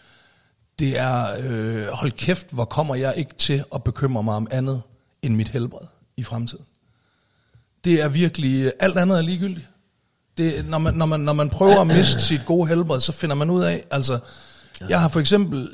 [0.80, 4.82] det er, øh, hold kæft, hvor kommer jeg ikke til at bekymre mig om andet
[5.22, 6.64] end mit helbred i fremtiden.
[7.84, 9.68] Det er virkelig, alt andet er ligegyldigt.
[10.38, 13.36] Det, når, man, når, man, når man prøver at miste sit gode helbred, så finder
[13.36, 14.18] man ud af, altså,
[14.88, 15.70] jeg har for eksempel,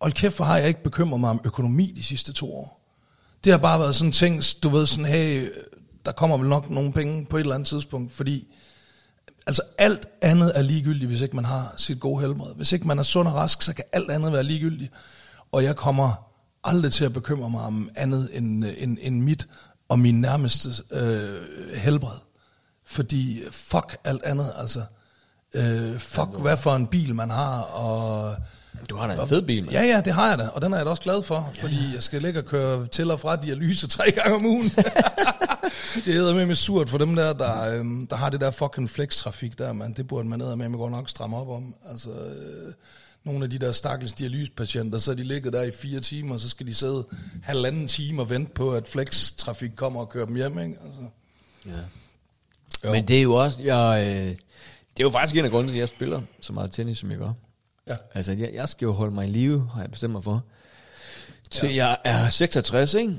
[0.00, 2.94] hold kæft, hvor har jeg ikke bekymret mig om økonomi de sidste to år.
[3.44, 5.50] Det har bare været sådan ting, du ved sådan, hey,
[6.04, 8.48] der kommer vel nok nogle penge på et eller andet tidspunkt, fordi
[9.48, 12.54] altså alt andet er ligegyldigt, hvis ikke man har sit gode helbred.
[12.56, 14.92] Hvis ikke man er sund og rask, så kan alt andet være ligegyldigt.
[15.52, 16.28] Og jeg kommer
[16.64, 19.48] aldrig til at bekymre mig om andet end, end, end mit
[19.88, 21.42] og min nærmeste øh,
[21.74, 22.18] helbred.
[22.86, 24.82] Fordi fuck alt andet, altså.
[25.54, 28.36] Øh, fuck hvad for en bil man har, og...
[28.90, 29.72] Du har da en fed bil, mand.
[29.72, 31.62] Ja, ja, det har jeg da, og den er jeg da også glad for, ja.
[31.62, 34.70] fordi jeg skal ligge og køre til og fra dialyse tre gange om ugen.
[35.94, 38.90] det hedder med med surt for dem der, der, øhm, der har det der fucking
[38.90, 39.92] flex-trafik der, man.
[39.92, 41.74] Det burde man ned med, med godt nok stramme op om.
[41.90, 42.72] Altså, øh,
[43.24, 46.40] nogle af de der stakkels dialysepatienter, så er de ligget der i fire timer, og
[46.40, 47.06] så skal de sidde
[47.42, 50.76] halvanden time og vente på, at flex-trafik kommer og kører dem hjem, ikke?
[50.86, 51.00] Altså,
[51.66, 51.72] Ja.
[52.84, 52.92] Jo.
[52.92, 55.76] Men det er jo også, jeg, øh, det er jo faktisk en af grundene til,
[55.76, 57.32] at jeg spiller så meget tennis, som jeg gør.
[57.88, 57.94] ja.
[58.14, 60.44] Altså, jeg, jeg skal jo holde mig i live, har jeg bestemt mig for.
[61.50, 61.86] Til ja.
[61.86, 63.16] jeg er 66, ikke?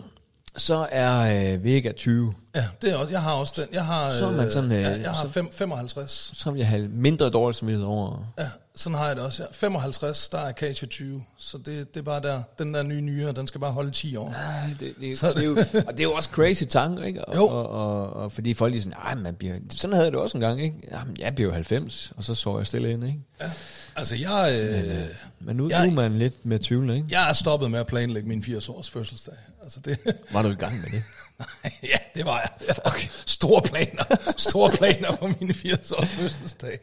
[0.58, 2.34] Så er øh, Vega 20.
[2.56, 3.68] ja, det er også, jeg har også den.
[3.74, 6.32] Jeg har, Så er man sådan, øh, ja, jeg har så- fem, 55.
[6.34, 8.34] Så vil jeg have mindre dårligt smittet over.
[8.40, 9.44] Ja, sådan har jeg det også.
[9.44, 9.48] Ja.
[9.52, 11.24] 55, der er Acacia 20.
[11.38, 12.42] Så det, det er bare der.
[12.60, 14.30] Den der nye nyere, den skal bare holde 10 år.
[14.30, 16.64] Ej, det, det, Så er det, det, er jo, og det er jo også crazy
[16.64, 17.26] tanker, ikke?
[17.26, 17.48] Og, Jo.
[17.48, 20.38] Og, og, og, fordi folk er sådan, nej, man bliver, sådan havde jeg det også
[20.38, 20.78] en gang, ikke?
[20.92, 23.20] Jamen, jeg bliver jo 90, og så så jeg stille ind, ikke?
[23.42, 23.52] Ja.
[24.00, 24.94] Altså, jeg, øh,
[25.40, 27.08] Men nu, Jeg- nu er man lidt mere tvivlende, ikke?
[27.12, 29.34] jeg er stoppet med at planlægge min 80-års fødselsdag.
[29.64, 29.98] Altså, det...
[30.34, 31.04] Var du i gang med det?
[31.40, 32.76] Nej, ja, det var jeg.
[32.86, 33.12] Fuck.
[33.26, 34.04] Store planer.
[34.38, 36.80] Store planer på min 80-års fødselsdag.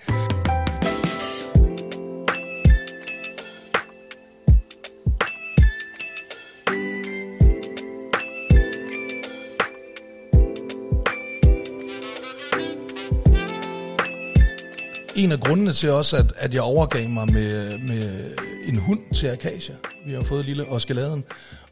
[15.17, 18.35] En af grundene til også, at, at jeg overgav mig med, med
[18.67, 19.75] en hund til Acacia.
[20.07, 21.25] Vi har fået lille Oskeladen.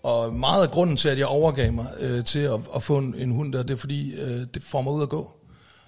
[0.03, 3.15] Og meget af grunden til, at jeg overgav mig øh, til at, at få en,
[3.15, 5.31] en hund der, det er fordi, øh, det får mig ud at gå.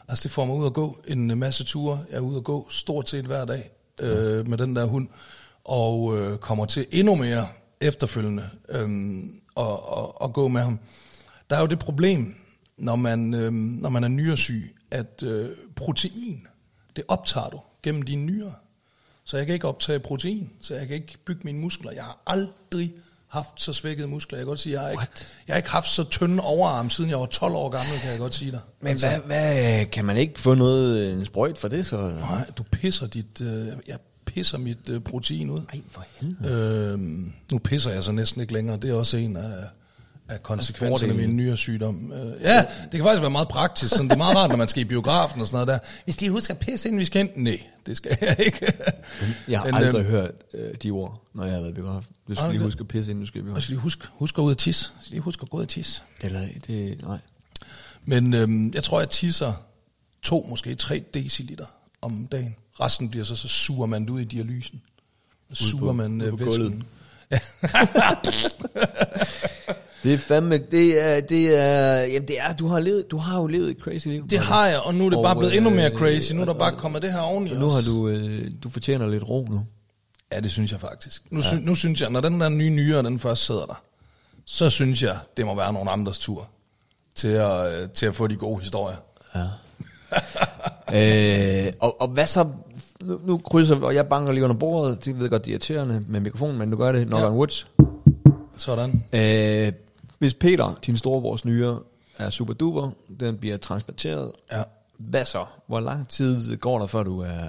[0.09, 2.01] Altså det får mig ud at gå en masse ture.
[2.11, 3.71] Jeg er ude at gå stort set hver dag
[4.03, 5.09] øh, med den der hund.
[5.65, 7.49] Og øh, kommer til endnu mere
[7.81, 8.89] efterfølgende øh,
[9.55, 10.79] og, og, og gå med ham.
[11.51, 12.35] Der er jo det problem,
[12.79, 16.47] når man, øh, når man er nyresyg, at øh, protein,
[16.97, 18.53] det optager du gennem dine nyrer.
[19.25, 21.93] Så jeg kan ikke optage protein, så jeg kan ikke bygge mine muskler.
[21.93, 22.95] Jeg har aldrig
[23.29, 24.39] haft så svækkede muskler.
[24.39, 25.07] Jeg kan godt sige, jeg har, ikke,
[25.47, 28.19] jeg har ikke haft så tynde overarm, siden jeg var 12 år gammel, kan jeg
[28.19, 28.61] godt sige dig.
[28.81, 31.97] Men altså, hvad, hvad, kan man ikke få noget, en sprøjt for det, så?
[31.97, 35.61] Nej, du pisser dit, øh, jeg pisser mit øh, protein ud.
[35.61, 36.53] Nej, for helvede.
[36.53, 36.99] Øh,
[37.53, 38.77] nu pisser jeg så næsten ikke længere.
[38.77, 39.65] Det er også en af,
[40.29, 42.13] af konsekvenserne af min nyere sygdom.
[42.13, 43.91] Øh, ja, det kan faktisk være meget praktisk.
[43.95, 45.79] Sådan, det er meget rart, når man skal i biografen og sådan noget der.
[46.05, 47.31] Hvis de husker pisse, inden vi skal ind.
[47.37, 48.73] Nej, det skal jeg ikke.
[49.49, 52.11] Jeg har Men, aldrig øh, hørt øh, de ord, når jeg har været i biografen.
[52.29, 53.63] Du skal lige huske at pisse, inden du skal i Og biografen.
[53.63, 54.85] så lige husk, husk at ud og tisse.
[54.85, 56.03] Så lige husk at gå ud og tisse.
[56.21, 57.19] Eller, det, nej.
[58.05, 59.53] Men øhm, jeg tror, jeg tisser
[60.23, 61.67] to, måske tre deciliter
[62.03, 62.57] om dagen.
[62.81, 64.83] Resten bliver så, så suger man det ud i dialysen.
[65.53, 66.47] Suger man øh, væsken.
[66.47, 66.83] gulvet.
[70.07, 73.41] Det er fandme, det er, det er, jamen det er, du har, levet, du har
[73.41, 74.29] jo levet et crazy liv.
[74.29, 76.33] Det har jeg, og nu er det Og, bare blevet endnu mere øh, crazy.
[76.33, 79.09] Nu er der bare kommet det her oveni Og nu har du, øh, du fortjener
[79.09, 79.61] lidt ro nu.
[80.33, 81.23] Ja, det synes jeg faktisk.
[81.31, 83.83] Nu, sy- nu synes jeg, når den der nye nyere, den først sidder der,
[84.45, 86.49] så synes jeg, det må være nogen andres tur
[87.15, 88.97] til at, øh, til at få de gode historier.
[90.95, 92.47] øh, og, og hvad så,
[93.03, 96.05] nu, nu krydser, og jeg banker lige under bordet, det ved godt, det er irriterende
[96.09, 97.31] med mikrofonen, men du gør det, knock Ja.
[97.31, 97.67] woods.
[98.57, 99.05] Sådan.
[99.13, 99.73] Øh,
[100.19, 101.81] hvis Peter, din storebrors nyre,
[102.19, 102.91] er super duper,
[103.21, 104.63] den bliver transplanteret, Ja.
[104.99, 105.45] hvad så?
[105.67, 107.49] Hvor lang tid går der, før du er,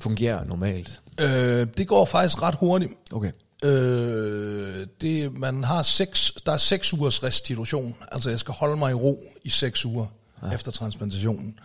[0.00, 1.00] fungerer normalt?
[1.20, 2.92] Øh, det går faktisk ret hurtigt.
[3.12, 3.32] Okay.
[3.64, 7.94] Øh, det, man har seks, der er seks ugers restitution.
[8.12, 10.06] Altså jeg skal holde mig i ro i seks uger
[10.42, 10.50] ja.
[10.50, 11.58] efter transplantationen.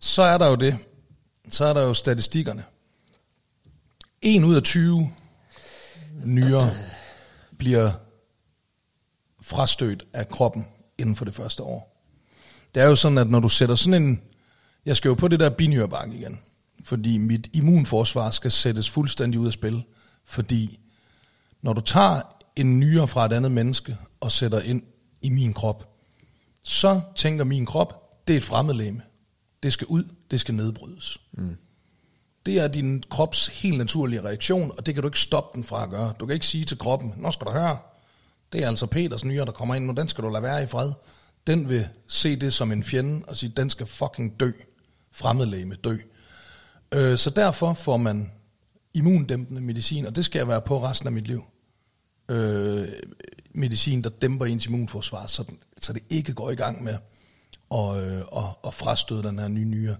[0.00, 0.76] Så er der jo det.
[1.50, 2.64] Så er der jo statistikkerne.
[4.22, 5.10] En ud af 20
[6.24, 6.70] nyere
[7.58, 7.90] bliver
[9.44, 10.66] frastødt af kroppen
[10.98, 12.06] inden for det første år.
[12.74, 14.20] Det er jo sådan, at når du sætter sådan en...
[14.86, 16.40] Jeg skal jo på det der binyrbark igen,
[16.84, 19.84] fordi mit immunforsvar skal sættes fuldstændig ud af spil,
[20.24, 20.80] fordi
[21.62, 22.20] når du tager
[22.56, 24.82] en nyre fra et andet menneske og sætter ind
[25.22, 25.88] i min krop,
[26.62, 29.02] så tænker min krop, det er et fremmedlæme.
[29.62, 31.18] Det skal ud, det skal nedbrydes.
[31.32, 31.56] Mm.
[32.46, 35.82] Det er din krops helt naturlige reaktion, og det kan du ikke stoppe den fra
[35.82, 36.14] at gøre.
[36.20, 37.78] Du kan ikke sige til kroppen, nå skal du høre,
[38.54, 40.66] det er altså Peters nyre, der kommer ind nu, den skal du lade være i
[40.66, 40.92] fred.
[41.46, 44.50] Den vil se det som en fjende og sige, den skal fucking dø.
[45.12, 45.96] Fremmedlæme dø.
[46.94, 48.32] Øh, så derfor får man
[48.94, 51.44] immundæmpende medicin, og det skal jeg være på resten af mit liv.
[52.28, 52.88] Øh,
[53.54, 56.96] medicin, der dæmper ens immunforsvar, så, den, så det ikke går i gang med
[57.74, 59.96] at, øh, at, at frastøde den her nye nyre.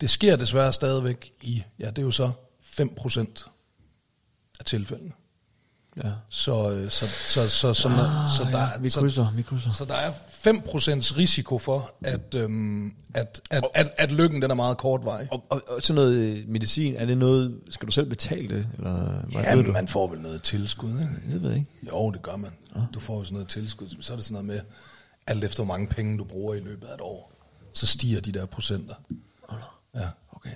[0.00, 2.32] Det sker desværre stadigvæk i, ja det er jo så
[2.62, 3.48] 5%
[4.60, 5.12] af tilfældene.
[6.04, 6.10] Ja.
[6.28, 9.70] Så, øh, så, så, så, så, ah, så, der, ja, vi så, krydser, vi krydser.
[9.70, 14.54] så der er 5% risiko for, at, øhm, at, at, at, at lykken den er
[14.54, 15.28] meget kortvarig.
[15.30, 18.68] Og, og, og sådan noget øh, medicin, er det noget, skal du selv betale det?
[18.78, 19.72] Eller Ja, du?
[19.72, 21.32] man får vel noget tilskud, ikke?
[21.32, 21.70] Det ved jeg ikke.
[21.88, 22.50] Jo, det gør man.
[22.94, 23.88] Du får jo sådan noget tilskud.
[24.00, 24.60] Så er det sådan noget med,
[25.26, 27.32] alt efter hvor mange penge du bruger i løbet af et år,
[27.72, 28.94] så stiger de der procenter.
[29.94, 30.08] Ja.
[30.32, 30.50] Okay.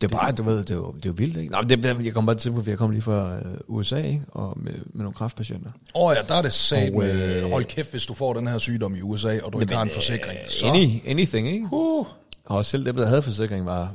[0.00, 1.52] Det er bare, du ved, det er jo, det er jo vildt, ikke?
[1.52, 3.96] Nå, men det, det, jeg kom bare til, for jeg kom lige fra øh, USA,
[3.96, 4.22] ikke?
[4.28, 5.70] Og med, med nogle kraftpatienter.
[5.94, 8.46] Åh oh ja, der er det sat med, øh, hold kæft, hvis du får den
[8.46, 10.38] her sygdom i USA, og du ikke har en forsikring.
[10.48, 11.68] Så, Any, anything, ikke?
[11.72, 12.06] uh,
[12.44, 13.92] Og selv dem, der havde forsikring, var...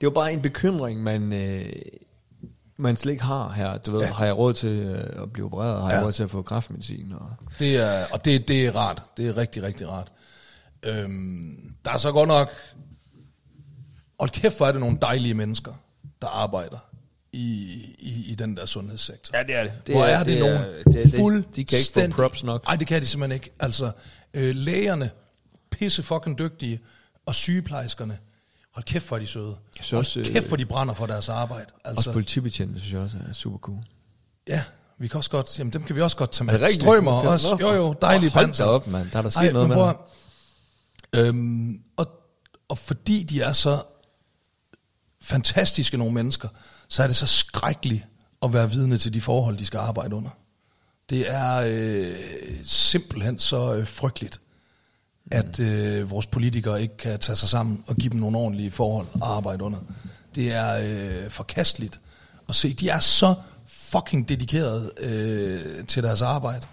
[0.00, 1.64] Det var bare en bekymring, man, øh,
[2.78, 3.78] man slet ikke har her.
[3.78, 4.06] Du ved, ja.
[4.12, 5.82] har jeg råd til øh, at blive opereret?
[5.82, 6.06] Har jeg Ja.
[6.06, 7.12] råd til at få kraftmedicin?
[7.20, 7.26] Og,
[7.58, 9.02] Det er, og det, det er rart.
[9.16, 10.12] Det er rigtig, rigtig rart.
[10.82, 12.48] Øhm, der er så godt nok...
[14.22, 15.72] Hold kæft, hvor er det nogle dejlige mennesker,
[16.22, 16.78] der arbejder
[17.32, 17.40] i,
[17.98, 19.36] i, i den der sundhedssektor.
[19.38, 19.72] Ja, det er det.
[19.86, 21.56] Det Hvor er- er det, det er- nogen det er- det- fuldstændig...
[21.56, 22.64] de kan ikke få props nok.
[22.66, 23.50] Nej, det kan de simpelthen ikke.
[23.60, 23.92] Altså,
[24.34, 25.10] øh, lægerne,
[25.70, 26.80] pisse fucking dygtige,
[27.26, 28.18] og sygeplejerskerne,
[28.74, 29.46] hold kæft, hvor er de søde.
[29.78, 31.66] Jeg synes Hold også, øh, kæft, hvor de brænder for deres arbejde.
[31.66, 33.78] også Altså, politibetjente, synes jeg også er super cool.
[34.48, 34.62] ja,
[34.98, 36.66] vi kan også godt, jamen dem kan vi også godt tage Er det med.
[36.66, 36.82] rigtigt?
[36.82, 37.48] Strømmer Nå, også.
[37.48, 38.64] for- Jo, jo, dejlige hold panser.
[38.64, 39.10] da op, mand.
[39.10, 39.96] Der er der sket Ej, noget med at-
[41.26, 42.06] øhm, og,
[42.68, 43.82] og fordi de er så
[45.22, 46.48] fantastiske nogle mennesker,
[46.88, 48.04] så er det så skrækkeligt
[48.42, 50.30] at være vidne til de forhold, de skal arbejde under.
[51.10, 52.16] Det er øh,
[52.64, 54.40] simpelthen så øh, frygteligt,
[55.30, 59.06] at øh, vores politikere ikke kan tage sig sammen og give dem nogle ordentlige forhold
[59.14, 59.78] at arbejde under.
[60.34, 60.80] Det er
[61.24, 62.00] øh, forkasteligt
[62.48, 62.72] at se.
[62.72, 63.34] De er så
[63.66, 66.66] fucking dedikeret øh, til deres arbejde.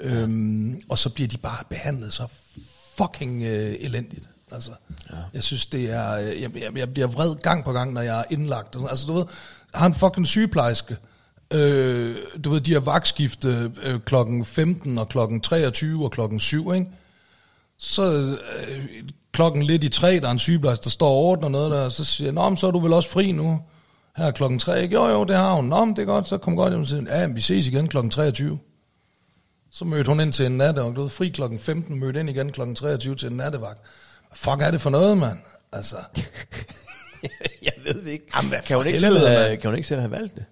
[0.00, 2.26] Øhm, og så bliver de bare behandlet så
[2.96, 4.28] fucking øh, elendigt.
[4.52, 4.70] Altså,
[5.12, 5.16] ja.
[5.34, 6.14] Jeg synes, det er...
[6.14, 8.66] øh, Jeg, jeg, jeg bliver vred gang på gang, når jeg er indlagt.
[8.74, 8.88] Og sådan.
[8.90, 9.24] Altså, du ved,
[9.72, 10.96] jeg har en fucking sygeplejerske.
[11.54, 16.72] Øh, du ved, de har vagtskifte øh, klokken 15 og klokken 23 og klokken 7,
[16.74, 16.86] ikke?
[17.78, 18.12] Så
[18.68, 18.84] øh,
[19.32, 21.92] klokken lidt i tre, der er en sygeplejerske, der står og ordner noget der, og
[21.92, 23.60] så siger jeg, Nå, så er du vel også fri nu?
[24.16, 24.94] Her er klokken 3, ikke?
[24.94, 25.64] Jo, jo, det har hun.
[25.64, 28.10] Nå, det er godt, så kom godt hjem og siger, ja, vi ses igen klokken
[28.10, 28.58] 23.
[29.70, 30.96] Så mødte hun ind til en nattevagt.
[30.96, 33.80] Du ved, fri klokken 15, mødte ind igen klokken 23 til en nattevagt.
[34.36, 35.38] Fuck er det for noget, mand?
[35.72, 35.96] Altså,
[37.66, 38.24] jeg ved det ikke.
[38.36, 40.44] Jamen, kan, hun for ikke selv have, kan hun ikke selv have valgt det?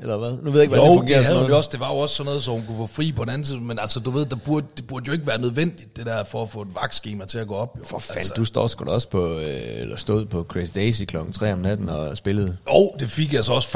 [0.00, 0.30] Eller hvad?
[0.30, 1.18] Nu ved jeg ikke, hvordan jo, det fungerer.
[1.18, 1.52] det, sådan hun noget.
[1.52, 3.30] jo også, det var jo også sådan noget, så hun kunne få fri på den
[3.30, 3.60] anden side.
[3.60, 6.42] Men altså, du ved, der burde, det burde jo ikke være nødvendigt, det der, for
[6.42, 7.78] at få et vagtskema til at gå op.
[7.78, 7.84] Jo.
[7.84, 11.02] For fanden, altså, du står sgu da også på, øh, eller stod på Crazy Daisy
[11.04, 12.56] klokken 3 om natten og spillede.
[12.72, 13.68] Jo, det fik jeg så også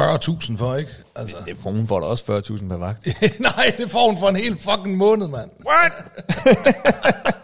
[0.53, 0.91] 40.000 for, ikke?
[1.17, 1.37] Altså.
[1.47, 3.07] Det, hun får da også 40.000 per vagt.
[3.41, 5.51] Nej, det får hun for en hel fucking måned, mand.
[5.67, 5.93] What?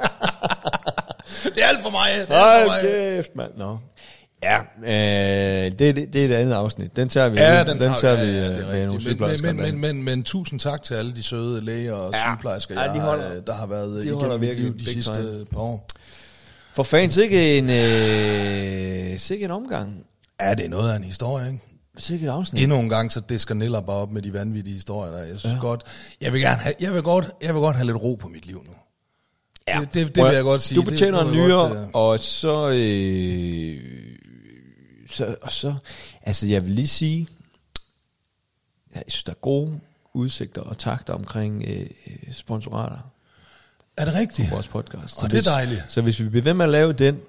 [1.55, 2.10] Det er alt for mig.
[2.28, 3.51] Det er Hold kæft, mand.
[3.56, 3.78] Nå.
[4.43, 6.97] Ja, øh, det, det, det er et andet afsnit.
[6.97, 9.43] Den tager vi, Ja, den, den, tager ja, vi ja, øh, det er rigtigt.
[9.43, 12.18] men, men, men, men, men, tusind tak til alle de søde læger og Ja.
[12.18, 14.85] sygeplejersker, Ja, de jeg, holder- har, der har været de igennem mit virkelig liv de
[14.86, 15.44] sidste time.
[15.44, 15.86] par år.
[16.74, 19.97] For fans, ikke en, øh, sikke en omgang.
[20.40, 21.60] Ja, det er noget af en historie, ikke?
[21.98, 22.62] Sikke et afsnit.
[22.62, 25.18] Endnu en gang, så det skal Niller bare op med de vanvittige historier der.
[25.22, 25.60] Jeg synes ja.
[25.60, 25.82] godt,
[26.20, 28.47] jeg vil gerne have, jeg vil godt, jeg vil godt have lidt ro på mit
[28.47, 28.72] liv nu.
[29.69, 29.81] Ja.
[29.81, 30.81] Det, det, det vil jeg godt sige.
[30.81, 33.82] Du fortjener en nyere, øh, og så, øh,
[35.11, 35.74] så, og så,
[36.23, 37.28] altså jeg vil lige sige,
[38.95, 39.81] jeg synes, der er gode
[40.12, 41.86] udsigter og takter omkring øh,
[42.32, 43.12] sponsorater
[43.97, 44.49] Er det rigtigt?
[44.49, 45.23] på vores podcast.
[45.23, 45.82] Og det er dejligt.
[45.89, 47.20] Så hvis vi bliver ved med at lave den,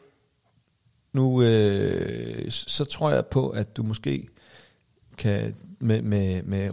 [1.14, 4.28] nu, øh, så tror jeg på, at du måske
[5.18, 6.70] kan med, med, med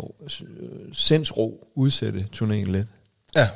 [0.93, 2.87] sindsro udsætte turnéen lidt.
[3.35, 3.49] Ja,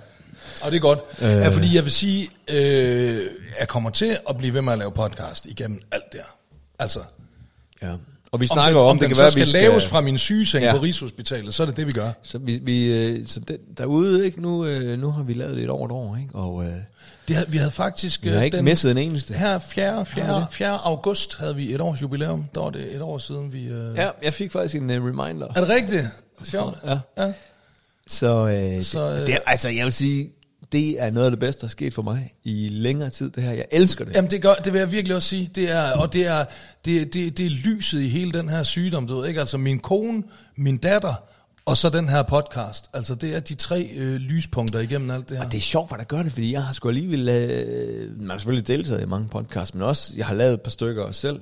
[0.62, 0.98] og det er godt.
[1.22, 1.28] Øh.
[1.28, 3.20] Ja, fordi jeg vil sige, øh,
[3.60, 6.36] jeg kommer til at blive ved med at lave podcast igennem alt det her.
[6.78, 7.00] Altså,
[7.82, 7.92] Ja.
[8.32, 9.62] Og vi om snakker den, om, om det den kan så være, skal, vi skal
[9.62, 10.72] laves fra min sygeseng ja.
[10.72, 12.10] På Rigshospitalet, så er det det, vi gør.
[12.22, 15.64] Så vi, vi øh, så den, derude, ikke, nu, øh, nu har vi lavet det
[15.64, 16.34] et over et år, ikke?
[16.34, 16.70] Og øh,
[17.28, 18.22] Det havde, vi havde faktisk...
[18.24, 19.34] vi har øh, ikke misset en eneste.
[19.34, 19.92] Her 4.
[19.92, 20.40] Har 4.
[20.40, 20.78] vi 4.
[20.84, 22.46] august havde vi et års jubilæum.
[22.54, 23.64] Der var det et år siden, vi...
[23.66, 23.96] Øh...
[23.96, 25.46] Ja, jeg fik faktisk en uh, reminder.
[25.56, 26.06] Er det rigtigt?
[26.44, 26.78] Sjovt.
[26.86, 26.98] Ja.
[27.18, 27.32] Ja.
[28.06, 30.32] Så, øh, Så, øh, øh, det, altså, jeg vil sige,
[30.72, 33.42] det er noget af det bedste, der er sket for mig i længere tid, det
[33.42, 33.52] her.
[33.52, 34.16] Jeg elsker det.
[34.16, 35.50] Jamen det, gør, det vil jeg virkelig også sige.
[35.54, 36.44] Det er, og det er,
[36.84, 39.40] det, det, det er lyset i hele den her sygdom, du ved ikke?
[39.40, 40.22] Altså min kone,
[40.56, 41.14] min datter,
[41.64, 42.90] og så den her podcast.
[42.94, 45.44] Altså det er de tre øh, lyspunkter igennem alt det her.
[45.44, 47.28] Og det er sjovt, hvad der gør det, fordi jeg har sgu alligevel...
[47.28, 50.70] Øh, man har selvfølgelig deltaget i mange podcasts, men også, jeg har lavet et par
[50.70, 51.40] stykker selv.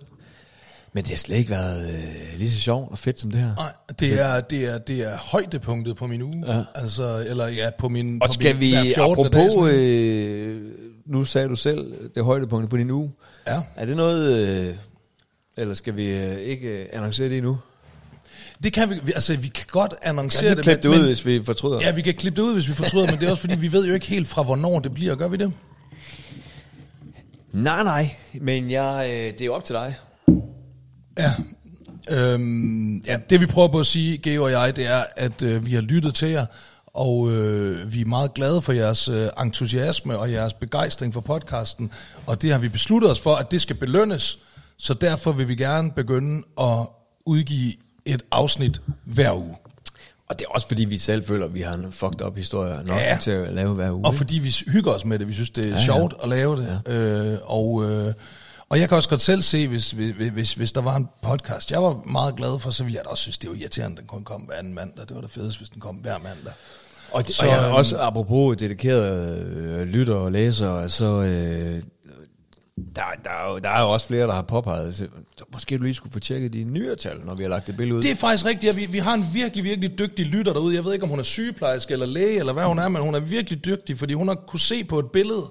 [0.94, 3.54] Men det har slet ikke været øh, lige så sjovt og fedt som det her.
[3.54, 6.44] Nej, det er, det, er, det er højdepunktet på min uge.
[6.46, 6.62] Ja.
[6.74, 9.26] Altså, eller ja, på min Og på skal min, vi, hver 14.
[9.26, 10.62] apropos, dag, øh,
[11.06, 13.12] nu sagde du selv, det er højdepunktet på din uge.
[13.46, 13.60] Ja.
[13.76, 14.74] Er det noget, øh,
[15.56, 17.58] eller skal vi øh, ikke øh, annoncere det endnu?
[18.62, 21.06] Det kan vi, altså vi kan godt Kan annoncere vi det, klippe det men, ud,
[21.06, 21.80] hvis vi fortryder?
[21.80, 23.72] Ja, vi kan klippe det ud, hvis vi fortryder, men det er også fordi, vi
[23.72, 25.14] ved jo ikke helt fra, hvornår det bliver.
[25.14, 25.52] Gør vi det?
[27.52, 29.94] Nej, nej, men jeg, øh, det er jo op til dig.
[31.18, 31.32] Ja.
[32.10, 35.66] Øhm, ja, det vi prøver på at sige, Geo og jeg, det er, at øh,
[35.66, 36.46] vi har lyttet til jer,
[36.86, 41.90] og øh, vi er meget glade for jeres øh, entusiasme og jeres begejstring for podcasten,
[42.26, 44.38] og det har vi besluttet os for, at det skal belønnes,
[44.78, 46.86] så derfor vil vi gerne begynde at
[47.26, 47.72] udgive
[48.04, 49.54] et afsnit hver uge.
[50.28, 52.76] Og det er også fordi, vi selv føler, at vi har en fucked up historie
[52.84, 53.10] nok Ja.
[53.12, 53.18] ja.
[53.20, 54.06] til at lave hver uge.
[54.06, 55.84] Og fordi vi hygger os med det, vi synes, det er ja, ja.
[55.84, 56.80] sjovt at lave det.
[56.86, 56.92] Ja.
[56.94, 58.14] Øh, og, øh,
[58.74, 61.70] og jeg kan også godt selv se, hvis, hvis, hvis, hvis der var en podcast,
[61.70, 63.98] jeg var meget glad for, så ville jeg da også synes, det var irriterende, at
[63.98, 65.08] den kun kom hver anden mandag.
[65.08, 66.52] Det var da fedest, hvis den kom hver mandag.
[67.12, 71.82] Og, det, Så, og jeg, øhm, også apropos dedikerede øh, lytter og læsere, så øh,
[72.96, 75.06] der, der, er jo, der er jo også flere, der har påpeget, så,
[75.52, 77.98] måske du lige skulle få tjekket de nyere tal, når vi har lagt det billede
[77.98, 78.02] ud.
[78.02, 78.72] Det er faktisk rigtigt.
[78.74, 80.74] at Vi, vi har en virkelig, virkelig dygtig lytter derude.
[80.74, 83.14] Jeg ved ikke, om hun er sygeplejerske eller læge, eller hvad hun er, men hun
[83.14, 85.44] er virkelig dygtig, fordi hun har kunne se på et billede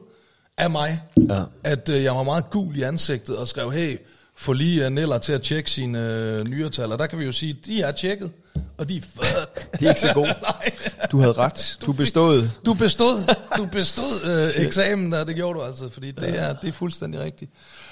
[0.57, 1.41] af mig, Ja.
[1.63, 3.97] at øh, jeg var meget gul i ansigtet, og skrev, hey,
[4.35, 6.91] få lige uh, Neller til at tjekke sine øh, nyretal.
[6.91, 8.31] Og der kan vi jo sige, de er tjekket,
[8.77, 9.67] og de er fuck.
[9.80, 10.35] De er ikke så gode.
[11.11, 11.77] Du havde ret.
[11.85, 12.49] Du bestod.
[12.65, 16.67] Du bestod, du bestod øh, eksamen der, det gjorde du altså, fordi det er, det
[16.67, 17.51] er fuldstændig rigtigt.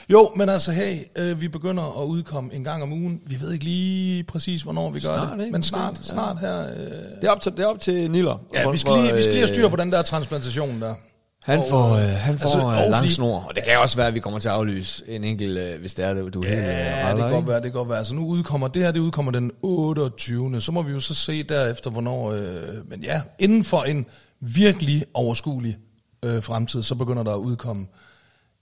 [0.09, 3.21] Jo, men altså, hey, øh, vi begynder at udkomme en gang om ugen.
[3.27, 5.51] Vi ved ikke lige præcis, hvornår vi gør Snart, det, ikke?
[5.51, 6.13] men snart, Måske, ja.
[6.13, 6.59] snart her.
[6.61, 6.75] Øh,
[7.21, 8.41] Det er op til, det er op til Niller.
[8.55, 10.95] ja, vi skal, lige, vi skal lige have styr på den der transplantation der.
[11.43, 13.80] Han Og, får, øh, øh, han får altså, altså, og lang snor, og det kan
[13.80, 16.34] også være, at vi kommer til at aflyse en enkelt, øh, hvis det er det,
[16.34, 17.97] du er helt øh, Ja, det kan godt være, det kan godt være.
[17.97, 20.61] Altså nu udkommer, det her det udkommer den 28.
[20.61, 22.31] Så må vi jo så se derefter, hvornår...
[22.31, 24.05] Øh, men ja, inden for en
[24.39, 25.77] virkelig overskuelig
[26.26, 27.88] øh, fremtid, så begynder der at udkomme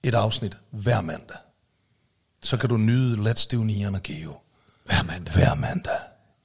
[0.03, 1.37] et afsnit hver mandag.
[2.43, 4.33] Så kan du nyde Let's Do Neon og Geo.
[4.85, 5.33] Hver mandag.
[5.33, 5.99] Hver mandag.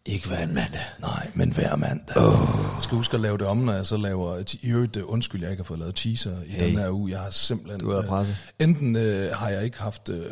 [0.07, 0.81] Ikke hver mandag.
[1.01, 2.17] Nej, men hver mandag.
[2.17, 2.33] Oh.
[2.75, 4.55] Jeg skal huske at lave det om, når jeg så laver...
[4.63, 6.67] I øvrigt, øh, undskyld, jeg ikke har fået lavet teaser i Hey.
[6.69, 7.11] den her uge.
[7.11, 7.81] Jeg har simpelthen...
[7.81, 8.37] Du været øh, presset.
[8.59, 10.27] Enten øh, har jeg ikke haft øh,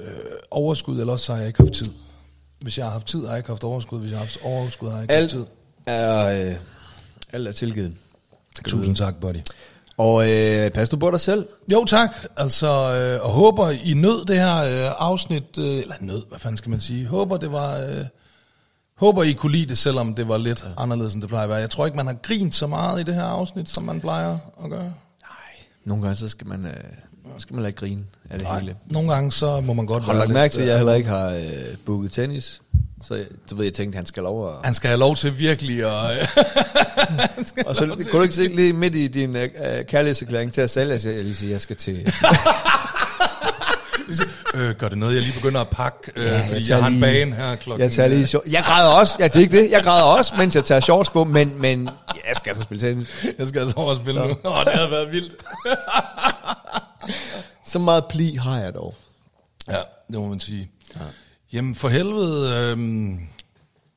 [0.51, 1.87] overskud, eller også har jeg ikke haft tid.
[2.61, 3.99] Hvis jeg har haft tid, har jeg ikke haft overskud.
[4.01, 5.93] Hvis jeg har haft overskud, har jeg ikke Alt haft tid.
[5.95, 6.55] er, øh,
[7.33, 7.93] alt er tilgivet.
[8.67, 9.37] Tusind tak, buddy.
[9.97, 11.47] Og øh, pas du på dig selv.
[11.73, 12.11] Jo, tak.
[12.37, 16.57] Altså, øh, og håber I nød det her øh, afsnit, øh, eller nød, hvad fanden
[16.57, 17.07] skal man sige.
[17.07, 18.05] Håber det var, øh,
[18.97, 20.83] håber I kunne lide det, selvom det var lidt ja.
[20.83, 21.59] anderledes, end det plejer at være.
[21.59, 24.39] Jeg tror ikke, man har grint så meget i det her afsnit, som man plejer
[24.65, 24.83] at gøre.
[24.83, 24.93] Nej.
[25.85, 26.73] Nogle gange så skal man, øh,
[27.39, 28.77] skal man lade grine af det hele.
[28.87, 31.09] Nogle gange så må man godt lagt lidt, mærke til, at jeg øh, heller ikke
[31.09, 32.61] har øh, booket tennis?
[33.03, 34.55] Så du ved, jeg tænkte, han skal lov at...
[34.65, 36.21] Han skal have lov til virkelig at...
[36.21, 36.27] øh,
[37.67, 39.51] Og så kunne du ikke se lige midt i din øh,
[39.89, 42.05] kærlighedserklæring til at sælge, at jeg lige sige, at jeg skal til...
[44.55, 46.81] Øh, gør det noget, jeg lige begynder at pakke, øh, Ja, jeg fordi jeg, tager
[46.81, 47.83] har en lige- bane her klokken...
[47.83, 48.45] Jeg tager lige short.
[48.47, 49.17] Jeg græder også.
[49.19, 49.71] Jeg, det er ikke det.
[49.71, 51.87] Jeg græder også, mens jeg tager shorts på, men, men
[52.27, 53.09] jeg skal altså spille tennis.
[53.39, 54.27] Jeg skal altså over spille Så.
[54.27, 54.37] nu.
[54.51, 55.35] Åh, det havde været vildt.
[57.65, 58.95] Så meget pli har jeg dog.
[59.69, 59.77] Ja,
[60.13, 60.71] det må man sige.
[60.97, 61.01] Ja.
[61.53, 63.19] Jamen for helvede, øhm,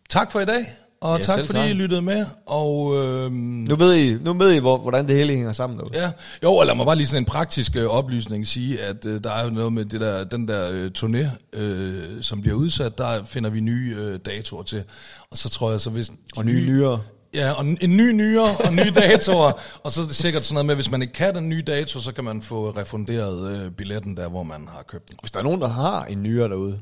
[0.10, 0.74] tak for i dag,
[1.06, 1.70] og Ja, tak fordi tak.
[1.70, 2.26] I lyttede med.
[2.46, 3.34] Og øhm,
[3.70, 5.80] Nu ved I, nu ved I hvor, hvordan det hele hænger sammen.
[5.80, 6.02] Derude.
[6.02, 6.12] ja,
[6.44, 9.32] jo, og lad mig bare lige sådan en praktisk øh, oplysning sige, at øh, der
[9.32, 13.24] er jo noget med det der, den der øh, turné, øh, som bliver udsat, der
[13.26, 14.84] finder vi nye øh, datoer til.
[15.32, 16.12] Og så tror jeg så, hvis...
[16.38, 17.02] Og nye nyere.
[17.34, 19.52] Ja, og en en ny nyere og nye datoer.
[19.84, 21.62] og så er det sikkert sådan noget med, at hvis man ikke kan den nye
[21.68, 25.18] dato, så kan man få refunderet øh, billetten der, hvor man har købt den.
[25.22, 26.80] Hvis der er nogen, der har en nyere derude,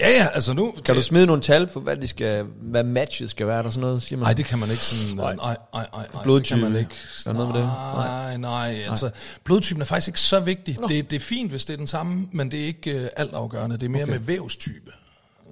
[0.00, 0.74] Ja, ja, altså nu...
[0.84, 3.62] kan du smide nogle tal på, hvad, de skal, hvad matchet skal være?
[3.62, 4.26] Der sådan noget, siger man?
[4.26, 5.16] Nej, det kan man ikke sådan...
[5.16, 5.34] Nej.
[5.34, 6.56] Nej, nej, nej, nej, Blodtype.
[6.56, 6.90] Det kan man ikke.
[7.26, 7.70] Er noget med det?
[7.94, 9.10] Nej, nej, altså...
[9.44, 10.78] Blodtypen er faktisk ikke så vigtig.
[10.88, 13.34] Det, det er fint, hvis det er den samme, men det er ikke uh, alt
[13.34, 13.76] afgørende.
[13.76, 14.12] Det er mere okay.
[14.12, 14.90] med vævstype.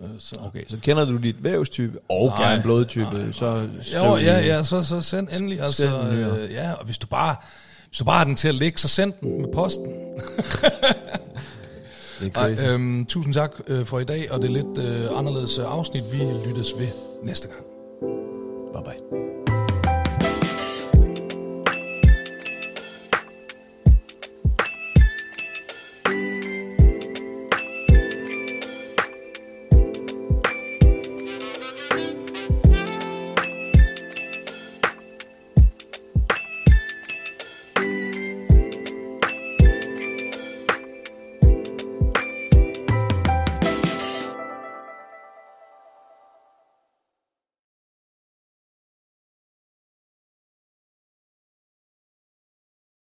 [0.02, 0.36] Øh, Så.
[0.46, 4.38] Okay, så kender du dit vævstype og Nej, gerne blodtype, nej, så skriv Jo, ja,
[4.38, 5.60] ja, så, så send endelig.
[5.60, 6.38] Altså, Send den nyere.
[6.38, 7.36] øh, ja, og hvis du bare...
[7.88, 9.86] Hvis du bare har den til at ligge, så send den med posten.
[12.20, 15.18] Det er og, øhm, tusind tak øh, for i dag, og det er lidt øh,
[15.18, 16.04] anderledes afsnit.
[16.12, 16.88] Vi lyttes ved
[17.22, 17.64] næste gang.
[18.74, 19.35] Bye bye.